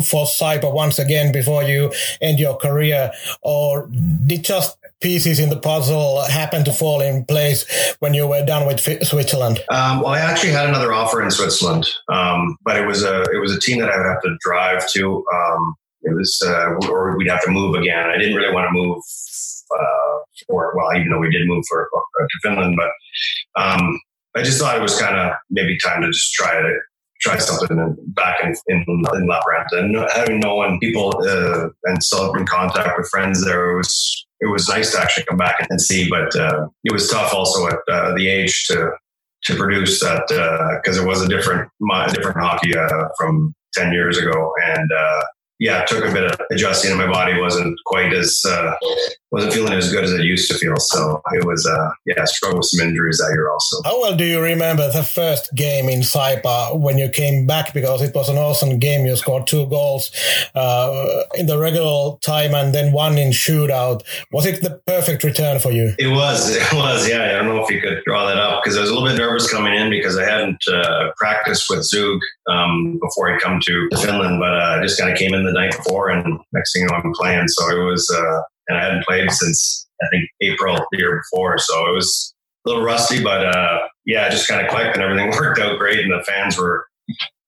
for 0.00 0.26
Saipa 0.26 0.72
once 0.72 0.98
again 0.98 1.32
before 1.32 1.62
you 1.62 1.92
end 2.20 2.38
your 2.38 2.56
career, 2.56 3.12
or 3.42 3.88
did 4.26 4.44
just 4.44 4.76
pieces 5.00 5.38
in 5.38 5.50
the 5.50 5.58
puzzle 5.58 6.22
happen 6.22 6.64
to 6.64 6.72
fall 6.72 7.00
in 7.00 7.24
place 7.24 7.64
when 7.98 8.14
you 8.14 8.26
were 8.26 8.44
done 8.44 8.66
with 8.66 8.80
Switzerland? 9.06 9.58
Um, 9.70 10.00
well, 10.00 10.12
I 10.12 10.20
actually 10.20 10.52
had 10.52 10.68
another 10.68 10.92
offer 10.92 11.22
in 11.22 11.30
Switzerland, 11.30 11.88
um, 12.08 12.56
but 12.64 12.76
it 12.76 12.86
was 12.86 13.02
a 13.02 13.22
it 13.32 13.40
was 13.40 13.54
a 13.54 13.60
team 13.60 13.80
that 13.80 13.90
I 13.90 13.96
would 13.96 14.06
have 14.06 14.22
to 14.22 14.36
drive 14.40 14.88
to. 14.92 15.24
Um, 15.34 15.74
it 16.02 16.14
was 16.14 16.42
uh, 16.46 16.88
or 16.88 17.16
we'd 17.16 17.28
have 17.28 17.42
to 17.44 17.50
move 17.50 17.74
again. 17.74 18.10
I 18.10 18.18
didn't 18.18 18.34
really 18.34 18.52
want 18.52 18.68
to 18.68 18.72
move. 18.72 19.02
Uh, 19.72 20.18
for 20.46 20.72
well, 20.76 20.94
even 20.96 21.10
though 21.10 21.18
we 21.18 21.30
did 21.30 21.46
move 21.46 21.64
for 21.68 21.88
uh, 21.94 22.22
to 22.22 22.38
Finland, 22.42 22.76
but 22.76 23.62
um, 23.62 23.98
I 24.36 24.42
just 24.42 24.60
thought 24.60 24.76
it 24.76 24.82
was 24.82 24.98
kind 25.00 25.16
of 25.16 25.32
maybe 25.50 25.76
time 25.78 26.02
to 26.02 26.08
just 26.08 26.32
try 26.32 26.56
it, 26.56 26.76
try 27.20 27.38
something 27.38 27.96
back 28.08 28.42
in 28.42 28.54
in, 28.68 28.84
in 28.88 29.26
Lapland. 29.26 29.96
having 30.14 30.40
known 30.40 30.78
people 30.80 31.12
uh, 31.26 31.68
and 31.84 32.02
still 32.02 32.32
in 32.34 32.46
contact 32.46 32.98
with 32.98 33.08
friends 33.08 33.44
there, 33.44 33.72
it 33.72 33.76
was 33.76 34.26
it 34.40 34.50
was 34.50 34.68
nice 34.68 34.92
to 34.92 35.00
actually 35.00 35.24
come 35.24 35.38
back 35.38 35.66
and 35.68 35.80
see. 35.80 36.08
But 36.08 36.34
uh, 36.34 36.66
it 36.84 36.92
was 36.92 37.10
tough 37.10 37.32
also 37.34 37.68
at 37.68 37.78
uh, 37.90 38.14
the 38.14 38.28
age 38.28 38.66
to 38.68 38.92
to 39.44 39.56
produce 39.56 40.00
that 40.00 40.26
because 40.82 40.98
uh, 40.98 41.02
it 41.02 41.06
was 41.06 41.22
a 41.22 41.28
different 41.28 41.68
different 42.14 42.38
hockey 42.38 42.76
uh, 42.76 43.08
from 43.18 43.54
ten 43.74 43.92
years 43.92 44.18
ago, 44.18 44.52
and 44.64 44.90
uh, 44.92 45.22
yeah, 45.58 45.82
it 45.82 45.88
took 45.88 46.04
a 46.04 46.12
bit 46.12 46.24
of 46.24 46.40
adjusting, 46.50 46.90
and 46.90 47.00
my 47.00 47.06
body 47.06 47.38
wasn't 47.40 47.78
quite 47.86 48.12
as 48.12 48.40
uh, 48.46 48.74
wasn't 49.32 49.54
feeling 49.54 49.72
as 49.72 49.90
good 49.90 50.04
as 50.04 50.12
it 50.12 50.24
used 50.24 50.50
to 50.50 50.58
feel. 50.58 50.76
So 50.76 51.22
it 51.32 51.44
was, 51.44 51.66
uh, 51.66 51.90
yeah, 52.04 52.24
struggled 52.26 52.58
with 52.58 52.66
some 52.66 52.86
injuries 52.86 53.18
that 53.18 53.32
year 53.32 53.50
also. 53.50 53.82
How 53.82 53.98
well 54.00 54.14
do 54.14 54.24
you 54.24 54.40
remember 54.40 54.90
the 54.92 55.02
first 55.02 55.54
game 55.54 55.88
in 55.88 56.00
Saipa 56.00 56.78
when 56.78 56.98
you 56.98 57.08
came 57.08 57.46
back? 57.46 57.72
Because 57.72 58.02
it 58.02 58.14
was 58.14 58.28
an 58.28 58.36
awesome 58.36 58.78
game. 58.78 59.06
You 59.06 59.16
scored 59.16 59.46
two 59.46 59.66
goals 59.66 60.10
uh, 60.54 61.22
in 61.34 61.46
the 61.46 61.58
regular 61.58 62.18
time 62.18 62.54
and 62.54 62.74
then 62.74 62.92
one 62.92 63.16
in 63.16 63.30
shootout. 63.30 64.02
Was 64.30 64.44
it 64.44 64.62
the 64.62 64.80
perfect 64.86 65.24
return 65.24 65.58
for 65.58 65.72
you? 65.72 65.94
It 65.98 66.08
was. 66.08 66.54
It 66.54 66.72
was. 66.74 67.08
Yeah, 67.08 67.24
I 67.24 67.32
don't 67.32 67.46
know 67.46 67.64
if 67.64 67.70
you 67.70 67.80
could 67.80 68.02
draw 68.04 68.26
that 68.26 68.38
up 68.38 68.62
because 68.62 68.76
I 68.76 68.82
was 68.82 68.90
a 68.90 68.94
little 68.94 69.08
bit 69.08 69.16
nervous 69.16 69.50
coming 69.50 69.74
in 69.74 69.90
because 69.90 70.18
I 70.18 70.24
hadn't 70.24 70.62
uh, 70.68 71.10
practiced 71.16 71.68
with 71.70 71.84
Zug 71.84 72.20
um, 72.48 72.98
before 73.00 73.34
I 73.34 73.38
come 73.38 73.60
to 73.60 73.88
Finland, 73.96 74.40
but 74.40 74.52
uh, 74.54 74.76
I 74.78 74.82
just 74.82 74.98
kind 74.98 75.10
of 75.10 75.18
came 75.18 75.32
in 75.32 75.44
the 75.44 75.52
night 75.52 75.76
before, 75.76 76.10
and 76.10 76.38
next 76.52 76.72
thing 76.72 76.82
you 76.82 76.88
know, 76.88 76.94
I'm 76.94 77.12
playing. 77.14 77.48
So 77.48 77.68
it 77.70 77.84
was, 77.84 78.10
uh, 78.10 78.42
and 78.72 78.80
I 78.80 78.84
hadn't 78.84 79.04
played 79.04 79.30
since 79.30 79.88
I 80.02 80.06
think 80.10 80.28
April 80.40 80.76
the 80.90 80.98
year 80.98 81.22
before, 81.22 81.58
so 81.58 81.86
it 81.86 81.94
was 81.94 82.34
a 82.66 82.70
little 82.70 82.84
rusty, 82.84 83.22
but 83.22 83.54
uh, 83.54 83.80
yeah, 84.06 84.28
just 84.30 84.48
kind 84.48 84.64
of 84.64 84.72
clicked, 84.72 84.96
and 84.96 85.04
everything 85.04 85.30
worked 85.40 85.60
out 85.60 85.78
great, 85.78 86.00
and 86.00 86.12
the 86.12 86.24
fans 86.24 86.58
were 86.58 86.86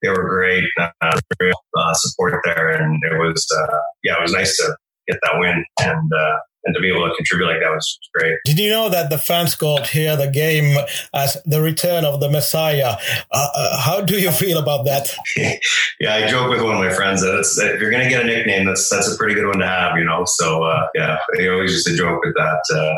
they 0.03 0.11
were 0.11 0.29
great, 0.29 0.65
uh, 0.79 1.21
real 1.41 1.55
uh, 1.77 1.95
support 1.95 2.35
there, 2.45 2.69
and 2.71 3.01
it 3.11 3.19
was 3.19 3.47
uh, 3.57 3.79
yeah, 4.03 4.15
it 4.19 4.23
was 4.23 4.33
nice 4.33 4.57
to 4.59 4.77
get 5.09 5.19
that 5.23 5.39
win, 5.39 5.65
and 5.81 6.13
uh, 6.13 6.39
and 6.65 6.75
to 6.75 6.81
be 6.81 6.89
able 6.89 7.09
to 7.09 7.15
contribute 7.15 7.47
like 7.47 7.61
that 7.61 7.71
was 7.71 7.99
great. 8.15 8.39
Did 8.45 8.59
you 8.59 8.71
know 8.71 8.89
that 8.89 9.11
the 9.11 9.19
fans 9.19 9.55
called 9.55 9.87
here 9.87 10.17
the 10.17 10.31
game 10.31 10.77
as 11.15 11.37
the 11.45 11.61
return 11.61 12.05
of 12.05 12.21
the 12.21 12.31
Messiah? 12.31 12.97
Uh, 13.31 13.49
uh, 13.55 13.81
how 13.81 14.01
do 14.01 14.19
you 14.19 14.31
feel 14.31 14.59
about 14.59 14.85
that? 14.87 15.15
yeah, 16.01 16.15
I 16.15 16.27
joke 16.27 16.51
with 16.51 16.63
one 16.63 16.75
of 16.75 16.81
my 16.81 16.93
friends 16.93 17.23
that, 17.23 17.33
that 17.59 17.75
if 17.75 17.81
you're 17.81 17.91
going 17.91 18.05
to 18.05 18.09
get 18.09 18.23
a 18.23 18.27
nickname, 18.27 18.67
that's 18.67 18.89
that's 18.89 19.13
a 19.13 19.17
pretty 19.17 19.35
good 19.35 19.47
one 19.47 19.59
to 19.59 19.67
have, 19.67 19.97
you 19.97 20.05
know. 20.05 20.25
So 20.27 20.63
uh, 20.63 20.89
yeah, 20.95 21.19
they 21.37 21.49
always 21.49 21.73
used 21.73 21.87
to 21.87 21.97
joke 21.97 22.25
with 22.25 22.35
that. 22.35 22.63
Uh, 22.75 22.95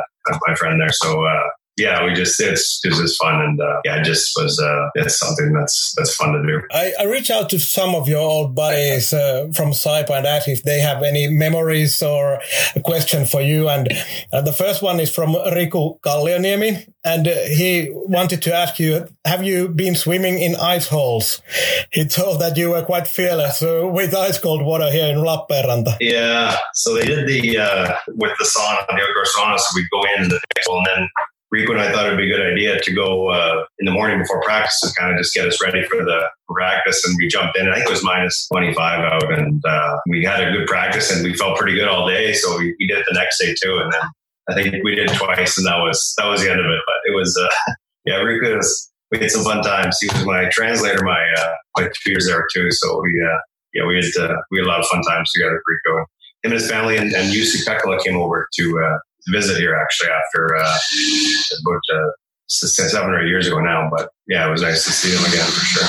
my 0.47 0.55
friend 0.55 0.81
there. 0.81 0.91
So 0.91 1.25
uh, 1.25 1.49
yeah, 1.77 2.05
we 2.05 2.15
just 2.15 2.41
it's 2.41 2.81
it 2.85 2.89
was 2.89 3.01
just 3.01 3.23
fun 3.23 3.41
and 3.43 3.61
uh, 3.61 3.81
yeah, 3.85 4.01
it 4.01 4.05
just 4.05 4.33
was 4.37 4.59
uh, 4.59 4.89
it's 4.95 5.19
something 5.19 5.53
that's 5.53 5.95
that's 5.97 6.15
fun 6.15 6.33
to 6.33 6.43
do. 6.43 6.63
I, 6.73 6.93
I 7.01 7.05
reach 7.05 7.31
out 7.31 7.51
to 7.51 7.61
some 7.61 7.95
of 7.95 8.09
your 8.09 8.21
old 8.21 8.55
buddies 8.55 9.13
uh, 9.13 9.49
from 9.55 9.73
Saipa 9.73 10.11
and 10.11 10.27
ask 10.27 10.49
if 10.49 10.63
they 10.63 10.81
have 10.81 11.03
any 11.03 11.29
memories 11.29 12.03
or 12.03 12.41
a 12.75 12.81
question 12.81 13.27
for 13.27 13.43
you. 13.43 13.69
And 13.69 13.93
uh, 14.33 14.41
the 14.41 14.55
first 14.55 14.83
one 14.83 15.01
is 15.01 15.15
from 15.15 15.35
Riku 15.35 16.01
Kallioniemi, 16.01 16.89
and 17.05 17.29
uh, 17.29 17.35
he 17.47 17.91
wanted 17.93 18.41
to 18.43 18.55
ask 18.55 18.79
you: 18.79 19.07
Have 19.27 19.45
you 19.45 19.69
been 19.69 19.95
swimming 19.95 20.41
in 20.41 20.57
ice 20.57 20.89
holes? 20.89 21.43
He 21.93 22.07
told 22.07 22.41
that 22.41 22.57
you 22.57 22.71
were 22.71 22.85
quite 22.85 23.07
fearless 23.07 23.63
uh, 23.63 23.83
with 23.85 24.15
ice 24.15 24.39
cold 24.39 24.65
water 24.65 24.91
here 24.91 25.13
in 25.13 25.19
Lappeenranta. 25.19 25.99
Yeah, 26.01 26.57
so 26.73 26.95
they 26.95 27.05
did 27.05 27.29
the 27.29 27.59
with 28.15 28.33
the 28.39 28.45
sauna, 28.47 28.87
the 28.87 28.95
outdoor 28.95 29.25
sauna. 29.25 29.59
So 29.59 29.73
we'd 29.75 29.91
go 29.91 30.03
in 30.17 30.31
the, 30.31 30.41
and 30.69 30.87
then 30.87 31.09
Rico 31.57 31.73
and 31.73 31.81
I 31.81 31.91
thought 31.91 32.05
it'd 32.05 32.19
be 32.19 32.31
a 32.31 32.37
good 32.37 32.53
idea 32.53 32.79
to 32.79 32.95
go 32.95 33.31
uh, 33.31 33.65
in 33.79 33.87
the 33.87 33.91
morning 33.91 34.19
before 34.19 34.43
practice 34.43 34.79
to 34.83 34.93
kind 35.01 35.13
of 35.13 35.19
just 35.19 35.33
get 35.33 35.47
us 35.47 35.59
ready 35.63 35.83
for 35.85 36.05
the 36.05 36.29
practice. 36.51 37.03
And 37.07 37.17
we 37.19 37.29
jumped 37.29 37.57
in. 37.57 37.67
I 37.67 37.77
think 37.77 37.87
it 37.87 37.91
was 37.91 38.05
minus 38.05 38.47
25 38.53 39.01
out, 39.01 39.33
and 39.33 39.63
uh, 39.67 39.97
we 40.11 40.23
had 40.23 40.47
a 40.47 40.53
good 40.53 40.67
practice, 40.67 41.11
and 41.11 41.25
we 41.25 41.33
felt 41.33 41.57
pretty 41.57 41.75
good 41.75 41.89
all 41.89 42.07
day. 42.07 42.35
So 42.35 42.59
we, 42.59 42.77
we, 42.79 42.87
did 42.87 42.99
it 42.99 43.07
the 43.09 43.15
next 43.15 43.39
day 43.39 43.55
too, 43.55 43.79
and 43.83 43.91
then 43.91 44.03
I 44.51 44.55
think 44.55 44.85
we 44.85 44.95
did 44.95 45.09
twice, 45.15 45.57
and 45.57 45.67
that 45.67 45.79
was 45.79 46.15
that 46.19 46.27
was 46.27 46.43
the 46.43 46.51
end 46.51 46.61
of 46.61 46.67
it. 46.67 46.81
But 46.87 47.11
it 47.11 47.15
was 47.17 47.35
uh, 47.43 47.73
yeah, 48.05 48.17
Rico 48.17 48.55
was. 48.55 48.93
We 49.13 49.21
had 49.21 49.31
some 49.31 49.45
fun 49.45 49.63
times. 49.63 49.97
He 50.01 50.09
was 50.09 50.27
my 50.27 50.51
translator 50.51 51.05
my 51.05 51.25
uh, 51.39 51.53
my 51.79 51.85
two 51.85 52.11
years 52.11 52.27
there 52.27 52.45
too. 52.53 52.71
So 52.71 53.01
we 53.01 53.25
uh, 53.25 53.39
yeah 53.73 53.87
we 53.87 53.95
had 53.95 54.31
uh, 54.31 54.37
we 54.51 54.59
had 54.59 54.67
a 54.67 54.69
lot 54.69 54.81
of 54.81 54.87
fun 54.87 55.01
times 55.03 55.31
together. 55.33 55.63
Rico, 55.65 55.99
him 56.01 56.07
and 56.43 56.53
his 56.53 56.69
family, 56.69 56.97
and, 56.97 57.13
and 57.15 57.33
Jussi 57.33 57.65
Pekkala 57.65 58.03
came 58.03 58.17
over 58.17 58.49
to 58.59 58.99
visit 59.29 59.59
here 59.59 59.75
actually 59.75 60.11
after 60.11 60.57
uh, 60.57 60.79
about 61.61 61.81
uh, 61.95 62.11
seven 62.49 63.11
or 63.11 63.21
eight 63.21 63.29
years 63.29 63.47
ago 63.47 63.61
now. 63.61 63.89
But 63.91 64.11
yeah, 64.27 64.47
it 64.47 64.51
was 64.51 64.63
nice 64.63 64.85
to 64.85 64.93
see 64.93 65.15
them 65.15 65.25
again 65.25 65.47
for 65.47 65.65
sure. 65.65 65.89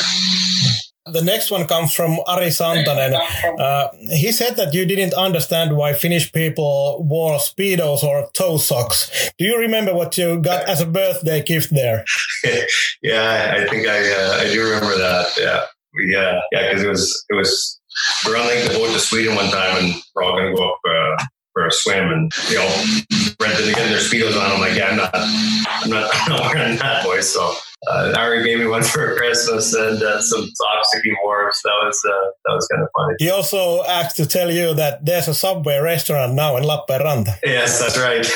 The 1.14 1.22
next 1.22 1.52
one 1.52 1.66
comes 1.68 1.94
from 1.94 2.20
Ari 2.28 2.48
Santanen. 2.48 3.18
Uh, 3.58 3.88
he 4.14 4.34
said 4.34 4.58
that 4.58 4.74
you 4.74 4.86
didn't 4.86 5.14
understand 5.14 5.78
why 5.78 5.94
Finnish 5.94 6.34
people 6.34 7.06
wore 7.08 7.38
speedos 7.38 8.04
or 8.04 8.30
toe 8.34 8.58
socks. 8.58 9.32
Do 9.38 9.46
you 9.46 9.58
remember 9.58 9.94
what 9.96 10.18
you 10.18 10.40
got 10.42 10.68
as 10.68 10.82
a 10.82 10.86
birthday 10.86 11.42
gift 11.44 11.74
there? 11.74 12.04
yeah, 13.02 13.56
I 13.58 13.70
think 13.70 13.88
I 13.88 14.00
uh, 14.12 14.38
I 14.42 14.52
do 14.52 14.62
remember 14.62 14.98
that. 14.98 15.28
Yeah, 15.38 15.64
we 15.94 16.16
uh, 16.16 16.40
yeah 16.52 16.70
because 16.70 16.84
it 16.84 16.90
was 16.90 17.26
it 17.30 17.36
was 17.36 17.80
we 18.26 18.34
are 18.34 18.38
on 18.38 18.46
like 18.46 18.64
the 18.68 18.78
boat 18.78 18.94
to 18.94 19.00
Sweden 19.00 19.36
one 19.36 19.50
time 19.50 19.84
and 19.84 19.96
we're 20.14 20.24
all 20.24 20.38
gonna 20.38 20.56
go 20.56 20.70
up 20.70 20.80
uh, 20.88 21.24
for 21.58 21.66
a 21.66 21.72
swim 21.72 22.12
and 22.12 22.32
you 22.50 22.56
know 22.56 22.70
rented 23.42 23.66
to 23.66 23.74
get 23.74 23.90
their 23.90 23.98
speedos 23.98 24.40
on. 24.40 24.52
I'm 24.52 24.60
like, 24.60 24.78
yeah, 24.78 24.90
I'm 24.90 24.98
not, 24.98 25.10
I'm 25.14 25.90
not, 25.90 26.10
I'm 26.14 26.32
not 26.32 26.54
wearing 26.54 26.78
that, 26.78 27.04
boys. 27.04 27.34
So 27.34 27.54
uh, 27.90 28.14
Ari 28.16 28.44
gave 28.44 28.60
me 28.60 28.68
one 28.68 28.84
for 28.84 29.16
Christmas 29.16 29.74
and 29.74 30.02
uh, 30.02 30.22
some 30.22 30.46
socks 30.54 30.92
to 30.92 31.02
keep 31.02 31.16
warm. 31.24 31.52
So 31.52 31.70
that 31.70 31.86
was 31.86 32.00
uh, 32.06 32.30
that 32.46 32.54
was 32.54 32.68
kind 32.68 32.84
of 32.84 32.90
funny. 32.96 33.16
He 33.18 33.32
also 33.32 33.84
asked 33.84 34.18
to 34.18 34.28
tell 34.28 34.52
you 34.52 34.76
that 34.76 35.04
there's 35.04 35.28
a 35.28 35.34
Subway 35.34 35.80
restaurant 35.80 36.34
now 36.34 36.58
in 36.58 36.64
Lappeenranta. 36.64 37.40
Yes, 37.44 37.80
that's 37.80 37.98
right. 37.98 38.28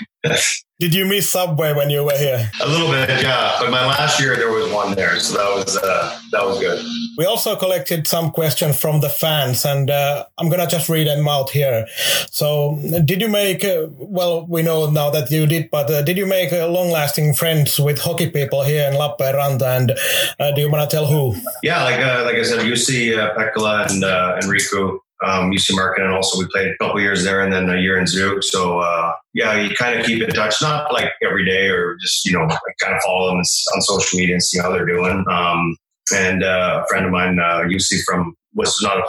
Did 0.80 0.92
you 0.92 1.06
miss 1.06 1.28
Subway 1.28 1.72
when 1.72 1.88
you 1.88 2.02
were 2.02 2.16
here? 2.16 2.50
A 2.60 2.68
little 2.68 2.90
bit, 2.90 3.08
yeah. 3.22 3.56
But 3.60 3.70
my 3.70 3.86
last 3.86 4.20
year 4.20 4.34
there 4.36 4.50
was 4.50 4.70
one 4.72 4.96
there, 4.96 5.20
so 5.20 5.36
that 5.36 5.54
was 5.54 5.76
uh, 5.76 6.18
that 6.32 6.44
was 6.44 6.58
good. 6.58 6.84
We 7.16 7.26
also 7.26 7.54
collected 7.54 8.08
some 8.08 8.32
questions 8.32 8.80
from 8.80 9.00
the 9.00 9.08
fans, 9.08 9.64
and 9.64 9.88
uh, 9.88 10.26
I'm 10.36 10.50
gonna 10.50 10.66
just 10.66 10.88
read 10.88 11.06
them 11.06 11.28
out 11.28 11.50
here. 11.50 11.86
So, 12.30 12.76
did 13.04 13.20
you 13.20 13.28
make? 13.28 13.64
Uh, 13.64 13.86
well, 13.92 14.46
we 14.46 14.62
know 14.62 14.90
now 14.90 15.10
that 15.10 15.30
you 15.30 15.46
did, 15.46 15.70
but 15.70 15.88
uh, 15.90 16.02
did 16.02 16.18
you 16.18 16.26
make 16.26 16.52
uh, 16.52 16.66
long-lasting 16.66 17.34
friends 17.34 17.78
with 17.78 18.00
hockey 18.00 18.30
people 18.30 18.64
here 18.64 18.90
in 18.90 18.94
Lappeenranta? 18.94 19.76
And 19.76 19.92
uh, 20.40 20.50
do 20.52 20.60
you 20.60 20.70
wanna 20.70 20.88
tell 20.88 21.06
who? 21.06 21.36
Yeah, 21.62 21.84
like 21.84 22.00
like 22.24 22.34
I 22.34 22.42
said, 22.42 22.60
Jussi, 22.60 23.16
uh, 23.16 23.32
Pekala, 23.38 23.88
and 23.90 24.02
uh, 24.02 24.40
Riku 24.42 24.98
um, 25.22 25.50
UC 25.50 25.74
Market, 25.74 26.04
and 26.04 26.12
also 26.12 26.38
we 26.38 26.46
played 26.52 26.68
a 26.68 26.76
couple 26.78 27.00
years 27.00 27.24
there, 27.24 27.40
and 27.40 27.52
then 27.52 27.68
a 27.68 27.80
year 27.80 27.98
in 27.98 28.06
Zug. 28.06 28.42
So 28.42 28.80
uh, 28.80 29.12
yeah, 29.32 29.54
you 29.60 29.74
kind 29.74 29.98
of 29.98 30.06
keep 30.06 30.22
in 30.22 30.30
touch, 30.30 30.60
not 30.60 30.92
like 30.92 31.12
every 31.22 31.44
day, 31.44 31.68
or 31.68 31.96
just 32.00 32.24
you 32.24 32.32
know, 32.32 32.44
like 32.44 32.60
kind 32.80 32.94
of 32.94 33.02
follow 33.02 33.28
them 33.28 33.38
on 33.38 33.80
social 33.82 34.18
media 34.18 34.34
and 34.34 34.42
see 34.42 34.58
how 34.58 34.70
they're 34.72 34.86
doing. 34.86 35.24
Um, 35.30 35.76
and 36.14 36.42
uh, 36.42 36.82
a 36.84 36.88
friend 36.88 37.06
of 37.06 37.12
mine, 37.12 37.38
uh, 37.38 37.62
UC 37.62 38.02
from 38.04 38.34
was 38.54 38.78
not 38.82 39.04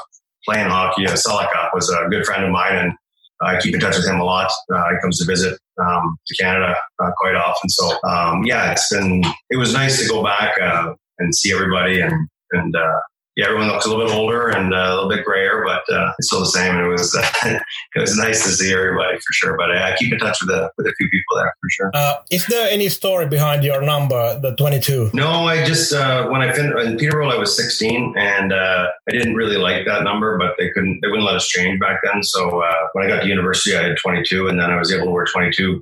playing 0.45 0.69
hockey, 0.69 1.07
uh, 1.07 1.13
Selaka 1.13 1.69
was 1.73 1.89
a 1.89 2.07
good 2.09 2.25
friend 2.25 2.43
of 2.43 2.51
mine, 2.51 2.75
and 2.75 2.93
I 3.41 3.59
keep 3.59 3.73
in 3.73 3.81
touch 3.81 3.95
with 3.95 4.07
him 4.07 4.19
a 4.19 4.23
lot. 4.23 4.51
Uh, 4.73 4.83
he 4.91 5.01
comes 5.01 5.19
to 5.19 5.25
visit 5.25 5.59
um, 5.83 6.17
to 6.27 6.35
Canada 6.35 6.75
uh, 7.03 7.11
quite 7.17 7.35
often. 7.35 7.69
So 7.69 7.97
um, 8.07 8.45
yeah, 8.45 8.71
it's 8.71 8.89
been 8.93 9.23
it 9.49 9.57
was 9.57 9.73
nice 9.73 10.01
to 10.01 10.07
go 10.07 10.23
back 10.23 10.53
uh, 10.61 10.93
and 11.19 11.35
see 11.35 11.53
everybody 11.53 11.99
and 11.99 12.29
and 12.51 12.75
uh, 12.75 12.99
yeah, 13.35 13.47
everyone 13.47 13.67
looks 13.67 13.85
a 13.85 13.89
little 13.89 14.05
bit 14.05 14.15
older 14.15 14.47
and 14.47 14.73
uh, 14.73 14.77
a 14.77 14.93
little 14.93 15.09
bit 15.09 15.25
grayer, 15.25 15.61
but 15.65 15.83
uh, 15.93 16.13
it's 16.17 16.27
still 16.27 16.39
the 16.39 16.45
same. 16.45 16.75
And 16.75 16.85
it 16.85 16.89
was 16.89 17.13
uh, 17.15 17.29
it 17.95 17.99
was 17.99 18.17
nice 18.17 18.43
to 18.43 18.49
see 18.49 18.71
everybody 18.71 19.17
for 19.17 19.33
sure. 19.33 19.57
But 19.57 19.71
I 19.71 19.95
keep 19.97 20.13
in 20.13 20.19
touch 20.19 20.37
with 20.41 20.55
a 20.55 20.71
with 20.77 20.87
a 20.87 20.93
few 20.97 21.09
people 21.09 21.35
there 21.35 21.53
for 21.61 21.69
sure. 21.69 21.91
Uh, 21.93 22.15
is 22.31 22.45
there 22.47 22.69
any 22.69 22.87
story 22.87 23.27
behind 23.27 23.63
your 23.65 23.81
number, 23.81 24.39
the 24.39 24.55
twenty 24.55 24.79
two? 24.79 25.09
No, 25.13 25.47
I 25.47 25.65
just 25.65 25.93
uh, 25.93 26.27
when 26.29 26.41
I 26.41 26.53
finished 26.53 26.87
in 26.87 26.97
Peterborough, 26.97 27.29
I 27.29 27.37
was 27.37 27.55
sixteen, 27.55 28.13
and 28.17 28.53
uh, 28.53 28.87
I 29.09 29.11
didn't 29.11 29.35
really 29.35 29.57
like 29.57 29.85
that 29.85 30.03
number, 30.03 30.37
but 30.37 30.55
they 30.57 30.69
couldn't 30.69 31.01
they 31.01 31.09
wouldn't 31.09 31.25
let 31.25 31.35
us 31.35 31.47
change 31.47 31.79
back 31.79 31.99
then. 32.05 32.23
So 32.23 32.63
when 32.93 33.05
I 33.05 33.07
got 33.09 33.23
to 33.23 33.27
university, 33.27 33.75
I 33.75 33.83
had 33.89 33.97
twenty 33.97 34.23
two, 34.23 34.47
and 34.47 34.57
then 34.57 34.71
I 34.71 34.77
was 34.77 34.93
able 34.93 35.05
to 35.05 35.11
wear 35.11 35.25
twenty 35.25 35.51
two 35.51 35.81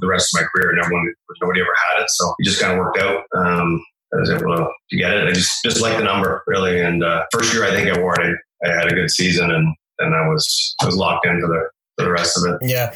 the 0.00 0.08
rest 0.08 0.34
of 0.34 0.40
my 0.40 0.48
career, 0.52 0.70
and 0.70 0.82
everyone 0.82 1.14
nobody 1.40 1.60
ever 1.60 1.74
had 1.90 2.02
it. 2.02 2.10
So 2.10 2.34
it 2.38 2.44
just 2.44 2.60
kind 2.60 2.72
of 2.72 2.78
worked 2.78 2.98
out. 2.98 3.24
Um, 3.36 3.84
I 4.14 4.20
was 4.20 4.30
able 4.30 4.56
to, 4.56 4.68
to 4.90 4.96
get 4.96 5.12
it. 5.12 5.28
I 5.28 5.32
just 5.32 5.62
just 5.64 5.80
like 5.80 5.96
the 5.96 6.04
number 6.04 6.42
really. 6.46 6.80
And 6.80 7.02
uh, 7.02 7.24
first 7.32 7.52
year 7.52 7.64
I 7.64 7.70
think 7.70 7.88
I 7.88 7.98
wore 7.98 8.20
it, 8.20 8.36
I, 8.64 8.68
I, 8.68 8.74
had 8.74 8.92
a 8.92 8.94
good 8.94 9.10
season, 9.10 9.50
and 9.50 9.74
and 9.98 10.14
I 10.14 10.28
was 10.28 10.74
I 10.80 10.86
was 10.86 10.96
locked 10.96 11.26
into 11.26 11.46
the 11.46 11.70
for 11.96 12.04
the 12.04 12.12
rest 12.12 12.38
of 12.38 12.44
it. 12.52 12.68
Yeah, 12.68 12.94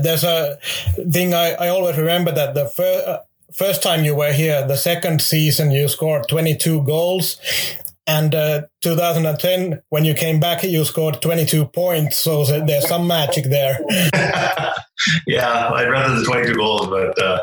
there's 0.00 0.24
a 0.24 0.58
thing 1.10 1.34
I, 1.34 1.52
I 1.52 1.68
always 1.68 1.96
remember 1.96 2.32
that 2.32 2.54
the 2.54 2.66
first. 2.66 3.08
Uh, 3.08 3.18
first 3.54 3.82
time 3.82 4.04
you 4.04 4.14
were 4.14 4.32
here, 4.32 4.66
the 4.66 4.76
second 4.76 5.22
season, 5.22 5.70
you 5.70 5.88
scored 5.88 6.28
22 6.28 6.82
goals. 6.82 7.38
And 8.08 8.34
uh, 8.34 8.62
2010, 8.82 9.82
when 9.88 10.04
you 10.04 10.14
came 10.14 10.38
back, 10.38 10.62
you 10.62 10.84
scored 10.84 11.20
22 11.20 11.66
points. 11.66 12.18
So 12.18 12.44
there's 12.44 12.88
some 12.88 13.08
magic 13.08 13.46
there. 13.46 13.80
yeah, 15.26 15.70
I'd 15.72 15.88
rather 15.88 16.14
the 16.14 16.24
22 16.24 16.54
goals, 16.54 16.86
but 16.86 17.20
uh, 17.20 17.40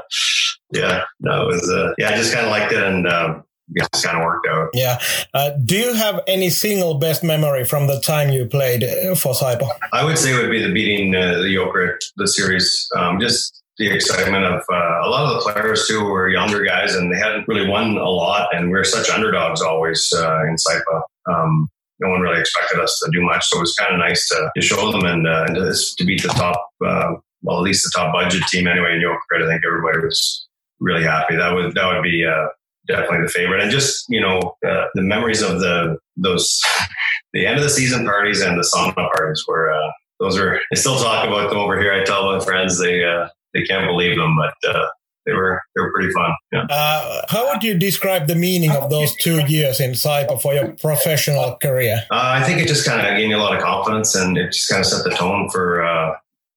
yeah, 0.74 1.04
no, 1.20 1.44
it 1.44 1.54
was, 1.54 1.70
uh, 1.70 1.94
yeah, 1.98 2.10
I 2.10 2.16
just 2.16 2.34
kind 2.34 2.46
of 2.46 2.52
liked 2.52 2.72
it 2.72 2.84
and 2.84 3.08
um, 3.08 3.44
it 3.76 3.88
just 3.94 4.06
kind 4.06 4.18
of 4.18 4.24
worked 4.24 4.48
out. 4.48 4.70
Yeah. 4.74 5.00
Uh, 5.34 5.52
do 5.64 5.78
you 5.78 5.94
have 5.94 6.22
any 6.28 6.50
single 6.50 6.96
best 6.96 7.24
memory 7.24 7.66
from 7.66 7.88
the 7.88 8.00
time 8.00 8.30
you 8.30 8.46
played 8.46 8.84
uh, 8.84 9.16
for 9.16 9.34
Saipa? 9.34 9.68
I 9.92 10.04
would 10.04 10.18
say 10.18 10.34
it 10.34 10.42
would 10.42 10.52
be 10.52 10.62
the 10.62 10.74
beating 10.74 11.16
uh, 11.16 11.38
the 11.38 11.56
Jokerit, 11.56 11.98
the 12.18 12.28
series. 12.28 12.88
Um, 12.96 13.20
just 13.20 13.64
the 13.78 13.90
excitement 13.92 14.46
of 14.46 14.62
uh, 14.72 15.02
a 15.04 15.10
lot 15.10 15.26
of 15.26 15.44
the 15.44 15.52
players 15.52 15.88
too 15.88 16.04
were 16.04 16.30
younger 16.30 16.64
guys 16.64 16.96
and 16.96 17.12
they 17.12 17.18
hadn't 17.18 17.48
really 17.48 17.68
won 17.68 17.98
a 17.98 18.10
lot 18.10 18.54
and 18.56 18.70
we 18.70 18.78
are 18.78 18.84
such 18.84 19.10
underdogs 19.10 19.62
always 19.62 20.12
uh, 20.16 20.44
in 20.44 20.56
Saipa. 20.56 21.02
Um, 21.32 21.70
no 22.00 22.10
one 22.10 22.22
really 22.22 22.40
expected 22.40 22.82
us 22.82 23.00
to 23.04 23.12
do 23.12 23.22
much, 23.22 23.46
so 23.46 23.58
it 23.58 23.62
was 23.62 23.76
kind 23.76 23.94
of 23.94 24.00
nice 24.00 24.28
to, 24.28 24.50
to 24.56 24.62
show 24.62 24.92
them 24.92 25.06
and, 25.06 25.28
uh, 25.28 25.46
and 25.48 25.56
to, 25.56 25.74
to, 25.98 26.04
beat 26.04 26.22
the 26.22 26.28
top, 26.30 26.70
well, 26.82 27.58
at 27.58 27.64
least 27.64 27.84
the 27.84 27.92
top 27.96 28.12
budget 28.14 28.44
team 28.48 28.68
anyway 28.68 28.94
in 28.94 29.02
Jokerit. 29.02 29.46
I 29.46 29.48
think 29.48 29.64
everybody 29.66 30.00
was 30.00 30.48
really 30.84 31.04
happy. 31.04 31.36
That 31.36 31.54
would 31.54 31.74
that 31.74 31.88
would 31.88 32.04
be 32.04 32.26
uh, 32.26 32.48
definitely 32.88 33.26
the 33.26 33.32
favorite. 33.32 33.62
And 33.62 33.72
just 33.72 34.06
you 34.10 34.22
know 34.22 34.56
uh, 34.68 34.86
the 34.94 35.02
memories 35.02 35.42
of 35.42 35.60
the 35.60 35.98
those 36.18 36.62
the 37.34 37.48
end 37.48 37.58
of 37.58 37.64
the 37.64 37.70
season 37.70 38.06
parties 38.06 38.42
and 38.42 38.58
the 38.58 38.70
sauna 38.76 38.94
parties 38.94 39.44
were 39.48 39.72
uh, 39.72 39.92
those 40.20 40.38
are. 40.38 40.60
I 40.72 40.76
still 40.76 40.98
talk 40.98 41.26
about 41.26 41.50
them 41.50 41.58
over 41.58 41.80
here. 41.80 41.94
I 41.94 42.04
tell 42.04 42.32
my 42.32 42.44
friends 42.44 42.80
they 42.80 43.04
uh, 43.04 43.30
they 43.54 43.64
can't 43.64 43.88
believe 43.88 44.18
them, 44.18 44.36
but. 44.38 44.70
Uh, 44.70 44.88
they 45.26 45.32
were 45.32 45.62
they 45.74 45.82
were 45.82 45.94
pretty 45.94 46.12
fun. 46.12 46.34
Yeah. 46.52 46.66
Uh, 46.70 47.22
how 47.30 47.48
would 47.48 47.64
you 47.64 47.78
describe 47.80 48.28
the 48.28 48.36
meaning 48.36 48.72
of 48.72 48.90
those 48.90 49.16
two 49.16 49.40
years 49.48 49.80
in 49.80 49.92
Saipa 49.92 50.42
for 50.42 50.54
your 50.54 50.74
professional 50.74 51.56
career? 51.62 52.04
I 52.12 52.44
think 52.44 52.60
it 52.60 52.68
just 52.68 52.86
kind 52.86 53.08
of 53.08 53.18
gave 53.18 53.30
me 53.30 53.34
a 53.34 53.38
lot 53.38 53.56
of 53.56 53.64
confidence, 53.64 54.16
and 54.16 54.38
it 54.38 54.52
just 54.52 54.68
kind 54.68 54.82
of 54.82 54.86
set 54.86 55.06
the 55.06 55.12
tone 55.12 55.48
for 55.50 55.82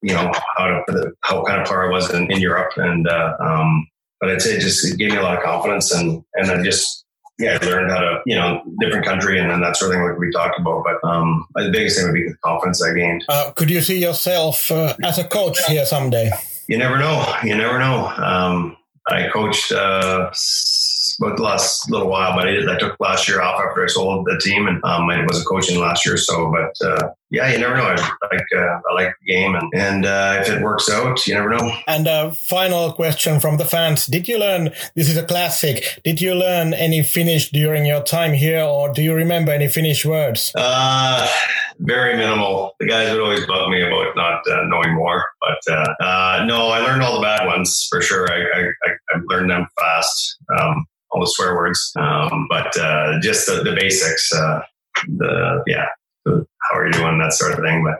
you 0.01 0.13
know 0.13 0.31
how 0.57 0.83
to 0.87 1.11
how 1.21 1.43
kind 1.43 1.61
of 1.61 1.67
player 1.67 1.87
I 1.87 1.89
was 1.89 2.13
in, 2.13 2.31
in 2.31 2.39
Europe, 2.39 2.73
and 2.75 3.07
uh, 3.07 3.37
um, 3.39 3.87
but 4.19 4.29
I'd 4.29 4.41
say 4.41 4.55
it 4.55 4.61
just 4.61 4.85
it 4.85 4.97
gave 4.97 5.11
me 5.11 5.17
a 5.17 5.21
lot 5.21 5.37
of 5.37 5.43
confidence 5.43 5.93
and 5.93 6.23
and 6.35 6.49
then 6.49 6.63
just 6.63 7.05
yeah, 7.39 7.59
I 7.61 7.65
learned 7.65 7.91
how 7.91 7.99
to, 7.99 8.21
you 8.25 8.35
know, 8.35 8.63
different 8.79 9.05
country 9.05 9.39
and 9.39 9.49
then 9.49 9.61
that 9.61 9.77
sort 9.77 9.91
of 9.91 9.97
thing 9.97 10.07
like 10.07 10.17
we 10.17 10.31
talked 10.31 10.59
about. 10.59 10.83
But 10.83 11.07
um, 11.07 11.45
the 11.55 11.69
biggest 11.71 11.97
thing 11.97 12.07
would 12.07 12.15
be 12.15 12.27
the 12.27 12.35
confidence 12.43 12.83
I 12.83 12.93
gained. 12.93 13.25
Uh, 13.29 13.51
could 13.51 13.69
you 13.69 13.81
see 13.81 13.99
yourself 13.99 14.71
uh, 14.71 14.95
as 15.03 15.19
a 15.19 15.23
coach 15.23 15.63
here 15.65 15.85
someday? 15.85 16.31
You 16.67 16.77
never 16.77 16.97
know. 16.97 17.23
You 17.43 17.55
never 17.55 17.77
know. 17.77 18.07
Um, 18.07 18.75
I 19.07 19.29
coached 19.29 19.71
uh, 19.71 20.31
about 21.21 21.37
the 21.37 21.43
last 21.43 21.89
little 21.89 22.09
while, 22.09 22.35
but 22.35 22.47
I, 22.47 22.51
did, 22.51 22.69
I 22.69 22.77
took 22.77 22.99
last 22.99 23.29
year 23.29 23.41
off 23.41 23.61
after 23.61 23.83
I 23.83 23.87
sold 23.87 24.25
the 24.25 24.39
team 24.43 24.67
and 24.67 24.83
um, 24.83 25.09
I 25.09 25.23
wasn't 25.25 25.47
coaching 25.47 25.79
last 25.79 26.05
year. 26.05 26.17
So, 26.17 26.51
but 26.51 26.87
uh, 26.87 27.09
yeah, 27.29 27.51
you 27.51 27.59
never 27.59 27.75
know. 27.75 27.83
I 27.83 27.95
like 28.31 28.45
uh, 28.55 28.79
I 28.89 28.93
like 28.93 29.13
the 29.19 29.33
game, 29.33 29.55
and 29.55 29.69
and 29.73 30.05
uh, 30.05 30.37
if 30.41 30.49
it 30.49 30.61
works 30.61 30.89
out, 30.89 31.27
you 31.27 31.33
never 31.33 31.49
know. 31.49 31.71
And 31.87 32.07
a 32.07 32.31
final 32.31 32.93
question 32.93 33.39
from 33.39 33.57
the 33.57 33.65
fans: 33.65 34.05
Did 34.05 34.27
you 34.27 34.39
learn? 34.39 34.69
This 34.95 35.09
is 35.09 35.17
a 35.17 35.25
classic. 35.25 36.01
Did 36.03 36.21
you 36.21 36.35
learn 36.35 36.73
any 36.73 37.03
Finnish 37.03 37.49
during 37.51 37.85
your 37.85 38.01
time 38.01 38.33
here, 38.33 38.63
or 38.63 38.93
do 38.93 39.01
you 39.01 39.13
remember 39.13 39.51
any 39.51 39.67
Finnish 39.67 40.05
words? 40.05 40.53
Uh, 40.55 41.27
very 41.79 42.15
minimal. 42.15 42.75
The 42.79 42.87
guys 42.87 43.11
would 43.11 43.21
always 43.21 43.45
bug 43.45 43.69
me 43.69 43.81
about 43.81 44.15
not 44.15 44.41
uh, 44.49 44.63
knowing 44.63 44.95
more, 44.95 45.25
but 45.41 45.73
uh, 45.73 45.93
uh, 46.01 46.45
no, 46.47 46.69
I 46.69 46.79
learned 46.79 47.03
all 47.03 47.15
the 47.15 47.23
bad 47.23 47.45
ones 47.45 47.87
for 47.89 48.01
sure. 48.01 48.31
I 48.31 48.37
I, 48.57 48.89
I 49.09 49.19
learned 49.25 49.51
them 49.51 49.67
fast. 49.77 50.37
Um, 50.57 50.85
all 51.11 51.21
the 51.21 51.27
swear 51.27 51.55
words, 51.55 51.91
um, 51.97 52.47
but 52.49 52.77
uh, 52.77 53.19
just 53.21 53.47
the, 53.47 53.63
the 53.63 53.75
basics. 53.75 54.31
Uh, 54.33 54.61
the 55.17 55.63
yeah, 55.67 55.85
the, 56.25 56.45
how 56.69 56.77
are 56.77 56.87
you 56.87 56.93
doing, 56.93 57.17
that 57.19 57.33
sort 57.33 57.53
of 57.53 57.59
thing. 57.59 57.83
But 57.83 57.99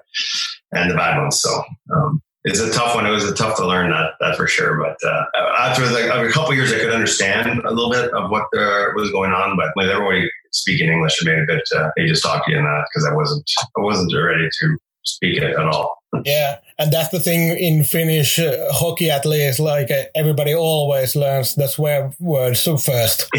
and 0.74 0.91
the 0.91 0.95
bad 0.95 1.20
ones. 1.20 1.39
So 1.39 1.63
um, 1.93 2.22
it's 2.43 2.59
a 2.59 2.72
tough 2.72 2.95
one. 2.95 3.05
It 3.05 3.11
was 3.11 3.26
a 3.26 3.36
tough 3.36 3.57
to 3.57 3.68
learn 3.68 3.91
that 3.91 4.11
that 4.20 4.38
for 4.38 4.47
sure. 4.47 4.78
But 4.78 4.97
uh, 5.07 5.26
after 5.59 5.88
the, 5.88 6.28
a 6.28 6.32
couple 6.32 6.53
years, 6.53 6.74
I 6.74 6.80
could 6.80 6.93
understand 6.93 7.61
a 7.65 7.72
little 7.72 7.91
bit 7.91 8.11
of 8.13 8.30
what 8.30 8.47
there 8.53 8.93
was 8.95 9.11
going 9.11 9.32
on. 9.32 9.57
But 9.57 9.74
with 9.76 9.89
everybody 9.89 10.30
speaking 10.51 10.89
English, 10.89 11.22
it 11.22 11.26
made 11.26 11.39
a 11.39 11.45
bit. 11.45 11.63
Uh, 11.76 11.89
they 11.97 12.05
just 12.05 12.24
talked 12.24 12.45
to 12.45 12.51
you 12.51 12.59
in 12.59 12.63
that 12.63 12.88
because 12.93 13.07
I 13.09 13.13
wasn't 13.13 13.49
I 13.78 13.82
wasn't 13.82 14.13
ready 14.15 14.47
to 14.61 14.78
speak 15.03 15.38
it 15.38 15.43
at 15.43 15.68
all. 15.68 15.97
Yeah, 16.26 16.60
and 16.80 16.91
that's 16.91 17.10
the 17.10 17.20
thing 17.20 17.49
in 17.58 17.84
Finnish 17.84 18.39
uh, 18.39 18.72
hockey 18.72 19.10
at 19.12 19.26
least. 19.26 19.60
Like 19.60 19.91
uh, 19.91 20.03
everybody 20.16 20.55
always 20.55 21.16
learns 21.16 21.55
the 21.55 21.68
swear 21.68 22.14
words 22.20 22.64
first. 22.64 23.30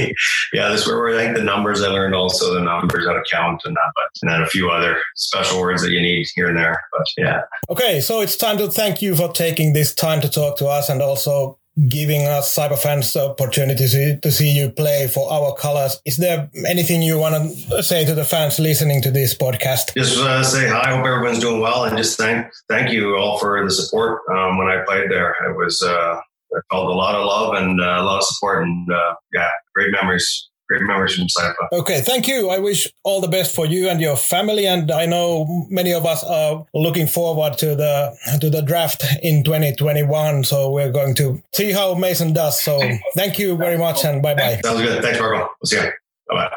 yeah, 0.53 0.69
the 0.69 0.79
swear 0.79 0.99
word. 0.99 1.15
I 1.15 1.25
think 1.25 1.37
the 1.37 1.45
numbers 1.45 1.83
I 1.83 1.89
learned 1.89 2.15
also 2.15 2.55
the 2.55 2.61
numbers 2.61 3.07
how 3.07 3.15
to 3.15 3.23
count 3.31 3.63
and 3.65 3.75
that, 3.75 3.93
but 3.95 4.09
and 4.23 4.31
then 4.31 4.43
a 4.43 4.47
few 4.47 4.71
other 4.71 4.99
special 5.17 5.61
words 5.61 5.83
that 5.83 5.91
you 5.91 6.01
need 6.01 6.27
here 6.35 6.49
and 6.49 6.59
there. 6.59 6.81
But 6.93 7.07
yeah. 7.17 7.41
Okay, 7.71 8.01
so 8.01 8.21
it's 8.21 8.37
time 8.37 8.59
to 8.59 8.69
thank 8.69 9.01
you 9.01 9.17
for 9.17 9.33
taking 9.33 9.73
this 9.73 9.95
time 9.95 10.21
to 10.21 10.29
talk 10.29 10.59
to 10.59 10.67
us 10.67 10.89
and 10.89 11.01
also 11.01 11.59
giving 11.87 12.27
us 12.27 12.55
cyber 12.57 12.79
fans 12.79 13.13
the 13.13 13.31
opportunity 13.31 13.77
to 13.77 13.89
see, 13.89 14.17
to 14.21 14.33
see 14.33 14.51
you 14.51 14.71
play 14.71 15.07
for 15.07 15.31
our 15.33 15.55
colors. 15.55 16.01
Is 16.05 16.17
there 16.17 16.51
anything 16.67 17.03
you 17.03 17.19
want 17.19 17.35
to 17.69 17.83
say 17.83 18.05
to 18.05 18.15
the 18.15 18.25
fans 18.25 18.59
listening 18.59 19.03
to 19.03 19.11
this 19.11 19.37
podcast? 19.37 19.95
Just 19.95 20.19
uh, 20.19 20.43
say 20.43 20.69
hi. 20.69 20.97
Hope 20.97 21.07
everyone's 21.07 21.39
doing 21.39 21.61
well, 21.61 21.85
and 21.85 21.97
just 21.97 22.19
thank 22.19 22.47
thank 22.69 22.91
you 22.91 23.17
all 23.17 23.39
for 23.39 23.65
the 23.65 23.71
support 23.71 24.23
um, 24.31 24.59
when 24.59 24.67
I 24.67 24.83
played 24.87 25.11
there. 25.11 25.37
It 25.49 25.57
was 25.57 25.83
uh, 25.83 26.21
I 26.57 26.61
felt 26.71 26.89
a 26.89 26.95
lot 26.95 27.15
of 27.15 27.27
love 27.27 27.55
and 27.55 27.81
uh, 27.81 27.85
a 27.85 28.03
lot 28.03 28.19
of 28.19 28.25
support, 28.25 28.65
and 28.65 28.91
uh, 28.91 29.15
yeah, 29.33 29.51
great 29.75 29.93
memories 29.93 30.49
great 30.69 30.83
memories 30.83 31.15
from 31.15 31.27
Saipa. 31.27 31.69
Okay, 31.73 32.01
thank 32.01 32.29
you. 32.29 32.51
I 32.51 32.59
wish 32.59 32.89
all 33.05 33.21
the 33.21 33.29
best 33.29 33.55
for 33.55 33.67
you 33.67 33.89
and 33.89 34.01
your 34.01 34.17
family. 34.17 34.67
And 34.67 34.91
I 34.91 35.07
know 35.07 35.47
many 35.71 35.95
of 35.95 36.05
us 36.07 36.25
are 36.25 36.67
looking 36.75 37.07
forward 37.09 37.59
to 37.59 37.75
the 37.75 38.13
to 38.41 38.51
the 38.51 38.63
draft 38.63 39.05
in 39.23 39.43
2021. 39.45 40.45
So 40.45 40.71
we're 40.71 40.93
going 40.93 41.15
to 41.17 41.41
see 41.55 41.73
how 41.73 41.95
Mason 41.95 42.33
does. 42.35 42.61
So 42.61 42.81
thank 43.17 43.39
you 43.39 43.57
very 43.57 43.79
much 43.79 44.05
and 44.05 44.23
bye 44.23 44.35
bye. 44.35 44.61
Sounds 44.63 44.83
good. 44.83 45.03
Thanks, 45.03 45.21
Marco. 45.21 45.39
We'll 45.39 45.67
see 45.67 45.77
you. 45.77 45.93
Bye 46.29 46.37
bye. 46.37 46.51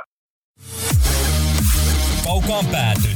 Kaukaan 2.24 2.66
pääty. 2.66 3.10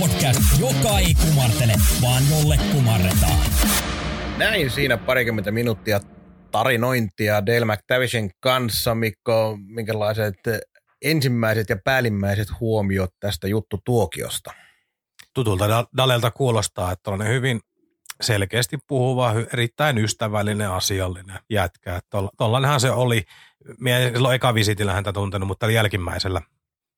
Podcast, 0.00 0.40
joka 0.60 0.98
ei 0.98 1.14
kumartele, 1.14 1.74
vaan 2.02 2.22
jolle 2.30 2.58
kumarretaan. 2.72 3.38
Näin 4.38 4.70
siinä 4.70 4.96
parikymmentä 4.96 5.50
minuuttia 5.50 6.00
tarinointia 6.50 7.46
Dale 7.46 7.64
McTavishin 7.64 8.30
kanssa. 8.40 8.94
Mikko, 8.94 9.58
minkälaiset 9.66 10.34
ensimmäiset 11.02 11.68
ja 11.68 11.76
päällimmäiset 11.84 12.48
huomiot 12.60 13.10
tästä 13.20 13.48
juttu 13.48 13.78
tuokiosta? 13.84 14.52
Tutulta 15.34 15.86
Dalelta 15.96 16.30
kuulostaa, 16.30 16.92
että 16.92 17.10
on 17.10 17.28
hyvin 17.28 17.60
selkeästi 18.20 18.78
puhuva, 18.88 19.34
erittäin 19.52 19.98
ystävällinen, 19.98 20.70
asiallinen 20.70 21.38
jätkä. 21.50 22.00
Tuollainenhan 22.38 22.80
se 22.80 22.90
oli. 22.90 23.22
Mie 23.80 24.10
silloin 24.10 24.34
eka 24.34 24.54
visitillä 24.54 24.92
häntä 24.92 25.12
tuntenut, 25.12 25.46
mutta 25.46 25.70
jälkimmäisellä 25.70 26.42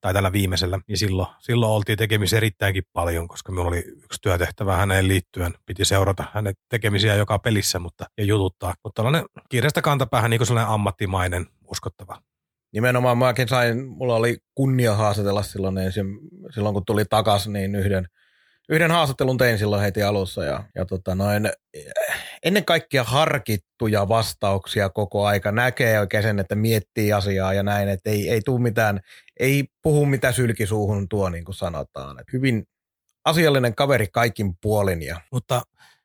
tai 0.01 0.15
tällä 0.15 0.33
viimeisellä, 0.33 0.79
niin 0.89 0.99
silloin, 0.99 1.29
silloin 1.39 1.73
oltiin 1.73 1.99
tekemisissä 1.99 2.37
erittäinkin 2.37 2.83
paljon, 2.93 3.29
koska 3.29 3.53
minulla 3.53 3.69
oli 3.69 3.85
yksi 4.05 4.21
työtehtävä 4.23 4.77
häneen 4.77 5.09
liittyen. 5.09 5.55
Piti 5.67 5.85
seurata 5.85 6.25
hänen 6.35 6.55
tekemisiä 6.69 7.15
joka 7.15 7.39
pelissä 7.39 7.79
mutta, 7.79 8.05
ja 8.19 8.25
jututtaa. 8.25 8.75
Mutta 8.85 9.03
tällainen 9.03 9.25
kiireestä 9.49 9.83
kantapäähän 9.83 10.31
niin 10.31 10.47
sellainen 10.47 10.73
ammattimainen, 10.73 11.47
uskottava. 11.71 12.23
Nimenomaan 12.73 13.19
mäkin 13.19 13.49
sain, 13.49 13.89
mulla 13.89 14.15
oli 14.15 14.39
kunnia 14.55 14.95
haastatella 14.95 15.43
silloin, 15.43 15.79
ensin, 15.79 16.07
silloin 16.55 16.75
kun 16.75 16.85
tuli 16.87 17.05
takaisin, 17.05 17.53
niin 17.53 17.75
yhden 17.75 18.07
yhden 18.71 18.91
haastattelun 18.91 19.39
tein 19.39 19.59
silloin 19.59 19.83
heti 19.83 20.03
alussa 20.03 20.45
ja, 20.45 20.65
ja 20.75 20.85
tota 20.85 21.15
noin, 21.15 21.51
ennen 22.43 22.65
kaikkea 22.65 23.05
harkittuja 23.05 24.09
vastauksia 24.09 24.89
koko 24.89 25.27
aika. 25.27 25.53
Näkee 25.53 26.01
oikein 26.01 26.23
sen, 26.23 26.39
että 26.39 26.55
miettii 26.55 27.13
asiaa 27.13 27.55
ja 27.55 27.63
näin, 27.63 27.89
että 27.89 28.11
ei, 28.11 28.31
ei 28.31 28.41
tule 28.45 28.61
mitään, 28.61 29.01
ei 29.41 29.65
puhu 29.83 30.07
mitä 30.07 30.33
sylkisuuhun 30.33 31.09
tuo 31.09 31.29
niin 31.29 31.45
kuin 31.45 31.55
sanotaan. 31.55 32.21
Et 32.21 32.33
hyvin 32.33 32.65
asiallinen 33.25 33.75
kaveri 33.75 34.07
kaikin 34.13 34.55
puolin. 34.63 35.03
Ja... 35.03 35.21
Mutta 35.33 35.63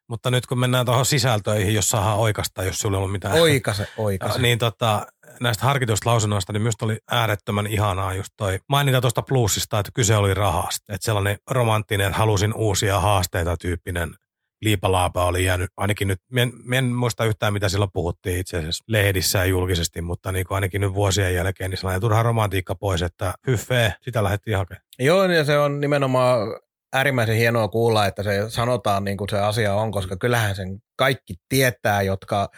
mutta 0.08 0.32
nyt 0.32 0.46
kun 0.46 0.60
mennään 0.60 0.86
tuohon 0.86 1.06
sisältöihin, 1.06 1.74
jos 1.74 1.90
saadaan 1.90 2.18
oikasta, 2.18 2.64
jos 2.64 2.80
sulla 2.80 2.98
on 2.98 3.12
mitään. 3.12 3.34
Oikase, 3.42 3.88
oikase. 3.98 4.42
niin 4.42 4.60
tota, 4.60 5.08
näistä 5.42 5.66
harkituista 5.66 6.10
lausunnoista, 6.10 6.54
niin 6.54 6.62
minusta 6.62 6.86
oli 6.86 6.98
äärettömän 7.12 7.68
ihanaa 7.68 8.14
just 8.14 8.34
toi 8.38 8.60
mainita 8.70 9.02
tuosta 9.02 9.22
plussista, 9.22 9.80
että 9.80 9.92
kyse 9.96 10.16
oli 10.16 10.34
rahasta. 10.34 10.94
Että 10.94 11.06
sellainen 11.06 11.38
romanttinen, 11.52 12.14
halusin 12.14 12.54
uusia 12.54 13.00
haasteita 13.00 13.58
tyyppinen 13.58 14.16
liipalaapa 14.62 15.26
oli 15.26 15.46
jäänyt, 15.46 15.70
ainakin 15.78 16.08
nyt, 16.08 16.22
en, 16.38 16.54
en 16.74 16.86
muista 16.86 17.26
yhtään 17.26 17.54
mitä 17.54 17.70
silloin 17.70 17.92
puhuttiin 17.94 18.40
itse 18.40 18.58
asiassa 18.58 18.84
lehdissä 18.88 19.40
ja 19.40 19.46
julkisesti, 19.46 20.02
mutta 20.02 20.32
niin 20.32 20.46
kuin 20.46 20.56
ainakin 20.56 20.82
nyt 20.82 20.94
vuosien 20.94 21.36
jälkeen, 21.36 21.70
niin 21.70 21.78
sellainen 21.78 22.02
turha 22.02 22.24
romantiikka 22.24 22.76
pois, 22.76 23.02
että 23.02 23.34
hyffee, 23.48 23.94
sitä 24.02 24.24
lähdettiin 24.24 24.58
hakemaan. 24.58 24.84
Joo, 25.00 25.26
ja 25.26 25.44
se 25.44 25.58
on 25.58 25.82
nimenomaan 25.82 26.40
äärimmäisen 26.94 27.36
hienoa 27.36 27.68
kuulla, 27.68 28.06
että 28.06 28.24
se 28.24 28.50
sanotaan 28.50 29.04
niin 29.04 29.18
kuin 29.18 29.30
se 29.30 29.40
asia 29.40 29.74
on, 29.74 29.92
koska 29.92 30.18
kyllähän 30.18 30.56
sen 30.56 30.80
kaikki 30.96 31.34
tietää, 31.50 32.02
jotka 32.02 32.50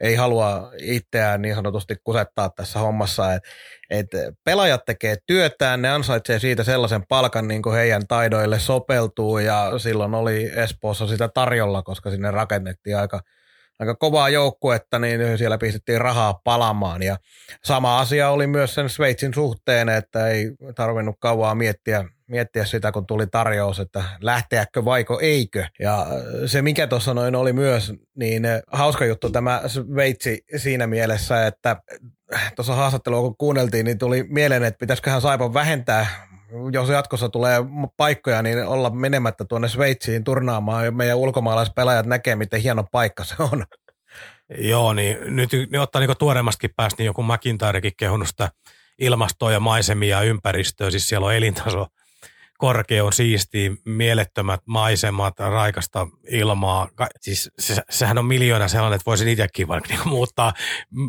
ei 0.00 0.14
halua 0.14 0.72
itseään 0.80 1.42
niin 1.42 1.54
sanotusti 1.54 1.96
kusettaa 2.04 2.50
tässä 2.50 2.78
hommassa. 2.78 3.34
Et, 3.34 3.42
et 3.90 4.06
pelaajat 4.44 4.84
tekee 4.84 5.16
työtään, 5.26 5.82
ne 5.82 5.90
ansaitsee 5.90 6.38
siitä 6.38 6.64
sellaisen 6.64 7.06
palkan, 7.08 7.48
niin 7.48 7.62
kuin 7.62 7.76
heidän 7.76 8.06
taidoille 8.06 8.58
sopeltuu 8.58 9.38
ja 9.38 9.72
silloin 9.78 10.14
oli 10.14 10.50
Espoossa 10.54 11.06
sitä 11.06 11.28
tarjolla, 11.28 11.82
koska 11.82 12.10
sinne 12.10 12.30
rakennettiin 12.30 12.96
aika– 12.96 13.20
aika 13.78 13.94
kovaa 13.94 14.28
joukkuetta, 14.28 14.98
niin 14.98 15.38
siellä 15.38 15.58
pistettiin 15.58 16.00
rahaa 16.00 16.40
palamaan. 16.44 17.02
Ja 17.02 17.16
sama 17.64 17.98
asia 17.98 18.30
oli 18.30 18.46
myös 18.46 18.74
sen 18.74 18.88
Sveitsin 18.88 19.34
suhteen, 19.34 19.88
että 19.88 20.28
ei 20.28 20.50
tarvinnut 20.74 21.16
kauaa 21.18 21.54
miettiä, 21.54 22.04
miettiä 22.28 22.64
sitä, 22.64 22.92
kun 22.92 23.06
tuli 23.06 23.26
tarjous, 23.26 23.80
että 23.80 24.04
lähteäkö 24.20 24.84
vaiko 24.84 25.20
eikö. 25.20 25.66
Ja 25.80 26.06
se, 26.46 26.62
mikä 26.62 26.86
tuossa 26.86 27.14
noin 27.14 27.36
oli 27.36 27.52
myös, 27.52 27.92
niin 28.16 28.42
hauska 28.72 29.04
juttu 29.04 29.30
tämä 29.30 29.62
Sveitsi 29.66 30.44
siinä 30.56 30.86
mielessä, 30.86 31.46
että 31.46 31.76
tuossa 32.56 32.74
haastattelua 32.74 33.20
kun 33.20 33.36
kuunneltiin, 33.38 33.84
niin 33.84 33.98
tuli 33.98 34.26
mieleen, 34.28 34.64
että 34.64 34.78
pitäisiköhän 34.78 35.20
Saipan 35.20 35.54
vähentää 35.54 36.06
jos 36.72 36.88
jatkossa 36.88 37.28
tulee 37.28 37.58
paikkoja, 37.96 38.42
niin 38.42 38.66
olla 38.66 38.90
menemättä 38.90 39.44
tuonne 39.44 39.68
Sveitsiin 39.68 40.24
turnaamaan 40.24 40.84
ja 40.84 40.92
meidän 40.92 41.16
ulkomaalaispelaajat 41.16 42.06
näkee, 42.06 42.36
miten 42.36 42.60
hieno 42.60 42.84
paikka 42.92 43.24
se 43.24 43.34
on. 43.38 43.64
Joo, 44.58 44.92
niin 44.92 45.36
nyt 45.36 45.50
ne 45.70 45.80
ottaa 45.80 46.00
niin 46.00 46.16
tuoreemmastakin 46.18 46.70
päästä, 46.76 47.00
niin 47.00 47.06
joku 47.06 47.22
McIntyrekin 47.22 47.92
kehunut 47.96 48.28
sitä 48.28 48.50
ilmastoa 48.98 49.52
ja 49.52 49.60
maisemia 49.60 50.16
ja 50.16 50.22
ympäristöä, 50.22 50.90
siis 50.90 51.08
siellä 51.08 51.26
on 51.26 51.34
elintaso 51.34 51.86
korkea 52.58 53.04
on 53.04 53.12
siisti, 53.12 53.76
mielettömät 53.84 54.60
maisemat, 54.66 55.38
raikasta 55.38 56.06
ilmaa. 56.30 56.88
Siis 57.20 57.50
se, 57.58 57.82
sehän 57.90 58.18
on 58.18 58.24
miljoona 58.26 58.68
sellainen, 58.68 58.96
että 58.96 59.10
voisin 59.10 59.28
itsekin 59.28 59.68
vaikka 59.68 59.88
niin 59.88 60.08
muuttaa 60.08 60.52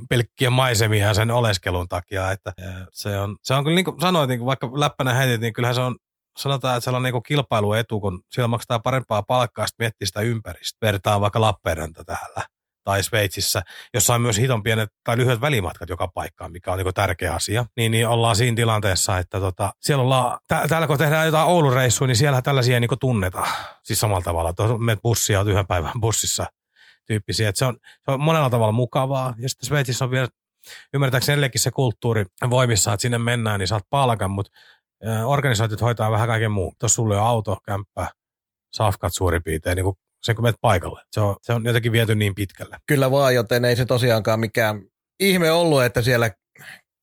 pelkkiä 0.09 0.49
maisemia 0.49 1.13
sen 1.13 1.31
oleskelun 1.31 1.87
takia. 1.87 2.31
Että 2.31 2.53
se 2.91 3.19
on, 3.19 3.37
se 3.43 3.53
on 3.53 3.63
kyllä 3.63 3.75
niin 3.75 3.85
kuin 3.85 4.01
sanoit, 4.01 4.27
niin 4.27 4.39
kuin 4.39 4.47
vaikka 4.47 4.71
läppänä 4.73 5.13
heitit, 5.13 5.41
niin 5.41 5.53
kyllähän 5.53 5.75
se 5.75 5.81
on 5.81 5.95
sanotaan, 6.37 6.77
että 6.77 6.91
se 6.91 6.95
on 6.95 7.03
niin 7.03 7.23
kilpailuetu, 7.27 7.99
kun 7.99 8.21
siellä 8.31 8.47
maksetaan 8.47 8.81
parempaa 8.81 9.23
palkkaa, 9.23 9.67
sitten 9.67 9.83
miettii 9.83 10.07
sitä 10.07 10.21
ympäristöä. 10.21 10.87
Vertaa 10.87 11.21
vaikka 11.21 11.41
Lappeenranta 11.41 12.03
täällä 12.03 12.56
tai 12.87 13.03
Sveitsissä, 13.03 13.61
jossa 13.93 14.15
on 14.15 14.21
myös 14.21 14.37
hiton 14.37 14.63
pienet 14.63 14.89
tai 15.03 15.17
lyhyet 15.17 15.41
välimatkat 15.41 15.89
joka 15.89 16.07
paikkaan, 16.07 16.51
mikä 16.51 16.71
on 16.71 16.77
niin 16.77 16.93
tärkeä 16.93 17.33
asia, 17.33 17.65
niin, 17.77 17.91
niin 17.91 18.07
ollaan 18.07 18.35
siinä 18.35 18.55
tilanteessa, 18.55 19.17
että 19.17 19.39
tota, 19.39 19.73
siellä 19.79 20.03
ollaan, 20.03 20.39
tä, 20.47 20.65
täällä 20.69 20.87
kun 20.87 20.97
tehdään 20.97 21.25
jotain 21.25 21.47
Oulun 21.47 21.73
reissuja, 21.73 22.07
niin 22.07 22.15
siellä 22.15 22.41
tällaisia 22.41 22.79
niin 22.79 22.89
tunnetaan. 22.99 23.47
Siis 23.83 23.99
samalla 23.99 24.21
tavalla, 24.21 24.49
että 24.49 24.63
menet 24.77 25.01
bussia, 25.01 25.39
olet 25.39 25.51
yhden 25.51 25.67
päivän 25.67 25.91
bussissa 26.01 26.45
tyyppisiä. 27.05 27.49
Että 27.49 27.59
se, 27.59 27.65
on, 27.65 27.77
se 28.05 28.11
on 28.11 28.21
monella 28.21 28.49
tavalla 28.49 28.71
mukavaa. 28.71 29.33
Ja 29.37 29.49
sitten 29.49 29.67
Sveitsissä 29.67 30.05
on 30.05 30.11
vielä, 30.11 30.27
ymmärtääkseni 30.93 31.33
edelleenkin 31.33 31.61
se 31.61 31.71
kulttuuri 31.71 32.25
voimissa, 32.49 32.93
että 32.93 33.01
sinne 33.01 33.17
mennään, 33.17 33.59
niin 33.59 33.67
saat 33.67 33.83
palkan, 33.89 34.31
mutta 34.31 34.51
organisaatiot 35.25 35.81
hoitaa 35.81 36.11
vähän 36.11 36.27
kaiken 36.27 36.51
muun. 36.51 36.73
Tuossa 36.79 36.95
sulle 36.95 37.17
on 37.17 37.27
auto, 37.27 37.57
kämppä, 37.65 38.07
safkat 38.73 39.13
suurin 39.13 39.43
piirtein, 39.43 39.75
niin 39.75 39.83
kuin 39.83 39.97
sen 40.27 40.35
kun 40.35 40.43
menet 40.43 40.61
paikalle. 40.61 41.01
Se 41.11 41.21
on, 41.21 41.35
se 41.41 41.53
on 41.53 41.65
jotenkin 41.65 41.91
viety 41.91 42.15
niin 42.15 42.35
pitkälle. 42.35 42.77
Kyllä 42.87 43.11
vaan, 43.11 43.35
joten 43.35 43.65
ei 43.65 43.75
se 43.75 43.85
tosiaankaan 43.85 44.39
mikään 44.39 44.81
ihme 45.19 45.51
ollut, 45.51 45.83
että 45.83 46.01
siellä 46.01 46.31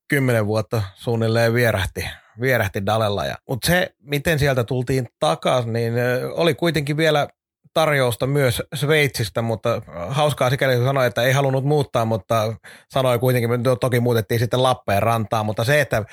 kymmenen 0.09 0.47
vuotta 0.47 0.83
suunnilleen 0.95 1.55
vierähti, 1.55 2.09
vierähti 2.41 2.87
Dalella. 2.87 3.27
Ja, 3.27 3.35
mutta 3.49 3.67
se, 3.67 3.91
miten 4.01 4.39
sieltä 4.39 4.65
tultiin 4.65 5.09
takaisin, 5.21 5.73
niin 5.73 5.95
oli 6.35 6.55
kuitenkin 6.55 6.97
vielä 6.97 7.29
tarjousta 7.75 8.27
myös 8.27 8.63
Sveitsistä, 8.75 9.43
mutta 9.43 9.83
hauskaa 10.09 10.51
sikäli 10.51 10.77
kun 10.77 10.85
sanoi, 10.85 11.07
että 11.07 11.23
ei 11.23 11.33
halunnut 11.33 11.65
muuttaa, 11.65 12.05
mutta 12.05 12.55
sanoi 12.89 13.19
kuitenkin, 13.19 13.53
että 13.53 13.77
toki 13.77 14.01
muutettiin 14.01 14.41
sitten 14.41 14.63
Lappeenrantaan, 14.63 15.47
mutta 15.47 15.65
se, 15.65 15.81
että 15.81 16.05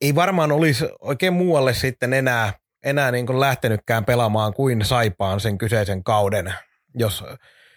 ei 0.00 0.14
varmaan 0.14 0.52
olisi 0.52 0.84
oikein 1.00 1.32
muualle 1.32 1.74
sitten 1.74 2.12
enää 2.12 2.52
enää 2.84 3.10
niin 3.10 3.26
kuin 3.26 3.40
lähtenytkään 3.40 4.04
pelaamaan 4.04 4.54
kuin 4.54 4.84
Saipaan 4.84 5.40
sen 5.40 5.58
kyseisen 5.58 6.04
kauden, 6.04 6.54
jos, 6.94 7.24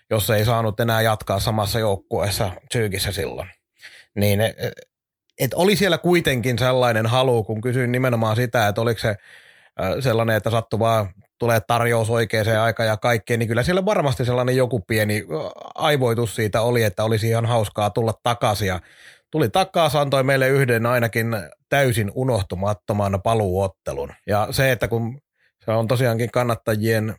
jos 0.09 0.29
ei 0.29 0.45
saanut 0.45 0.79
enää 0.79 1.01
jatkaa 1.01 1.39
samassa 1.39 1.79
joukkueessa 1.79 2.51
Tsyykissä 2.69 3.11
silloin. 3.11 3.49
Niin 4.15 4.39
et 5.39 5.53
oli 5.53 5.75
siellä 5.75 5.97
kuitenkin 5.97 6.59
sellainen 6.59 7.05
halu, 7.05 7.43
kun 7.43 7.61
kysyin 7.61 7.91
nimenomaan 7.91 8.35
sitä, 8.35 8.67
että 8.67 8.81
oliko 8.81 8.99
se 8.99 9.15
sellainen, 9.99 10.35
että 10.35 10.49
sattu 10.49 10.79
vaan 10.79 11.09
tulee 11.39 11.59
tarjous 11.59 12.09
oikeaan 12.09 12.61
aikaan 12.61 12.87
ja 12.89 12.97
kaikkeen, 12.97 13.39
niin 13.39 13.47
kyllä 13.47 13.63
siellä 13.63 13.85
varmasti 13.85 14.25
sellainen 14.25 14.55
joku 14.55 14.79
pieni 14.79 15.23
aivoitus 15.75 16.35
siitä 16.35 16.61
oli, 16.61 16.83
että 16.83 17.03
olisi 17.03 17.29
ihan 17.29 17.45
hauskaa 17.45 17.89
tulla 17.89 18.13
takaisin. 18.23 18.67
Ja 18.67 18.79
tuli 19.33 19.49
takaisin, 19.49 19.99
antoi 19.99 20.23
meille 20.23 20.49
yhden 20.49 20.85
ainakin 20.85 21.27
täysin 21.69 22.11
unohtumattoman 22.15 23.21
paluuottelun. 23.21 24.13
Ja 24.27 24.47
se, 24.51 24.71
että 24.71 24.87
kun 24.87 25.19
se 25.65 25.71
on 25.71 25.87
tosiaankin 25.87 26.31
kannattajien 26.31 27.15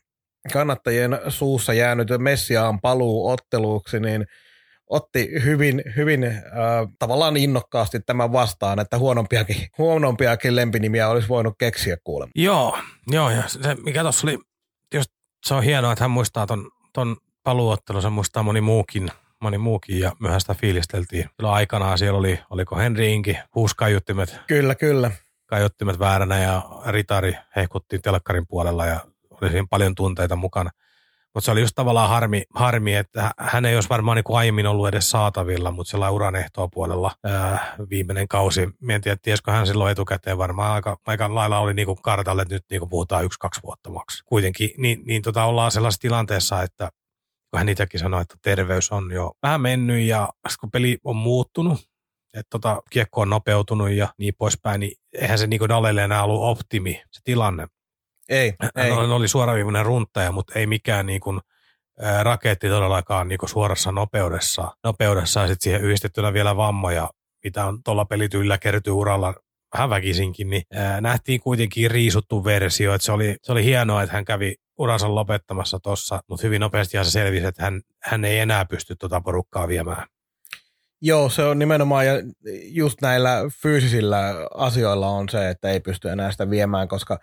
kannattajien 0.53 1.21
suussa 1.29 1.73
jäänyt 1.73 2.09
Messiaan 2.19 2.81
paluu 2.81 3.29
otteluksi, 3.29 4.01
niin 4.01 4.27
otti 4.87 5.31
hyvin, 5.45 5.83
hyvin 5.97 6.25
äh, 6.25 6.43
tavallaan 6.99 7.37
innokkaasti 7.37 8.01
tämän 8.01 8.33
vastaan, 8.33 8.79
että 8.79 8.99
huonompiakin, 8.99 9.69
huonompiakin 9.79 10.57
lempinimiä 10.57 11.09
olisi 11.09 11.29
voinut 11.29 11.55
keksiä 11.59 11.97
kuulemma. 12.05 12.33
Joo, 12.35 12.79
joo 13.07 13.31
ja 13.31 13.43
se, 13.47 13.75
mikä 13.85 14.03
tuossa 14.03 14.27
oli, 14.27 14.39
just 14.95 15.11
se 15.47 15.55
on 15.55 15.63
hienoa, 15.63 15.93
että 15.93 16.05
hän 16.05 16.11
muistaa 16.11 16.47
ton, 16.47 16.71
ton 16.93 17.17
paluottelu, 17.43 18.01
se 18.01 18.11
muistaa 18.11 18.43
moni 18.43 18.61
muukin, 18.61 19.11
moni 19.45 19.59
muukin 19.59 20.01
ja 20.01 20.13
myöhään 20.21 20.41
sitä 20.41 20.55
fiilisteltiin. 20.55 21.31
Silloin 21.37 21.55
aikanaan 21.55 21.99
siellä 21.99 22.19
oli, 22.19 22.41
oliko 22.51 22.77
Henri 22.77 23.13
Inki, 23.13 23.39
huuskaiuttimet. 23.55 24.41
Kyllä, 24.47 24.75
kyllä. 24.75 25.11
Kaiuttimet 25.47 25.99
vääränä 25.99 26.39
ja 26.39 26.63
Ritari 26.87 27.37
hehkutti 27.57 27.99
telkkarin 27.99 28.47
puolella 28.47 28.87
ja 28.87 29.01
oli 29.31 29.51
siinä 29.51 29.67
paljon 29.71 29.95
tunteita 29.95 30.37
mukana. 30.37 30.71
Mutta 31.35 31.45
se 31.45 31.51
oli 31.51 31.61
just 31.61 31.75
tavallaan 31.75 32.09
harmi, 32.09 32.43
harmi, 32.55 32.95
että 32.95 33.31
hän 33.39 33.65
ei 33.65 33.75
olisi 33.75 33.89
varmaan 33.89 34.17
niin 34.17 34.25
kuin 34.25 34.37
aiemmin 34.39 34.67
ollut 34.67 34.89
edes 34.89 35.11
saatavilla, 35.11 35.71
mutta 35.71 35.91
sillä 35.91 36.11
uran 36.11 36.37
ehtoa 36.37 36.69
puolella 36.69 37.11
ää, 37.25 37.75
viimeinen 37.91 38.29
kausi. 38.29 38.69
Mietin, 38.81 39.13
että 39.13 39.23
tiesikö 39.23 39.53
hän 39.53 39.67
silloin 39.67 39.93
etukäteen 39.93 40.39
varmaan 40.39 40.73
aika, 40.73 40.97
aika 41.07 41.35
lailla 41.35 41.59
oli 41.59 41.75
niin 41.75 41.87
kuin 41.87 42.03
kartalle, 42.03 42.43
että 42.43 42.55
nyt 42.55 42.65
niin 42.71 42.81
kuin 42.81 42.91
puhutaan 42.91 43.25
yksi-kaksi 43.25 43.61
vuotta 43.63 43.91
maksi. 43.91 44.25
Kuitenkin 44.25 44.71
niin, 44.79 45.03
niin 45.07 45.23
tota 45.23 45.45
ollaan 45.45 45.71
sellaisessa 45.71 46.01
tilanteessa, 46.01 46.63
että 46.63 46.91
kun 47.55 47.59
hän 47.59 47.69
itsekin 47.69 48.01
sanoi, 48.01 48.23
että 48.23 48.37
terveys 48.43 48.93
on 48.93 49.13
jo 49.13 49.33
vähän 49.43 49.61
mennyt 49.61 50.01
ja 50.01 50.29
kun 50.61 50.71
peli 50.71 50.99
on 51.05 51.17
muuttunut, 51.17 51.81
että 52.35 52.51
tota, 52.51 52.83
kiekko 52.91 53.21
on 53.21 53.31
nopeutunut 53.31 53.91
ja 53.91 54.09
niin 54.19 54.35
poispäin, 54.39 54.81
niin 54.81 54.93
eihän 55.13 55.39
se 55.39 55.47
niin 55.47 55.69
Dalelle 55.69 56.05
enää 56.05 56.25
ollut 56.25 56.43
optimi 56.43 57.03
se 57.11 57.21
tilanne. 57.25 57.67
Ei, 58.29 58.55
ei. 58.77 58.91
Hän 58.91 59.13
oli 59.13 59.29
suoraviivainen 59.29 59.87
runtaja, 59.87 60.33
mutta 60.33 60.59
ei 60.59 60.67
mikään 60.67 61.07
niin 61.07 61.21
kuin, 61.21 61.41
ää, 62.01 62.23
raketti 62.23 62.69
todellakaan 62.69 63.29
niin 63.29 63.39
suorassa 63.47 63.93
nopeudessa. 63.93 64.77
Nopeudessa 64.85 65.41
ja 65.41 65.47
sitten 65.47 65.65
siihen 65.65 65.81
yhdistettynä 65.81 66.33
vielä 66.33 66.57
vammoja, 66.57 67.11
mitä 67.45 67.65
on 67.65 67.83
tuolla 67.83 68.05
pelityllä 68.05 68.59
kertyy 68.59 68.93
uralla 68.93 69.35
vähän 69.75 69.91
väkisinkin, 69.91 70.51
niin 70.51 70.63
ää, 70.73 71.01
nähtiin 71.01 71.41
kuitenkin 71.41 71.91
riisuttu 71.91 72.45
versio. 72.45 72.95
Että 72.95 73.05
se, 73.05 73.13
oli, 73.13 73.37
se 73.43 73.53
oli 73.53 73.65
hienoa, 73.65 74.03
että 74.03 74.15
hän 74.15 74.25
kävi 74.25 74.55
uransa 74.79 75.15
lopettamassa 75.15 75.79
tuossa, 75.83 76.21
mutta 76.29 76.47
hyvin 76.47 76.61
nopeasti 76.61 77.05
se 77.05 77.11
selvisi, 77.11 77.47
että 77.47 77.63
hän, 77.63 77.81
hän 78.03 78.25
ei 78.25 78.39
enää 78.39 78.65
pysty 78.65 78.97
tuota 78.97 79.21
porukkaa 79.21 79.69
viemään. 79.69 80.07
Joo, 81.03 81.29
se 81.29 81.43
on 81.43 81.59
nimenomaan, 81.59 82.07
ja 82.07 82.13
just 82.63 83.01
näillä 83.03 83.39
fyysisillä 83.63 84.35
asioilla 84.55 85.09
on 85.09 85.29
se, 85.29 85.49
että 85.49 85.71
ei 85.71 85.81
pysty 85.81 86.09
enää 86.09 86.31
sitä 86.31 86.51
viemään, 86.51 86.89
koska 86.89 87.19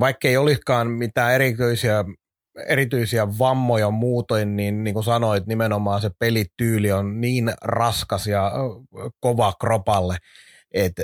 vaikka 0.00 0.28
ei 0.28 0.36
olisikaan 0.36 0.90
mitään 0.90 1.34
erityisiä, 1.34 2.04
erityisiä 2.66 3.26
vammoja 3.38 3.90
muutoin, 3.90 4.56
niin 4.56 4.84
niin 4.84 4.94
kuin 4.94 5.04
sanoit, 5.04 5.46
nimenomaan 5.46 6.00
se 6.00 6.10
pelityyli 6.18 6.92
on 6.92 7.20
niin 7.20 7.52
raskas 7.62 8.26
ja 8.26 8.52
kova 9.20 9.52
kropalle, 9.60 10.16
että 10.72 11.02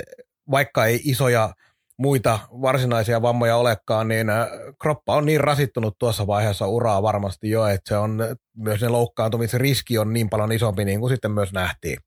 vaikka 0.51 0.85
ei 0.85 1.01
isoja 1.03 1.53
muita 1.97 2.39
varsinaisia 2.61 3.21
vammoja 3.21 3.55
olekaan, 3.55 4.07
niin 4.07 4.27
kroppa 4.81 5.15
on 5.15 5.25
niin 5.25 5.41
rasittunut 5.41 5.97
tuossa 5.99 6.27
vaiheessa 6.27 6.67
uraa 6.67 7.03
varmasti 7.03 7.49
jo, 7.49 7.67
että 7.67 7.89
se 7.89 7.97
on 7.97 8.19
myös 8.57 8.81
ne 8.81 8.89
loukkaantumisriski 8.89 9.97
on 9.97 10.13
niin 10.13 10.29
paljon 10.29 10.51
isompi, 10.51 10.85
niin 10.85 10.99
kuin 10.99 11.09
sitten 11.09 11.31
myös 11.31 11.53
nähtiin, 11.53 11.97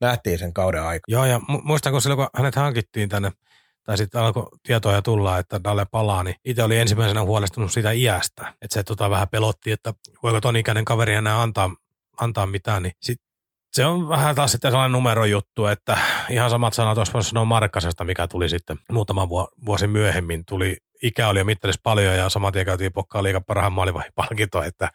nähtiin 0.00 0.38
sen 0.38 0.52
kauden 0.52 0.82
aikana. 0.82 1.02
Joo, 1.08 1.24
ja 1.24 1.40
muistanko 1.62 2.00
silloin, 2.00 2.16
kun 2.16 2.28
hänet 2.34 2.54
hankittiin 2.54 3.08
tänne, 3.08 3.32
tai 3.84 3.98
sitten 3.98 4.20
alkoi 4.20 4.46
tietoja 4.62 5.02
tulla, 5.02 5.38
että 5.38 5.60
Dalle 5.64 5.86
palaa, 5.90 6.22
niin 6.22 6.36
itse 6.44 6.62
oli 6.62 6.78
ensimmäisenä 6.78 7.22
huolestunut 7.22 7.72
siitä 7.72 7.90
iästä. 7.90 8.54
Että 8.62 8.74
se 8.74 8.82
tota 8.82 9.10
vähän 9.10 9.28
pelotti, 9.28 9.72
että 9.72 9.94
voiko 10.22 10.40
ton 10.40 10.56
ikäinen 10.56 10.84
kaveri 10.84 11.14
enää 11.14 11.42
antaa, 11.42 11.70
antaa 12.20 12.46
mitään, 12.46 12.82
niin 12.82 12.92
sit 13.00 13.20
se 13.72 13.86
on 13.86 14.08
vähän 14.08 14.34
taas 14.34 14.52
sitten 14.52 14.70
sellainen 14.70 14.92
numerojuttu, 14.92 15.66
että 15.66 15.98
ihan 16.30 16.50
samat 16.50 16.74
sanat 16.74 16.98
olisi 16.98 17.12
voisi 17.12 17.28
sanoa 17.28 17.44
Markkasesta, 17.44 18.04
mikä 18.04 18.28
tuli 18.28 18.48
sitten 18.48 18.78
muutama 18.90 19.28
vuosi 19.66 19.86
myöhemmin. 19.86 20.44
Tuli, 20.44 20.76
ikä 21.02 21.28
oli 21.28 21.38
jo 21.38 21.44
mittarissa 21.44 21.80
paljon 21.82 22.16
ja 22.16 22.28
saman 22.28 22.52
tien 22.52 22.66
käytiin 22.66 22.92
pokkaa 22.92 23.22
liikan 23.22 23.44
parhaan 23.44 23.72
palkinto, 24.14 24.62
että, 24.62 24.90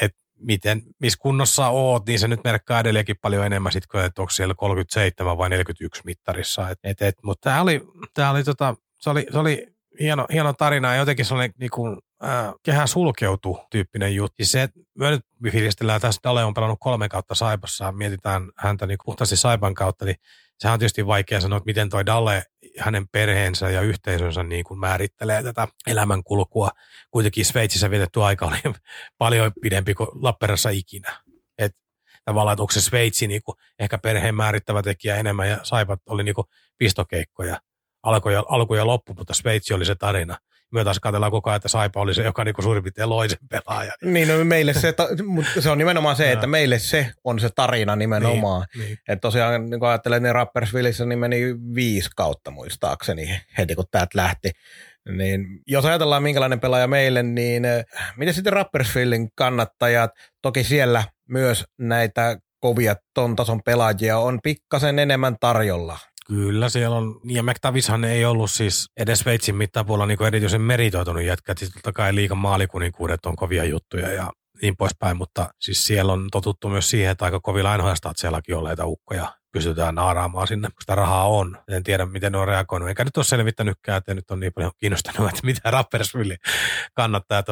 että 0.00 0.18
miten, 0.38 0.82
missä 0.98 1.18
kunnossa 1.22 1.68
oot, 1.68 2.06
niin 2.06 2.18
se 2.18 2.28
nyt 2.28 2.44
merkkaa 2.44 2.80
edelläkin 2.80 3.16
paljon 3.22 3.46
enemmän 3.46 3.72
sit, 3.72 3.86
kuin, 3.86 4.04
että 4.04 4.22
onko 4.22 4.30
siellä 4.30 4.54
37 4.54 5.38
vai 5.38 5.50
41 5.50 6.02
mittarissa. 6.04 6.70
Et, 6.70 6.78
et, 6.84 7.02
et, 7.02 7.14
mutta 7.22 7.50
tämä 7.50 7.62
oli, 7.62 7.80
tää 8.14 8.30
oli, 8.30 8.44
tota, 8.44 8.74
se 8.98 9.10
oli, 9.10 9.26
se 9.32 9.38
oli 9.38 9.66
hieno, 10.00 10.26
hieno 10.32 10.52
tarina 10.52 10.92
ja 10.92 10.98
jotenkin 10.98 11.24
sellainen 11.24 11.54
niin 11.58 11.70
kuin, 11.70 11.98
äh, 12.24 12.54
kehä 12.62 12.86
sulkeutu 12.86 13.60
tyyppinen 13.70 14.14
juttu. 14.14 14.36
Se, 14.42 14.68
me 14.98 15.10
nyt 15.10 15.24
fiilistellään 15.52 16.00
tässä, 16.00 16.20
Dale 16.24 16.44
on 16.44 16.54
pelannut 16.54 16.78
kolme 16.80 17.08
kautta 17.08 17.34
Saipassa, 17.34 17.92
mietitään 17.92 18.50
häntä 18.56 18.86
niin 18.86 18.98
puhtaasti 19.04 19.36
Saipan 19.36 19.74
kautta, 19.74 20.04
niin 20.04 20.16
sehän 20.58 20.72
on 20.72 20.78
tietysti 20.78 21.06
vaikea 21.06 21.40
sanoa, 21.40 21.56
että 21.56 21.66
miten 21.66 21.90
toi 21.90 22.06
Dalle, 22.06 22.42
hänen 22.78 23.08
perheensä 23.08 23.70
ja 23.70 23.80
yhteisönsä 23.80 24.42
niin 24.42 24.64
kuin 24.64 24.80
määrittelee 24.80 25.42
tätä 25.42 25.68
elämänkulkua. 25.86 26.70
Kuitenkin 27.10 27.44
Sveitsissä 27.44 27.90
vietetty 27.90 28.22
aika 28.22 28.46
oli 28.46 28.56
paljon 29.18 29.52
pidempi 29.62 29.94
kuin 29.94 30.08
Lappeenrannassa 30.14 30.70
ikinä. 30.70 31.20
Et 31.58 31.76
tavallaan, 32.24 32.52
että 32.52 32.62
onko 32.62 32.72
se 32.72 32.80
Sveitsi 32.80 33.26
niin 33.26 33.42
kuin 33.42 33.56
ehkä 33.78 33.98
perheen 33.98 34.34
määrittävä 34.34 34.82
tekijä 34.82 35.16
enemmän 35.16 35.48
ja 35.48 35.58
Saipat 35.62 36.00
oli 36.06 36.24
niin 36.24 36.34
kuin 36.34 36.46
pistokeikkoja 36.78 37.60
alku 38.02 38.28
ja, 38.28 38.44
alku 38.48 38.74
ja 38.74 38.86
loppu, 38.86 39.14
mutta 39.14 39.34
Sveitsi 39.34 39.74
oli 39.74 39.84
se 39.84 39.94
tarina. 39.94 40.38
Me 40.72 40.84
taas 40.84 41.00
katsellaan 41.00 41.32
koko 41.32 41.50
ajan, 41.50 41.56
että 41.56 41.68
Saipa 41.68 42.00
oli 42.00 42.14
se, 42.14 42.22
joka 42.22 42.44
niin 42.44 42.54
suurin 42.62 42.82
piirtein 42.82 43.08
loi 43.08 43.28
sen 43.28 43.38
pelaajan. 43.50 43.94
Niin, 44.02 44.28
no 44.28 44.44
meille 44.44 44.74
se, 44.74 44.94
mutta 45.26 45.60
se 45.60 45.70
on 45.70 45.78
nimenomaan 45.78 46.16
se, 46.16 46.32
että 46.32 46.46
meille 46.46 46.78
se 46.78 47.10
on 47.24 47.40
se 47.40 47.48
tarina 47.54 47.96
nimenomaan. 47.96 48.66
Niin, 48.74 48.84
niin. 48.84 48.98
Että 49.08 49.20
tosiaan, 49.20 49.70
niin 49.70 49.80
kun 49.80 49.88
ajattelen, 49.88 50.22
niin 50.22 50.34
Rappersvillissä 50.34 51.04
niin 51.04 51.18
meni 51.18 51.40
viisi 51.74 52.10
kautta 52.16 52.50
muistaakseni 52.50 53.40
heti, 53.58 53.74
kun 53.74 53.84
täältä 53.90 54.18
lähti. 54.18 54.50
Niin, 55.16 55.46
jos 55.66 55.84
ajatellaan 55.84 56.22
minkälainen 56.22 56.60
pelaaja 56.60 56.86
meille, 56.86 57.22
niin 57.22 57.64
äh, 57.64 57.84
miten 58.16 58.34
sitten 58.34 58.52
Rappersvillin 58.52 59.28
kannattajat, 59.34 60.10
toki 60.42 60.64
siellä 60.64 61.04
myös 61.28 61.64
näitä 61.78 62.38
kovia 62.60 62.96
ton 63.14 63.36
tason 63.36 63.62
pelaajia 63.62 64.18
on 64.18 64.38
pikkasen 64.42 64.98
enemmän 64.98 65.36
tarjolla. 65.40 65.98
Kyllä 66.28 66.68
siellä 66.68 66.96
on, 66.96 67.20
ja 67.24 67.42
McTavishan 67.42 68.04
ei 68.04 68.24
ollut 68.24 68.50
siis 68.50 68.90
edes 68.96 69.18
Sveitsin 69.18 69.56
mittapuolella 69.56 70.06
niin 70.06 70.26
erityisen 70.26 70.60
meritoitunut 70.60 71.22
jätkä, 71.22 71.54
siis 71.58 71.70
totta 71.72 71.92
kai 71.92 72.14
liikan 72.14 72.38
maalikuninkuudet 72.38 73.26
on 73.26 73.36
kovia 73.36 73.64
juttuja 73.64 74.12
ja 74.12 74.30
niin 74.62 74.76
poispäin, 74.76 75.16
mutta 75.16 75.48
siis 75.60 75.86
siellä 75.86 76.12
on 76.12 76.28
totuttu 76.32 76.68
myös 76.68 76.90
siihen, 76.90 77.10
että 77.10 77.24
aika 77.24 77.40
kovilla 77.40 77.74
että 77.74 78.12
sielläkin 78.16 78.56
olleita 78.56 78.86
ukkoja 78.86 79.34
pystytään 79.52 79.94
naaraamaan 79.94 80.46
sinne, 80.46 80.68
kun 80.68 80.80
sitä 80.80 80.94
rahaa 80.94 81.28
on. 81.28 81.58
En 81.68 81.82
tiedä, 81.82 82.06
miten 82.06 82.32
ne 82.32 82.38
on 82.38 82.48
reagoinut. 82.48 82.88
Enkä 82.88 83.04
nyt 83.04 83.16
ole 83.16 83.24
selvittänytkään, 83.24 83.98
että 83.98 84.14
nyt 84.14 84.30
on 84.30 84.40
niin 84.40 84.52
paljon 84.52 84.72
kiinnostanut, 84.78 85.28
että 85.28 85.46
mitä 85.46 85.70
Rappersville 85.70 86.36
kannattaa 86.94 87.42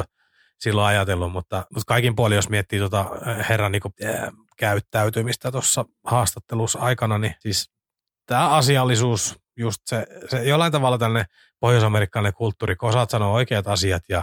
silloin 0.59 0.87
ajatellut, 0.87 1.33
mutta, 1.33 1.57
mutta 1.57 1.85
kaikin 1.87 2.17
puolin, 2.17 2.37
jos 2.37 2.49
miettii 2.49 2.79
tuota 2.79 3.05
herran 3.49 3.73
niin 3.73 3.83
kuin, 3.83 3.95
äh, 4.05 4.33
käyttäytymistä 4.59 5.53
tuossa 5.53 5.85
haastattelussa 6.05 6.79
aikana, 6.79 7.19
niin 7.19 7.35
siis 7.39 7.76
tämä 8.27 8.49
asiallisuus, 8.49 9.39
just 9.57 9.83
se, 9.87 10.07
se 10.29 10.45
jollain 10.45 10.73
tavalla 10.73 10.99
tällainen 10.99 11.33
pohjois-amerikkalainen 11.61 12.35
kulttuuri, 12.35 12.77
kun 12.77 12.89
osaat 12.89 13.11
sanoa 13.11 13.33
oikeat 13.33 13.67
asiat 13.67 14.03
ja 14.09 14.23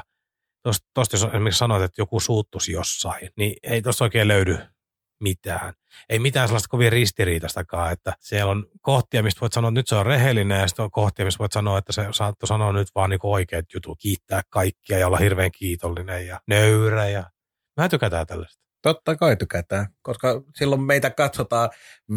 tuosta 0.64 1.16
jos 1.16 1.24
esimerkiksi 1.24 1.58
sanoit, 1.58 1.84
että 1.84 2.02
joku 2.02 2.20
suuttuisi 2.20 2.72
jossain, 2.72 3.30
niin 3.38 3.56
ei 3.64 3.82
tuossa 3.82 4.06
oikein 4.06 4.28
löydy 4.28 4.58
mitään. 5.24 5.74
Ei 6.10 6.20
mitään 6.20 6.48
sellaista 6.48 6.70
kovin 6.70 6.92
ristiriitastakaan, 6.92 7.92
että 7.92 8.14
siellä 8.20 8.52
on 8.52 8.66
kohtia, 8.82 9.24
mistä 9.24 9.42
voit 9.42 9.54
sanoa, 9.54 9.70
että 9.70 9.80
nyt 9.80 9.88
se 9.88 9.96
on 9.96 10.06
rehellinen, 10.06 10.60
ja 10.60 10.68
sitten 10.68 10.84
on 10.84 10.92
kohtia, 10.92 11.26
mistä 11.26 11.40
voit 11.40 11.52
sanoa, 11.52 11.78
että 11.78 11.92
se 11.92 12.08
saattoi 12.12 12.48
sanoa 12.48 12.74
nyt 12.74 12.88
vaan 12.96 13.10
niin 13.10 13.20
oikeat 13.24 13.66
jutut, 13.74 13.98
kiittää 14.02 14.42
kaikkia 14.50 14.98
ja 14.98 15.08
olla 15.08 15.18
hirveän 15.18 15.52
kiitollinen 15.52 16.28
ja 16.28 16.40
nöyrä. 16.48 17.10
Ja... 17.10 17.24
Mä 17.78 17.90
tykätään 17.90 18.28
tällaista. 18.28 18.64
Totta 18.84 19.16
kai 19.16 19.36
tykätään, 19.36 19.88
koska 20.02 20.42
silloin 20.56 20.82
meitä 20.82 21.10
katsotaan 21.10 21.70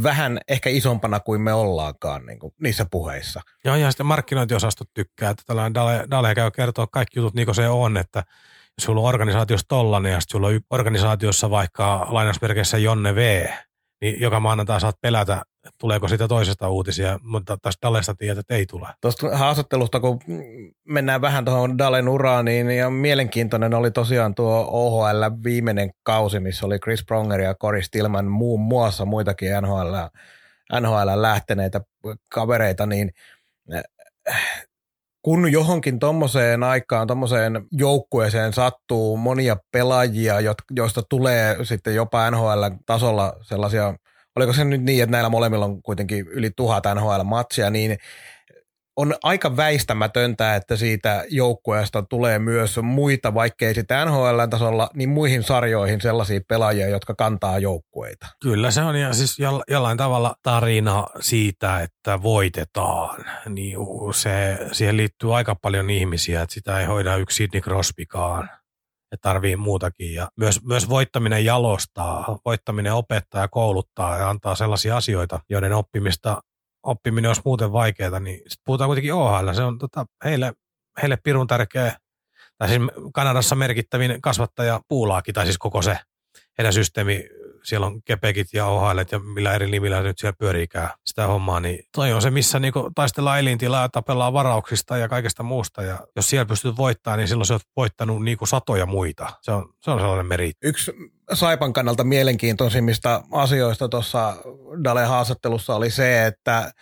vähän 0.02 0.40
ehkä 0.48 0.70
isompana 0.70 1.20
kuin 1.20 1.40
me 1.40 1.52
ollaankaan 1.52 2.26
niin 2.26 2.38
kuin 2.38 2.54
niissä 2.62 2.86
puheissa. 2.90 3.40
Joo, 3.64 3.76
ja 3.76 3.90
sitten 3.90 4.06
markkinointiosastot 4.06 4.88
tykkää, 4.94 5.30
että 5.30 5.42
tällainen 5.46 5.74
Dale, 5.74 6.06
Dale 6.10 6.34
käy 6.34 6.50
kertoa 6.50 6.86
kaikki 6.86 7.18
jutut 7.18 7.34
niin 7.34 7.46
kuin 7.46 7.54
se 7.54 7.68
on, 7.68 7.96
että 7.96 8.18
jos 8.78 8.84
sulla 8.84 9.00
on 9.00 9.06
organisaatiossa 9.06 9.68
tollanen 9.68 10.12
ja 10.12 10.20
sitten 10.20 10.32
sulla 10.32 10.46
on 10.46 10.60
organisaatiossa 10.70 11.50
vaikka 11.50 12.06
lainausmerkeissä 12.10 12.78
Jonne 12.78 13.14
V, 13.14 13.48
niin 14.00 14.20
joka 14.20 14.40
maanantai 14.40 14.80
saat 14.80 15.00
pelätä, 15.00 15.42
tuleeko 15.78 16.08
siitä 16.08 16.28
toisesta 16.28 16.68
uutisia, 16.68 17.18
mutta 17.22 17.56
tästä 17.62 17.88
Dalesta 17.88 18.14
tiedät, 18.14 18.38
että 18.38 18.54
ei 18.54 18.66
tule. 18.66 18.88
Tuosta 19.00 19.36
haastattelusta, 19.36 20.00
kun 20.00 20.20
mennään 20.84 21.20
vähän 21.20 21.44
tuohon 21.44 21.78
Dalen 21.78 22.08
uraan, 22.08 22.44
niin 22.44 22.70
ja 22.70 22.90
mielenkiintoinen 22.90 23.74
oli 23.74 23.90
tosiaan 23.90 24.34
tuo 24.34 24.66
OHL 24.70 25.24
viimeinen 25.44 25.90
kausi, 26.02 26.40
missä 26.40 26.66
oli 26.66 26.78
Chris 26.78 27.04
Pronger 27.04 27.40
ja 27.40 27.54
Cory 27.54 27.82
Stillman 27.82 28.26
muun 28.26 28.60
muassa 28.60 29.04
muitakin 29.04 29.48
NHL, 29.60 29.94
NHL 30.80 31.22
lähteneitä 31.22 31.80
kavereita, 32.30 32.86
niin 32.86 33.10
kun 35.26 35.52
johonkin 35.52 35.98
tuommoiseen 35.98 36.62
aikaan, 36.62 37.06
tuommoiseen 37.06 37.66
joukkueeseen 37.72 38.52
sattuu 38.52 39.16
monia 39.16 39.56
pelaajia, 39.72 40.34
joista 40.76 41.02
tulee 41.10 41.56
sitten 41.62 41.94
jopa 41.94 42.30
NHL-tasolla 42.30 43.36
sellaisia, 43.42 43.94
oliko 44.36 44.52
se 44.52 44.64
nyt 44.64 44.82
niin, 44.82 45.02
että 45.02 45.10
näillä 45.10 45.28
molemmilla 45.28 45.64
on 45.64 45.82
kuitenkin 45.82 46.26
yli 46.28 46.50
tuhat 46.56 46.84
NHL-matsia, 46.94 47.70
niin 47.70 47.96
on 48.96 49.14
aika 49.22 49.56
väistämätöntä, 49.56 50.54
että 50.54 50.76
siitä 50.76 51.24
joukkueesta 51.30 52.02
tulee 52.02 52.38
myös 52.38 52.78
muita, 52.82 53.34
vaikkei 53.34 53.74
sitä 53.74 54.04
NHL-tasolla, 54.04 54.90
niin 54.94 55.08
muihin 55.08 55.42
sarjoihin 55.42 56.00
sellaisia 56.00 56.40
pelaajia, 56.48 56.88
jotka 56.88 57.14
kantaa 57.14 57.58
joukkueita. 57.58 58.26
Kyllä 58.42 58.70
se 58.70 58.82
on 58.82 58.96
ja 58.96 59.12
siis 59.12 59.36
jollain 59.68 59.98
tavalla 59.98 60.34
tarina 60.42 61.06
siitä, 61.20 61.80
että 61.80 62.22
voitetaan, 62.22 63.24
niin 63.48 63.76
se, 64.14 64.58
siihen 64.72 64.96
liittyy 64.96 65.36
aika 65.36 65.54
paljon 65.54 65.90
ihmisiä, 65.90 66.42
että 66.42 66.54
sitä 66.54 66.80
ei 66.80 66.86
hoida 66.86 67.16
yksi 67.16 67.36
Sidney 67.36 67.60
Crosbykaan 67.60 68.50
ja 69.12 69.18
tarvii 69.20 69.56
muutakin. 69.56 70.14
Ja 70.14 70.28
myös, 70.36 70.64
myös 70.64 70.88
voittaminen 70.88 71.44
jalostaa, 71.44 72.38
voittaminen 72.44 72.94
opettaa 72.94 73.40
ja 73.40 73.48
kouluttaa 73.48 74.18
ja 74.18 74.30
antaa 74.30 74.54
sellaisia 74.54 74.96
asioita, 74.96 75.40
joiden 75.50 75.72
oppimista 75.72 76.42
oppiminen 76.86 77.28
olisi 77.28 77.42
muuten 77.44 77.72
vaikeaa, 77.72 78.20
niin 78.20 78.36
sitten 78.36 78.62
puhutaan 78.64 78.88
kuitenkin 78.88 79.14
OHL. 79.14 79.52
Se 79.52 79.62
on 79.62 79.78
tota, 79.78 80.06
heille, 80.24 80.52
heille 81.02 81.16
pirun 81.16 81.46
tärkeä, 81.46 81.96
tai 82.58 82.68
siis 82.68 82.80
Kanadassa 83.14 83.54
merkittävin 83.54 84.20
kasvattaja 84.20 84.80
puulaakin, 84.88 85.34
tai 85.34 85.44
siis 85.44 85.58
koko 85.58 85.82
se 85.82 85.98
heidän 86.58 86.72
systeemi 86.72 87.24
siellä 87.66 87.86
on 87.86 88.02
kepekit 88.02 88.46
ja 88.52 88.66
ohailet 88.66 89.12
ja 89.12 89.18
millä 89.18 89.54
eri 89.54 89.70
nimillä 89.70 90.02
nyt 90.02 90.18
siellä 90.18 90.36
pyöriikää 90.38 90.94
sitä 91.06 91.26
hommaa, 91.26 91.60
niin 91.60 91.84
toi 91.94 92.12
on 92.12 92.22
se, 92.22 92.30
missä 92.30 92.58
niinku 92.58 92.90
taistellaan 92.94 93.38
elintilaa 93.38 93.82
ja 93.82 93.88
tapellaan 93.88 94.32
varauksista 94.32 94.96
ja 94.96 95.08
kaikesta 95.08 95.42
muusta. 95.42 95.82
Ja 95.82 95.98
jos 96.16 96.30
siellä 96.30 96.46
pystyt 96.46 96.76
voittamaan, 96.76 97.18
niin 97.18 97.28
silloin 97.28 97.46
sä 97.46 97.54
oot 97.54 97.62
voittanut 97.76 98.24
niinku 98.24 98.46
satoja 98.46 98.86
muita. 98.86 99.32
Se 99.42 99.52
on, 99.52 99.74
se 99.80 99.90
on 99.90 100.00
sellainen 100.00 100.26
meritti. 100.26 100.66
Yksi 100.66 100.92
Saipan 101.32 101.72
kannalta 101.72 102.04
mielenkiintoisimmista 102.04 103.22
asioista 103.32 103.88
tuossa 103.88 104.36
Dale 104.84 105.04
haastattelussa 105.04 105.74
oli 105.74 105.90
se, 105.90 106.26
että 106.26 106.72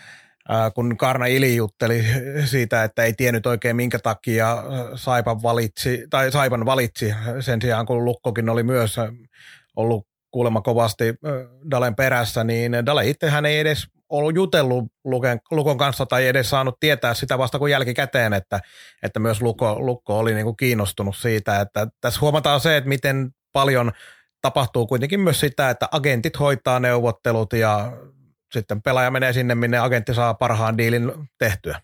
kun 0.75 0.97
Karna 0.97 1.27
Ili 1.27 1.57
jutteli 1.57 2.05
siitä, 2.45 2.85
että 2.85 3.03
ei 3.05 3.13
tiennyt 3.13 3.47
oikein 3.47 3.77
minkä 3.77 3.99
takia 3.99 4.65
Saipan 4.95 5.43
valitsi, 5.43 6.07
tai 6.11 6.33
Saipan 6.33 6.67
valitsi 6.67 7.15
sen 7.41 7.63
sijaan, 7.63 7.87
kun 7.87 8.05
Lukkokin 8.05 8.49
oli 8.49 8.63
myös 8.63 8.97
ollut 9.77 10.07
kuulemma 10.31 10.61
kovasti 10.61 11.15
Dalen 11.71 11.95
perässä, 11.95 12.45
niin 12.45 12.73
Dale 12.87 13.09
itsehän 13.09 13.47
ei 13.47 13.59
edes 13.59 13.87
ollut 14.09 14.35
jutellut 14.35 14.85
Luken, 15.05 15.41
Lukon 15.51 15.79
kanssa 15.79 16.07
tai 16.07 16.27
edes 16.27 16.51
saanut 16.51 16.81
tietää 16.81 17.15
sitä 17.15 17.39
vasta 17.39 17.59
kuin 17.59 17.73
jälkikäteen, 17.73 18.33
että, 18.33 18.61
että 19.03 19.21
myös 19.21 19.43
Lukko, 19.43 19.77
Lukko 19.79 20.19
oli 20.19 20.35
niin 20.35 20.45
kuin 20.45 20.57
kiinnostunut 20.57 21.17
siitä. 21.17 21.61
Että 21.61 21.87
tässä 22.01 22.21
huomataan 22.21 22.61
se, 22.61 22.77
että 22.77 22.89
miten 22.89 23.31
paljon 23.53 23.93
tapahtuu 24.45 24.87
kuitenkin 24.87 25.21
myös 25.21 25.41
sitä, 25.41 25.71
että 25.71 25.89
agentit 25.93 26.39
hoitaa 26.39 26.81
neuvottelut 26.81 27.53
ja 27.53 27.93
sitten 28.53 28.83
pelaaja 28.83 29.11
menee 29.11 29.33
sinne, 29.33 29.55
minne 29.55 29.79
agentti 29.79 30.15
saa 30.15 30.35
parhaan 30.35 30.79
diilin 30.79 31.13
tehtyä. 31.39 31.81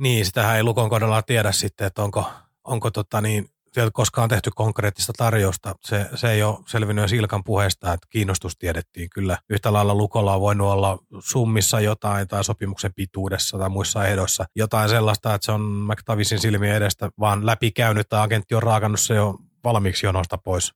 Niin, 0.00 0.26
sitähän 0.26 0.56
ei 0.56 0.62
Lukon 0.62 0.90
kohdalla 0.90 1.22
tiedä 1.22 1.52
sitten, 1.52 1.86
että 1.86 2.02
onko, 2.02 2.30
onko 2.64 2.90
tota 2.90 3.20
niin, 3.20 3.48
sieltä 3.72 3.90
koskaan 3.94 4.28
tehty 4.28 4.50
konkreettista 4.54 5.12
tarjousta. 5.16 5.74
Se, 5.80 6.06
se 6.14 6.30
ei 6.30 6.42
ole 6.42 6.58
selvinnyt 6.66 7.02
jo 7.02 7.08
Silkan 7.08 7.44
puheesta, 7.44 7.92
että 7.92 8.06
kiinnostus 8.10 8.56
tiedettiin 8.58 9.10
kyllä. 9.10 9.38
Yhtä 9.50 9.72
lailla 9.72 9.94
Lukolla 9.94 10.34
on 10.34 10.40
voinut 10.40 10.68
olla 10.68 10.98
summissa 11.20 11.80
jotain 11.80 12.28
tai 12.28 12.44
sopimuksen 12.44 12.94
pituudessa 12.96 13.58
tai 13.58 13.68
muissa 13.68 14.06
ehdoissa 14.06 14.44
jotain 14.56 14.88
sellaista, 14.88 15.34
että 15.34 15.44
se 15.44 15.52
on 15.52 15.60
McTavisin 15.60 16.38
silmien 16.38 16.76
edestä 16.76 17.10
vaan 17.20 17.46
läpikäynyt 17.46 18.08
tai 18.08 18.20
agentti 18.20 18.54
on 18.54 18.62
raakannut 18.62 19.00
se 19.00 19.14
jo 19.14 19.34
valmiiksi 19.64 20.06
jonosta 20.06 20.38
pois. 20.38 20.72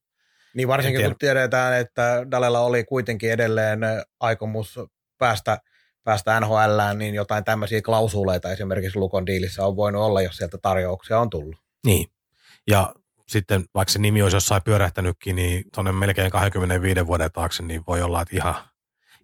Niin 0.54 0.68
varsinkin 0.68 1.04
kun 1.04 1.14
tiedetään, 1.18 1.80
että 1.80 2.26
Dalella 2.30 2.60
oli 2.60 2.84
kuitenkin 2.84 3.32
edelleen 3.32 3.80
aikomus 4.20 4.80
päästä 5.18 5.58
päästä 6.04 6.40
NHLään, 6.40 6.98
niin 6.98 7.14
jotain 7.14 7.44
tämmöisiä 7.44 7.82
klausuleita 7.82 8.52
esimerkiksi 8.52 8.98
Lukon 8.98 9.26
diilissä 9.26 9.66
on 9.66 9.76
voinut 9.76 10.02
olla, 10.02 10.22
jos 10.22 10.36
sieltä 10.36 10.58
tarjouksia 10.62 11.20
on 11.20 11.30
tullut. 11.30 11.56
Niin, 11.86 12.06
ja 12.66 12.94
sitten 13.28 13.64
vaikka 13.74 13.92
se 13.92 13.98
nimi 13.98 14.22
olisi 14.22 14.36
jossain 14.36 14.62
pyörähtänytkin, 14.62 15.36
niin 15.36 15.64
tuonne 15.74 15.92
melkein 15.92 16.30
25 16.30 17.06
vuoden 17.06 17.32
taakse, 17.32 17.62
niin 17.62 17.82
voi 17.86 18.02
olla, 18.02 18.22
että 18.22 18.36
ihan, 18.36 18.54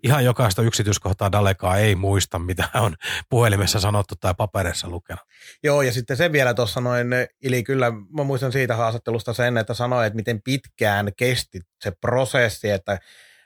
ihan 0.03 0.24
jokaista 0.24 0.62
yksityiskohtaa 0.62 1.32
Dalekaa 1.32 1.76
ei 1.76 1.94
muista, 1.94 2.38
mitä 2.38 2.68
on 2.74 2.94
puhelimessa 3.28 3.80
sanottu 3.80 4.14
tai 4.20 4.34
paperissa 4.36 4.88
lukenut. 4.88 5.24
Joo, 5.62 5.82
ja 5.82 5.92
sitten 5.92 6.16
se 6.16 6.32
vielä 6.32 6.55
tuossa 6.55 6.80
noin, 6.80 7.07
Ili 7.42 7.62
kyllä, 7.62 7.90
mä 7.90 8.24
muistan 8.24 8.53
siitä 8.53 8.76
haastattelusta 8.76 9.32
sen, 9.32 9.59
että 9.59 9.74
sanoi, 9.74 10.07
että 10.07 10.16
miten 10.16 10.42
pitkään 10.42 11.12
kesti 11.16 11.61
se 11.80 11.92
prosessi, 12.01 12.70
että 12.70 12.99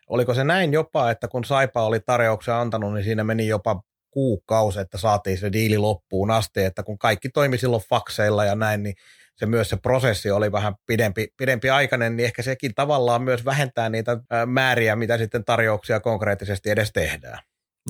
oliko 0.07 0.35
se 0.35 0.45
näin 0.45 0.73
jopa, 0.73 1.11
että 1.11 1.29
kun 1.29 1.45
Saipa 1.45 1.83
oli 1.83 2.01
tarjouksen 2.01 2.55
antanut, 2.55 2.95
niin 2.95 3.05
siinä 3.05 3.25
meni 3.25 3.47
jopa 3.47 3.83
kuukausi, 4.11 4.81
että 4.81 4.99
saatiin 4.99 5.39
se 5.39 5.53
diili 5.53 5.79
loppuun 5.79 6.31
asti, 6.31 6.65
että 6.65 6.83
kun 6.83 6.99
kaikki 6.99 7.29
toimi 7.29 7.59
silloin 7.59 7.83
fakseilla 7.91 8.45
ja 8.45 8.55
näin, 8.55 8.83
niin 8.83 8.95
se 9.37 9.47
myös 9.47 9.69
se 9.69 9.77
prosessi 9.77 10.31
oli 10.31 10.53
vähän 10.53 10.75
pidempi, 10.87 11.27
pidempi 11.37 11.71
aikainen, 11.71 12.17
niin 12.17 12.25
ehkä 12.25 12.43
sekin 12.43 12.75
tavallaan 12.75 13.23
myös 13.23 13.45
vähentää 13.45 13.89
niitä 13.89 14.17
määriä, 14.47 14.97
mitä 14.97 15.19
sitten 15.19 15.45
tarjouksia 15.45 16.01
konkreettisesti 16.01 16.71
edes 16.71 16.93
tehdään. 16.93 17.39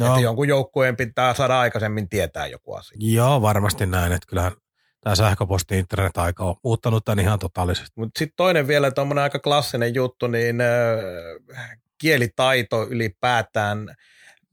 No. 0.00 0.06
Että 0.06 0.20
jonkun 0.20 0.48
joukkueen 0.48 0.96
pitää 0.96 1.34
saada 1.34 1.60
aikaisemmin 1.60 2.08
tietää 2.08 2.46
joku 2.46 2.74
asia. 2.74 2.96
Joo, 3.00 3.42
varmasti 3.42 3.86
näin, 3.86 4.12
että 4.12 4.26
kyllähän 4.28 4.52
tämä 5.00 5.16
sähköposti 5.16 5.78
internet-aika 5.78 6.44
on 6.44 6.54
muuttanut 6.64 7.04
tämän 7.04 7.24
ihan 7.24 7.38
totaalisesti. 7.38 7.92
Mutta 7.96 8.18
sitten 8.18 8.36
toinen 8.36 8.68
vielä 8.68 8.90
tuommoinen 8.90 9.22
aika 9.22 9.38
klassinen 9.38 9.94
juttu, 9.94 10.26
niin 10.26 10.60
äh, 10.60 11.78
kielitaito 11.98 12.86
ylipäätään 12.90 13.94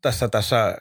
tässä, 0.02 0.28
tässä 0.28 0.78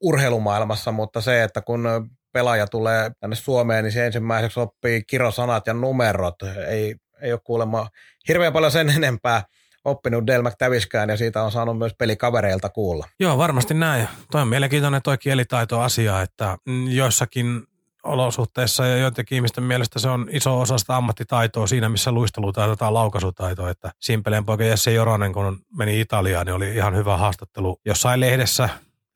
urheilumaailmassa, 0.00 0.92
mutta 0.92 1.20
se, 1.20 1.42
että 1.42 1.60
kun 1.60 2.10
pelaaja 2.32 2.66
tulee 2.66 3.10
tänne 3.20 3.36
Suomeen, 3.36 3.84
niin 3.84 3.92
se 3.92 4.06
ensimmäiseksi 4.06 4.60
oppii 4.60 5.02
kirosanat 5.06 5.66
ja 5.66 5.74
numerot. 5.74 6.34
Ei, 6.68 6.94
ei 7.22 7.32
ole 7.32 7.40
kuulemma 7.44 7.88
hirveän 8.28 8.52
paljon 8.52 8.72
sen 8.72 8.90
enempää 8.90 9.42
oppinut 9.84 10.26
Del 10.26 10.42
McTaviskään 10.42 11.08
ja 11.08 11.16
siitä 11.16 11.42
on 11.42 11.52
saanut 11.52 11.78
myös 11.78 11.92
pelikavereilta 11.98 12.68
kuulla. 12.68 13.06
Joo, 13.20 13.38
varmasti 13.38 13.74
näin. 13.74 14.08
Toi 14.32 14.42
on 14.42 14.48
mielenkiintoinen 14.48 15.02
toi 15.02 15.18
kielitaito-asia, 15.18 16.22
että 16.22 16.58
joissakin 16.88 17.62
olosuhteissa 18.02 18.86
ja 18.86 18.96
joidenkin 18.96 19.36
ihmisten 19.36 19.64
mielestä 19.64 19.98
se 19.98 20.08
on 20.08 20.28
iso 20.30 20.60
osa 20.60 20.78
sitä 20.78 20.96
ammattitaitoa 20.96 21.66
siinä, 21.66 21.88
missä 21.88 22.12
luistelutaito 22.12 22.76
tai 22.76 22.92
laukaisutaito. 22.92 23.68
Että 23.68 23.90
Simpeleen 23.98 24.44
poika 24.44 24.64
Jesse 24.64 24.92
Joronen, 24.92 25.32
kun 25.32 25.60
meni 25.76 26.00
Italiaan, 26.00 26.46
niin 26.46 26.54
oli 26.54 26.74
ihan 26.74 26.96
hyvä 26.96 27.16
haastattelu 27.16 27.80
jossain 27.84 28.20
lehdessä 28.20 28.68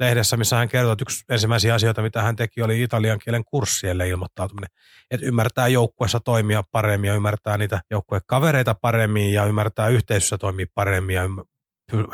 lehdessä, 0.02 0.36
missä 0.36 0.56
hän 0.56 0.68
kertoi, 0.68 0.92
että 0.92 1.02
yksi 1.02 1.24
ensimmäisiä 1.28 1.74
asioita, 1.74 2.02
mitä 2.02 2.22
hän 2.22 2.36
teki, 2.36 2.62
oli 2.62 2.82
italian 2.82 3.18
kielen 3.18 3.44
kurssille 3.44 4.08
ilmoittautuminen. 4.08 4.70
Että 5.10 5.26
ymmärtää 5.26 5.68
joukkueessa 5.68 6.20
toimia 6.20 6.62
paremmin 6.72 7.08
ja 7.08 7.14
ymmärtää 7.14 7.58
niitä 7.58 7.80
joukkuekavereita 7.90 8.74
paremmin 8.74 9.32
ja 9.32 9.44
ymmärtää 9.44 9.88
yhteisössä 9.88 10.38
toimia 10.38 10.66
paremmin 10.74 11.14
ja 11.14 11.22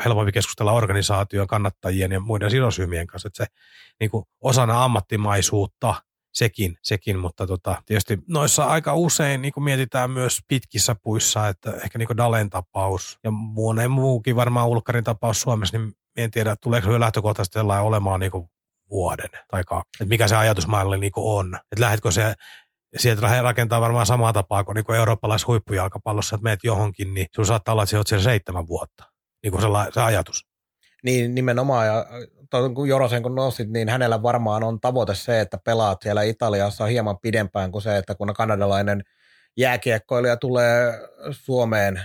helpompi 0.05 0.31
keskustella 0.31 0.71
organisaation, 0.71 1.47
kannattajien 1.47 2.11
ja 2.11 2.19
muiden 2.19 2.51
sidosryhmien 2.51 3.07
kanssa. 3.07 3.27
Että 3.27 3.43
se 3.43 3.51
niin 3.99 4.09
kuin 4.11 4.25
osana 4.41 4.83
ammattimaisuutta 4.83 5.95
sekin, 6.33 6.77
sekin 6.83 7.19
mutta 7.19 7.47
tota, 7.47 7.83
tietysti 7.85 8.19
noissa 8.27 8.65
aika 8.65 8.95
usein 8.95 9.41
niin 9.41 9.53
mietitään 9.59 10.11
myös 10.11 10.39
pitkissä 10.47 10.95
puissa, 11.03 11.47
että 11.47 11.71
ehkä 11.71 11.97
niin 11.97 12.17
Dalen 12.17 12.49
tapaus 12.49 13.19
ja 13.23 13.31
monen 13.31 13.91
muukin 13.91 14.35
varmaan 14.35 14.67
Ulkarin 14.67 15.03
tapaus 15.03 15.41
Suomessa, 15.41 15.77
niin 15.77 15.93
en 16.17 16.31
tiedä, 16.31 16.55
tuleeko 16.61 16.91
se 16.91 16.99
lähtökohtaisesti 16.99 17.53
sellainen 17.53 17.85
olemaan 17.85 18.19
niin 18.19 18.31
kuin 18.31 18.49
vuoden 18.89 19.29
tai 19.51 19.63
kaksi. 19.63 19.89
Että 19.95 20.09
mikä 20.09 20.27
se 20.27 20.35
ajatusmalli 20.35 20.97
niin 20.97 21.11
kuin 21.11 21.39
on. 21.39 21.55
Että 21.55 21.81
lähdetkö 21.85 22.11
se 22.11 22.33
sieltä 22.97 23.41
rakentaa 23.41 23.81
varmaan 23.81 24.05
samaa 24.05 24.33
tapaa 24.33 24.63
kuin, 24.63 24.75
niin 24.75 24.85
kuin 24.85 24.97
eurooppalaisessa 24.97 25.47
huippujalkapallossa, 25.47 26.35
että 26.35 26.43
meet 26.43 26.59
johonkin, 26.63 27.13
niin 27.13 27.27
sun 27.35 27.45
saattaa 27.45 27.71
olla, 27.73 27.83
että 27.83 27.97
oot 27.97 28.07
siellä 28.07 28.23
seitsemän 28.23 28.67
vuotta. 28.67 29.03
Niin 29.43 29.51
kuin 29.51 29.61
se, 29.61 29.67
se 29.93 30.01
ajatus. 30.01 30.47
Niin 31.03 31.35
nimenomaan, 31.35 31.87
ja 31.87 32.05
kun 32.75 32.89
Jorosen 32.89 33.23
kun 33.23 33.35
nostit, 33.35 33.69
niin 33.69 33.89
hänellä 33.89 34.23
varmaan 34.23 34.63
on 34.63 34.79
tavoite 34.79 35.15
se, 35.15 35.41
että 35.41 35.57
pelaat 35.65 36.01
siellä 36.01 36.23
Italiassa 36.23 36.85
hieman 36.85 37.19
pidempään 37.19 37.71
kuin 37.71 37.81
se, 37.81 37.97
että 37.97 38.15
kun 38.15 38.33
kanadalainen 38.33 39.03
jääkiekkoilija 39.57 40.37
tulee 40.37 40.93
Suomeen 41.31 42.01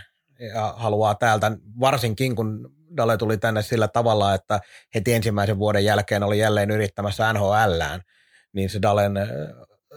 ja 0.55 0.75
haluaa 0.77 1.15
täältä, 1.15 1.53
varsinkin 1.81 2.37
kun 2.37 2.74
Dale 2.97 3.17
tuli 3.17 3.39
tänne 3.39 3.63
sillä 3.63 3.89
tavalla, 3.89 4.35
että 4.35 4.61
heti 4.95 5.13
ensimmäisen 5.13 5.59
vuoden 5.59 5.85
jälkeen 5.85 6.23
oli 6.23 6.39
jälleen 6.39 6.71
yrittämässä 6.71 7.33
NHLään, 7.33 8.01
niin 8.53 8.71
se 8.71 8.83
Dalen 8.83 9.15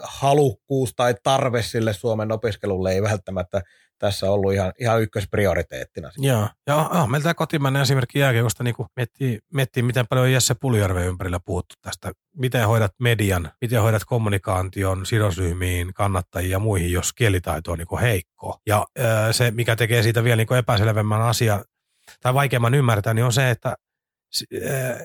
halukkuus 0.04 0.94
tai 0.96 1.16
tarve 1.24 1.62
sille 1.62 1.94
Suomen 1.94 2.32
opiskelulle 2.32 2.92
ei 2.92 3.02
välttämättä 3.02 3.62
tässä 4.00 4.32
ollut 4.32 4.54
ihan, 4.54 4.74
ihan 4.80 5.02
ykkösprioriteettina. 5.02 6.12
Joo, 6.18 6.50
ja 6.68 6.76
oh, 6.76 7.08
meiltä 7.08 7.34
kotimainen 7.34 7.82
esimerkki 7.82 8.20
jääkiekosta 8.20 8.64
niin 8.64 8.76
miettii, 8.96 9.40
miettii, 9.54 9.84
miten 9.84 10.08
paljon 10.10 10.32
Jesse 10.32 10.56
Puljärven 10.62 11.08
ympärillä 11.08 11.40
puhuttu 11.46 11.76
tästä. 11.82 12.12
Miten 12.36 12.68
hoidat 12.68 12.92
median, 13.00 13.52
miten 13.62 13.82
hoidat 13.82 14.06
kommunikaation 14.06 15.06
sidosryhmiin, 15.06 15.94
kannattajia 15.94 16.52
ja 16.52 16.60
muihin, 16.60 16.92
jos 16.92 17.14
kielitaito 17.14 17.72
on 17.72 17.78
niin 17.78 18.00
heikko. 18.02 18.60
Ja 18.68 18.86
se, 19.32 19.52
mikä 19.52 19.76
tekee 19.76 20.04
siitä 20.04 20.24
vielä 20.24 20.36
niin 20.36 20.58
epäselvemmän 20.60 21.22
asian 21.22 21.64
tai 22.22 22.34
vaikeamman 22.34 22.74
ymmärtää, 22.74 23.14
niin 23.14 23.26
on 23.26 23.34
se, 23.34 23.50
että 23.50 23.76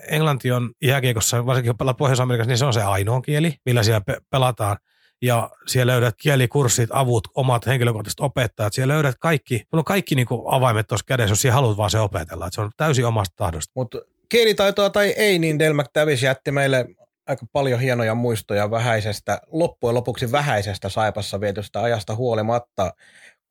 englanti 0.09 0.53
on 0.53 0.70
jääkiekossa, 0.82 1.46
varsinkin 1.46 1.74
kun 1.78 1.94
Pohjois-Amerikassa, 1.96 2.48
niin 2.48 2.59
se 2.59 2.64
on 2.64 2.72
se 2.72 2.82
ainoa 2.82 3.20
kieli, 3.20 3.55
millä 3.66 3.82
siellä 3.82 4.00
pe- 4.00 4.20
pelataan 4.30 4.76
ja 5.22 5.50
siellä 5.66 5.92
löydät 5.92 6.14
kielikurssit, 6.22 6.90
avut, 6.92 7.28
omat 7.34 7.66
henkilökohtaiset 7.66 8.20
opettajat. 8.20 8.72
Siellä 8.72 8.94
löydät 8.94 9.14
kaikki, 9.20 9.64
on 9.72 9.84
kaikki 9.84 10.14
niin 10.14 10.26
avaimet 10.46 10.86
tuossa 10.86 11.05
kädessä, 11.07 11.48
jos 11.48 11.55
haluat 11.55 11.76
vaan 11.76 11.90
se 11.90 12.00
opetella. 12.00 12.46
Että 12.46 12.55
se 12.55 12.61
on 12.61 12.70
täysin 12.76 13.07
omasta 13.07 13.34
tahdosta. 13.36 13.72
Mutta 13.76 13.98
kielitaitoa 14.28 14.90
tai 14.90 15.09
ei, 15.09 15.38
niin 15.38 15.59
Del 15.59 15.72
McTavish 15.72 16.24
jätti 16.24 16.50
meille 16.50 16.86
aika 17.26 17.46
paljon 17.53 17.80
hienoja 17.80 18.14
muistoja 18.14 18.70
vähäisestä, 18.70 19.40
loppujen 19.46 19.94
lopuksi 19.94 20.32
vähäisestä 20.32 20.88
Saipassa 20.88 21.40
vietystä 21.40 21.82
ajasta 21.82 22.14
huolimatta. 22.14 22.92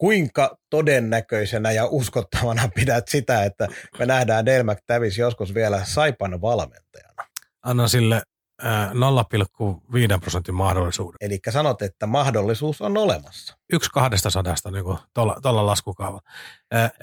Kuinka 0.01 0.57
todennäköisenä 0.69 1.71
ja 1.71 1.85
uskottavana 1.85 2.69
pidät 2.75 3.07
sitä, 3.07 3.43
että 3.43 3.67
me 3.99 4.05
nähdään 4.05 4.45
Del 4.45 4.63
McTavish 4.63 5.19
joskus 5.19 5.53
vielä 5.53 5.85
Saipan 5.85 6.41
valmentajana? 6.41 7.23
Annan 7.63 7.89
sille 7.89 8.21
0,5 8.63 10.19
prosentin 10.21 10.55
mahdollisuuden. 10.55 11.17
Eli 11.21 11.39
sanot, 11.49 11.81
että 11.81 12.07
mahdollisuus 12.07 12.81
on 12.81 12.97
olemassa. 12.97 13.57
Yksi 13.73 13.89
kahdesta 13.89 14.29
sadasta 14.29 14.71
niin 14.71 14.85
tuolla 15.41 15.65
laskukaavalla. 15.65 16.21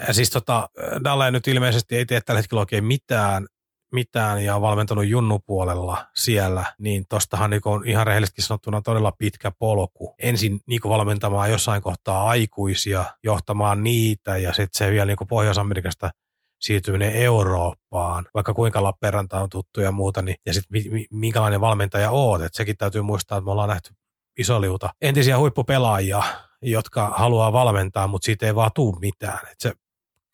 Ja 0.08 0.14
siis 0.14 0.30
tota, 0.30 0.68
Dalle 1.04 1.30
nyt 1.30 1.48
ilmeisesti 1.48 1.96
ei 1.96 2.06
tee 2.06 2.20
tällä 2.20 2.38
hetkellä 2.38 2.60
oikein 2.60 2.84
mitään, 2.84 3.46
mitään 3.92 4.44
ja 4.44 4.56
on 4.56 4.62
valmentanut 4.62 5.06
junnupuolella 5.06 6.06
siellä, 6.14 6.64
niin 6.78 7.04
tostahan 7.08 7.50
niin 7.50 7.60
on 7.64 7.88
ihan 7.88 8.06
rehellisesti 8.06 8.42
sanottuna 8.42 8.82
todella 8.82 9.12
pitkä 9.12 9.50
polku. 9.58 10.14
Ensin 10.18 10.60
niin 10.66 10.80
valmentamaan 10.88 11.50
jossain 11.50 11.82
kohtaa 11.82 12.28
aikuisia, 12.28 13.04
johtamaan 13.24 13.84
niitä 13.84 14.36
ja 14.36 14.52
sitten 14.52 14.78
se 14.78 14.90
vielä 14.90 15.06
niin 15.06 15.28
Pohjois-Amerikasta– 15.28 16.10
siirtyminen 16.60 17.12
Eurooppaan, 17.12 18.26
vaikka 18.34 18.54
kuinka 18.54 18.82
Lappeenranta 18.82 19.40
on 19.40 19.48
tuttu 19.48 19.80
ja 19.80 19.92
muuta, 19.92 20.22
niin, 20.22 20.36
ja 20.46 20.54
sitten 20.54 20.82
mi, 20.92 21.06
minkälainen 21.10 21.60
valmentaja 21.60 22.10
oot, 22.10 22.42
että 22.42 22.56
sekin 22.56 22.76
täytyy 22.76 23.02
muistaa, 23.02 23.38
että 23.38 23.44
me 23.44 23.50
ollaan 23.50 23.68
nähty 23.68 23.94
isoliuta 24.38 24.90
entisiä 25.02 25.38
huippupelaajia, 25.38 26.22
jotka 26.62 27.14
haluaa 27.16 27.52
valmentaa, 27.52 28.06
mutta 28.06 28.26
siitä 28.26 28.46
ei 28.46 28.54
vaan 28.54 28.70
tuu 28.74 28.98
mitään. 29.00 29.38
Et 29.52 29.60
se 29.60 29.72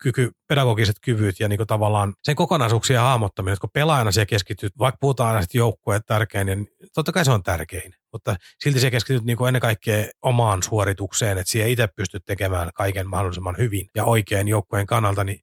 kyky, 0.05 0.31
pedagogiset 0.47 0.95
kyvyt 1.01 1.39
ja 1.39 1.47
niinku 1.47 1.65
tavallaan 1.65 2.13
sen 2.23 2.35
kokonaisuuksien 2.35 2.99
hahmottaminen, 2.99 3.53
että 3.53 3.61
kun 3.61 3.69
pelaajana 3.73 4.11
siellä 4.11 4.25
keskityt, 4.25 4.73
vaikka 4.79 4.97
puhutaan 5.01 5.29
aina 5.29 5.41
sitten 5.41 5.59
joukkueet 5.59 6.05
tärkein, 6.05 6.47
niin 6.47 6.67
totta 6.93 7.11
kai 7.11 7.25
se 7.25 7.31
on 7.31 7.43
tärkein, 7.43 7.93
mutta 8.11 8.35
silti 8.59 8.79
se 8.79 8.91
keskityt 8.91 9.23
niinku 9.23 9.45
ennen 9.45 9.61
kaikkea 9.61 10.05
omaan 10.21 10.63
suoritukseen, 10.63 11.37
että 11.37 11.51
siihen 11.51 11.69
itse 11.69 11.87
pystyt 11.87 12.25
tekemään 12.25 12.69
kaiken 12.75 13.09
mahdollisimman 13.09 13.57
hyvin 13.57 13.89
ja 13.95 14.05
oikein 14.05 14.47
joukkueen 14.47 14.85
kannalta, 14.85 15.23
niin 15.23 15.39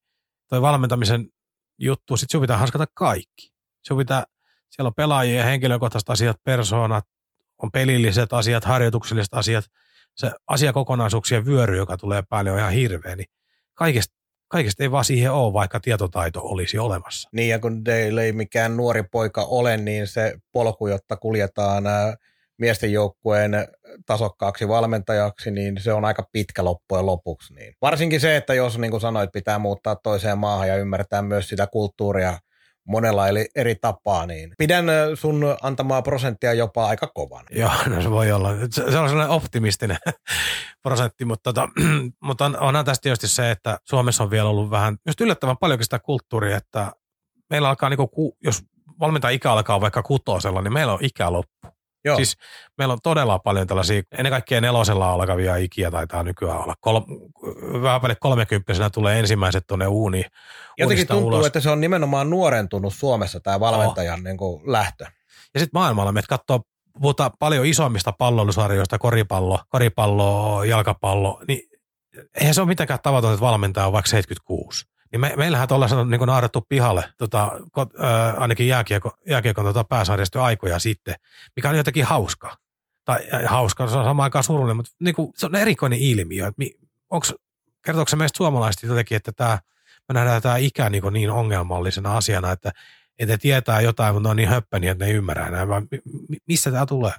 toi 0.48 0.62
valmentamisen 0.62 1.28
juttu, 1.78 2.16
sit 2.16 2.30
sun 2.30 2.40
pitää 2.40 2.58
haskata 2.58 2.86
kaikki. 2.94 3.52
Sun 3.86 3.98
pitää, 3.98 4.24
siellä 4.70 4.88
on 4.88 4.94
pelaajia 4.94 5.38
ja 5.38 5.44
henkilökohtaiset 5.44 6.10
asiat, 6.10 6.36
persoonat, 6.44 7.04
on 7.62 7.70
pelilliset 7.70 8.32
asiat, 8.32 8.64
harjoitukselliset 8.64 9.34
asiat, 9.34 9.64
se 10.16 10.30
asiakokonaisuuksien 10.46 11.46
vyöry, 11.46 11.76
joka 11.76 11.96
tulee 11.96 12.22
päälle, 12.28 12.52
on 12.52 12.58
ihan 12.58 12.72
hirveä, 12.72 13.16
niin 13.16 13.28
kaikesta, 13.74 14.21
kaikesta 14.52 14.82
ei 14.82 14.90
vaan 14.90 15.04
siihen 15.04 15.32
ole, 15.32 15.52
vaikka 15.52 15.80
tietotaito 15.80 16.40
olisi 16.42 16.78
olemassa. 16.78 17.28
Niin, 17.32 17.48
ja 17.48 17.58
kun 17.58 17.84
Dale 17.84 18.24
ei 18.24 18.32
mikään 18.32 18.76
nuori 18.76 19.02
poika 19.02 19.42
ole, 19.44 19.76
niin 19.76 20.06
se 20.06 20.34
polku, 20.52 20.86
jotta 20.86 21.16
kuljetaan 21.16 21.84
miesten 22.58 22.92
joukkueen 22.92 23.52
tasokkaaksi 24.06 24.68
valmentajaksi, 24.68 25.50
niin 25.50 25.80
se 25.80 25.92
on 25.92 26.04
aika 26.04 26.28
pitkä 26.32 26.64
loppujen 26.64 27.06
lopuksi. 27.06 27.54
Niin. 27.54 27.74
Varsinkin 27.82 28.20
se, 28.20 28.36
että 28.36 28.54
jos 28.54 28.78
niin 28.78 28.90
kuin 28.90 29.00
sanoit, 29.00 29.32
pitää 29.32 29.58
muuttaa 29.58 29.96
toiseen 29.96 30.38
maahan 30.38 30.68
ja 30.68 30.76
ymmärtää 30.76 31.22
myös 31.22 31.48
sitä 31.48 31.66
kulttuuria 31.66 32.38
monella 32.88 33.24
eri 33.54 33.74
tapaa, 33.74 34.26
niin 34.26 34.52
pidän 34.58 34.86
sun 35.14 35.56
antamaa 35.62 36.02
prosenttia 36.02 36.52
jopa 36.52 36.86
aika 36.86 37.06
kovan. 37.06 37.44
Joo, 37.50 37.70
no 37.86 38.02
se 38.02 38.10
voi 38.10 38.32
olla. 38.32 38.50
Se 38.70 38.98
on 38.98 39.08
sellainen 39.08 39.28
optimistinen 39.28 39.98
prosentti, 40.82 41.24
mutta, 41.24 41.52
tota, 41.52 41.68
mutta 42.26 42.44
on, 42.44 42.58
onhan 42.60 42.84
tästä 42.84 43.02
tietysti 43.02 43.28
se, 43.28 43.50
että 43.50 43.78
Suomessa 43.84 44.22
on 44.24 44.30
vielä 44.30 44.48
ollut 44.48 44.70
vähän, 44.70 44.96
just 45.06 45.20
yllättävän 45.20 45.56
paljonkin 45.56 45.84
sitä 45.84 45.98
kulttuuria, 45.98 46.56
että 46.56 46.92
meillä 47.50 47.68
alkaa, 47.68 47.88
niin 47.88 48.08
kuin, 48.14 48.32
jos 48.44 48.62
valmentaja 49.00 49.34
ikä 49.34 49.52
alkaa 49.52 49.80
vaikka 49.80 50.02
kutosella, 50.02 50.62
niin 50.62 50.72
meillä 50.72 50.92
on 50.92 50.98
ikä 51.02 51.32
loppu. 51.32 51.81
Joo. 52.04 52.16
Siis 52.16 52.36
meillä 52.78 52.92
on 52.92 52.98
todella 53.02 53.38
paljon 53.38 53.66
tällaisia, 53.66 54.02
ennen 54.18 54.30
kaikkea 54.30 54.60
nelosella 54.60 55.12
alkavia 55.12 55.56
ikiä 55.56 55.90
taitaa 55.90 56.22
nykyään 56.22 56.58
olla. 56.58 56.74
Kol, 56.80 57.00
vähän 57.82 58.00
päälle 58.00 58.16
kolmekymppisenä 58.20 58.90
tulee 58.90 59.18
ensimmäiset 59.18 59.66
tuonne 59.66 59.86
uuni. 59.86 60.24
Jotenkin 60.78 61.06
tuntuu, 61.06 61.28
ulos. 61.28 61.46
että 61.46 61.60
se 61.60 61.70
on 61.70 61.80
nimenomaan 61.80 62.30
nuorentunut 62.30 62.94
Suomessa 62.94 63.40
tämä 63.40 63.60
valmentajan 63.60 64.20
oh. 64.20 64.24
niin 64.24 64.36
kuin 64.36 64.72
lähtö. 64.72 65.04
Ja 65.54 65.60
sitten 65.60 65.80
maailmalla 65.80 66.12
me 66.12 66.20
katsoo, 66.28 66.60
puhutaan 67.00 67.30
paljon 67.38 67.66
isommista 67.66 68.12
pallollisarjoista, 68.12 68.98
koripallo, 68.98 69.58
koripallo, 69.68 70.64
jalkapallo, 70.64 71.42
niin 71.48 71.60
eihän 72.40 72.54
se 72.54 72.60
ole 72.60 72.68
mitenkään 72.68 73.00
tavatonta, 73.02 73.34
että 73.34 73.46
valmentaja 73.46 73.86
on 73.86 73.92
vaikka 73.92 74.10
76. 74.10 74.84
Niin 75.12 75.20
me, 75.20 75.32
meillähän 75.36 75.68
tuollaisen 75.68 75.98
on 75.98 76.10
niin 76.10 76.20
naarattu 76.20 76.66
pihalle, 76.68 77.04
tota, 77.18 77.60
ko, 77.72 77.86
ää, 77.98 78.32
ainakin 78.32 78.68
jääkiekon, 78.68 79.12
jääkiekon 79.28 79.64
tota 79.64 79.84
pääsarjasta 79.84 80.44
aikoja 80.44 80.78
sitten, 80.78 81.14
mikä 81.56 81.68
on 81.68 81.76
jotenkin 81.76 82.04
hauska. 82.04 82.56
Tai 83.04 83.18
hauska, 83.46 83.88
se 83.88 83.96
on 83.96 84.04
samaan 84.04 84.24
aikaan 84.24 84.44
surullinen, 84.44 84.76
mutta 84.76 84.92
niin 85.00 85.14
kuin, 85.14 85.32
se 85.36 85.46
on 85.46 85.56
erikoinen 85.56 85.98
ilmiö. 85.98 86.52
Onks, 87.10 87.34
kertooko 87.84 88.08
se 88.08 88.16
meistä 88.16 88.36
suomalaiset 88.36 88.82
jotenkin, 88.82 89.16
että 89.16 89.32
tämä, 89.32 89.58
me 90.08 90.12
nähdään 90.12 90.42
tämä 90.42 90.56
ikä 90.56 90.90
niin, 90.90 91.02
niin 91.10 91.30
ongelmallisena 91.30 92.16
asiana, 92.16 92.52
että, 92.52 92.72
että 93.18 93.38
tietää 93.38 93.80
jotain, 93.80 94.14
mutta 94.14 94.28
ne 94.28 94.30
on 94.30 94.36
niin 94.36 94.48
höppäniä, 94.48 94.92
että 94.92 95.04
ne 95.04 95.10
ei 95.10 95.16
ymmärrä 95.16 95.46
enää, 95.46 95.66
missä 96.48 96.70
tämä 96.70 96.86
tulee? 96.86 97.12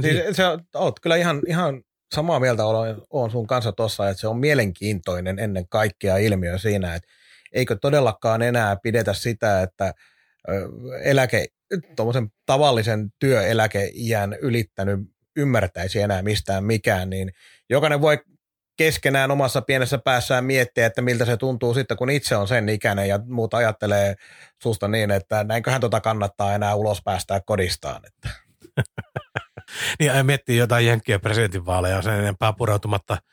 Siis, 0.00 0.36
se 0.36 0.46
on, 0.46 0.60
oot 0.74 1.00
kyllä 1.00 1.16
ihan, 1.16 1.42
ihan 1.46 1.82
samaa 2.14 2.40
mieltä 2.40 2.64
olen, 2.64 2.96
olen 3.10 3.30
sun 3.30 3.46
kanssa 3.46 3.72
tuossa, 3.72 4.08
että 4.08 4.20
se 4.20 4.28
on 4.28 4.38
mielenkiintoinen 4.38 5.38
ennen 5.38 5.68
kaikkea 5.68 6.16
ilmiö 6.16 6.58
siinä, 6.58 6.94
että 6.94 7.08
eikö 7.52 7.76
todellakaan 7.80 8.42
enää 8.42 8.76
pidetä 8.82 9.12
sitä, 9.12 9.62
että 9.62 9.94
eläke, 11.02 11.46
tuommoisen 11.96 12.28
tavallisen 12.46 13.08
työeläkeiän 13.18 14.36
ylittänyt 14.40 15.00
ymmärtäisi 15.36 16.00
enää 16.00 16.22
mistään 16.22 16.64
mikään, 16.64 17.10
niin 17.10 17.32
jokainen 17.70 18.00
voi 18.00 18.18
keskenään 18.76 19.30
omassa 19.30 19.62
pienessä 19.62 19.98
päässään 19.98 20.44
miettiä, 20.44 20.86
että 20.86 21.02
miltä 21.02 21.24
se 21.24 21.36
tuntuu 21.36 21.74
sitten, 21.74 21.96
kun 21.96 22.10
itse 22.10 22.36
on 22.36 22.48
sen 22.48 22.68
ikäinen 22.68 23.08
ja 23.08 23.20
muut 23.26 23.54
ajattelee 23.54 24.14
susta 24.62 24.88
niin, 24.88 25.10
että 25.10 25.44
näinköhän 25.44 25.80
tota 25.80 26.00
kannattaa 26.00 26.54
enää 26.54 26.74
ulos 26.74 27.02
päästää 27.04 27.40
kodistaan. 27.46 28.02
Että. 28.06 28.28
niin 29.98 30.16
ja 30.16 30.24
miettii 30.24 30.56
jotain 30.56 30.86
Jenkkien 30.86 31.20
presidentinvaaleja 31.20 32.02
sen 32.02 32.14
enempää 32.14 32.52
pureutumatta– 32.52 33.18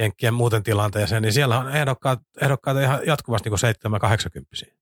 Jenkkien 0.00 0.34
muuten 0.34 0.62
tilanteeseen, 0.62 1.22
niin 1.22 1.32
siellä 1.32 1.58
on 1.58 1.76
ehdokkaat, 1.76 2.18
ehdokkaat 2.42 2.78
ihan 2.78 3.00
jatkuvasti 3.06 3.50
niin 3.50 4.66
7-80. 4.66 4.72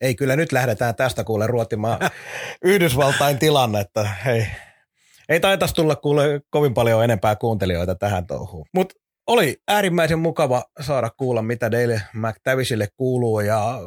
Ei, 0.00 0.14
kyllä 0.14 0.36
nyt 0.36 0.52
lähdetään 0.52 0.94
tästä 0.94 1.24
kuule 1.24 1.46
ruotimaan 1.46 1.98
Yhdysvaltain 2.64 3.38
tilannetta. 3.38 4.04
Hei, 4.04 4.46
ei 5.28 5.40
taitaisi 5.40 5.74
tulla 5.74 5.96
kuule 5.96 6.40
kovin 6.50 6.74
paljon 6.74 7.04
enempää 7.04 7.36
kuuntelijoita 7.36 7.94
tähän 7.94 8.26
touhuun. 8.26 8.66
Mutta 8.74 8.94
oli 9.26 9.62
äärimmäisen 9.68 10.18
mukava 10.18 10.64
saada 10.80 11.10
kuulla, 11.10 11.42
mitä 11.42 11.70
Dale 11.70 12.02
McTavishille 12.14 12.88
kuuluu 12.96 13.40
ja 13.40 13.78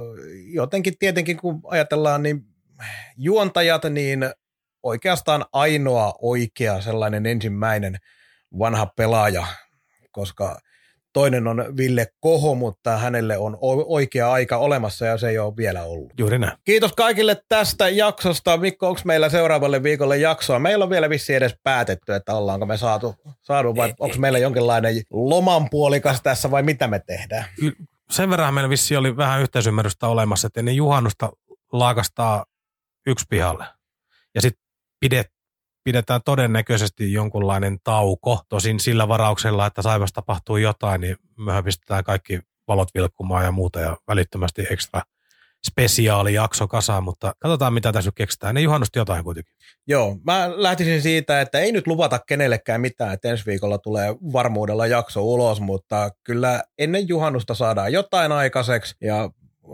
jotenkin 0.53 0.97
tietenkin 0.99 1.37
kun 1.37 1.61
ajatellaan, 1.63 2.23
niin 2.23 2.41
juontajat, 3.17 3.83
niin 3.89 4.29
oikeastaan 4.83 5.45
ainoa 5.53 6.13
oikea 6.21 6.81
sellainen 6.81 7.25
ensimmäinen 7.25 7.97
vanha 8.59 8.85
pelaaja, 8.85 9.47
koska 10.11 10.59
toinen 11.17 11.47
on 11.47 11.65
Ville 11.77 12.07
Koho, 12.19 12.55
mutta 12.55 12.97
hänelle 12.97 13.37
on 13.37 13.57
oikea 13.85 14.31
aika 14.31 14.57
olemassa 14.57 15.05
ja 15.05 15.17
se 15.17 15.29
ei 15.29 15.39
ole 15.39 15.57
vielä 15.57 15.83
ollut. 15.83 16.13
Juuri 16.17 16.39
näin. 16.39 16.57
Kiitos 16.65 16.93
kaikille 16.93 17.41
tästä 17.49 17.89
jaksosta. 17.89 18.57
Mikko, 18.57 18.87
onko 18.87 19.01
meillä 19.05 19.29
seuraavalle 19.29 19.83
viikolle 19.83 20.17
jaksoa? 20.17 20.59
Meillä 20.59 20.83
on 20.83 20.89
vielä 20.89 21.09
vissi 21.09 21.33
edes 21.33 21.55
päätetty, 21.63 22.13
että 22.13 22.33
ollaanko 22.35 22.65
me 22.65 22.77
saatu, 22.77 23.15
saatu 23.41 23.75
vai 23.75 23.93
onko 23.99 24.17
meillä 24.17 24.39
jonkinlainen 24.39 25.01
lomanpuolikas 25.11 26.21
tässä 26.21 26.51
vai 26.51 26.63
mitä 26.63 26.87
me 26.87 26.99
tehdään? 26.99 27.45
Sen 28.09 28.29
verran 28.29 28.53
meillä 28.53 28.69
vissi 28.69 28.95
oli 28.95 29.17
vähän 29.17 29.41
yhteisymmärrystä 29.41 30.07
olemassa, 30.07 30.47
että 30.47 30.59
ennen 30.59 30.75
juhannusta 30.75 31.31
laakastaa 31.71 32.45
yksi 33.07 33.25
pihalle. 33.29 33.65
Ja 34.35 34.41
sitten 34.41 34.63
pidet, 34.99 35.31
pidetään 35.87 36.21
todennäköisesti 36.25 37.13
jonkunlainen 37.13 37.77
tauko. 37.83 38.41
Tosin 38.49 38.79
sillä 38.79 39.07
varauksella, 39.07 39.65
että 39.65 39.81
Saivas 39.81 40.13
tapahtuu 40.13 40.57
jotain, 40.57 41.01
niin 41.01 41.15
mehän 41.37 41.63
pistetään 41.63 42.03
kaikki 42.03 42.39
valot 42.67 42.89
vilkkumaan 42.95 43.45
ja 43.45 43.51
muuta 43.51 43.79
ja 43.79 43.97
välittömästi 44.07 44.65
ekstra 44.69 45.01
spesiaali 45.67 46.33
jakso 46.33 46.67
kasaan, 46.67 47.03
mutta 47.03 47.33
katsotaan 47.39 47.73
mitä 47.73 47.91
tässä 47.91 48.07
nyt 48.07 48.15
keksitään. 48.15 48.55
Ne 48.55 48.61
juhannusta 48.61 48.99
jotain 48.99 49.23
kuitenkin. 49.23 49.53
Joo, 49.87 50.17
mä 50.23 50.51
lähtisin 50.55 51.01
siitä, 51.01 51.41
että 51.41 51.59
ei 51.59 51.71
nyt 51.71 51.87
luvata 51.87 52.19
kenellekään 52.27 52.81
mitään, 52.81 53.13
että 53.13 53.29
ensi 53.29 53.45
viikolla 53.45 53.77
tulee 53.77 54.15
varmuudella 54.33 54.87
jakso 54.87 55.23
ulos, 55.23 55.61
mutta 55.61 56.09
kyllä 56.23 56.63
ennen 56.77 57.07
juhannusta 57.07 57.53
saadaan 57.53 57.93
jotain 57.93 58.31
aikaiseksi 58.31 58.95
ja 59.01 59.29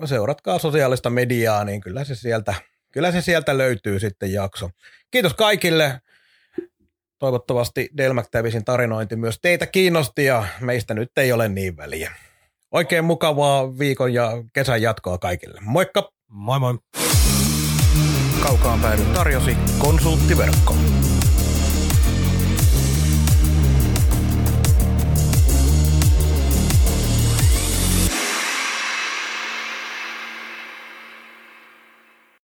seuratkaa 0.05 0.59
sosiaalista 0.59 1.09
mediaa, 1.09 1.63
niin 1.63 1.81
kyllä 1.81 2.03
se 2.03 2.15
sieltä, 2.15 2.55
kyllä 2.93 3.11
se 3.11 3.21
sieltä 3.21 3.57
löytyy 3.57 3.99
sitten 3.99 4.33
jakso. 4.33 4.69
Kiitos 5.11 5.33
kaikille. 5.33 6.01
Toivottavasti 7.19 7.89
Dale 7.97 8.13
McTavisin 8.13 8.65
tarinointi 8.65 9.15
myös 9.15 9.39
teitä 9.41 9.67
kiinnosti 9.67 10.25
ja 10.25 10.45
meistä 10.61 10.93
nyt 10.93 11.17
ei 11.17 11.31
ole 11.31 11.49
niin 11.49 11.77
väliä. 11.77 12.11
Oikein 12.71 13.05
mukavaa 13.05 13.77
viikon 13.79 14.13
ja 14.13 14.31
kesän 14.53 14.81
jatkoa 14.81 15.17
kaikille. 15.17 15.59
Moikka! 15.61 16.11
Moi 16.27 16.59
moi! 16.59 16.77
Kaukaan 18.43 18.79
päädy 18.79 19.01
tarjosi 19.13 19.57
konsulttiverkko. 19.77 20.75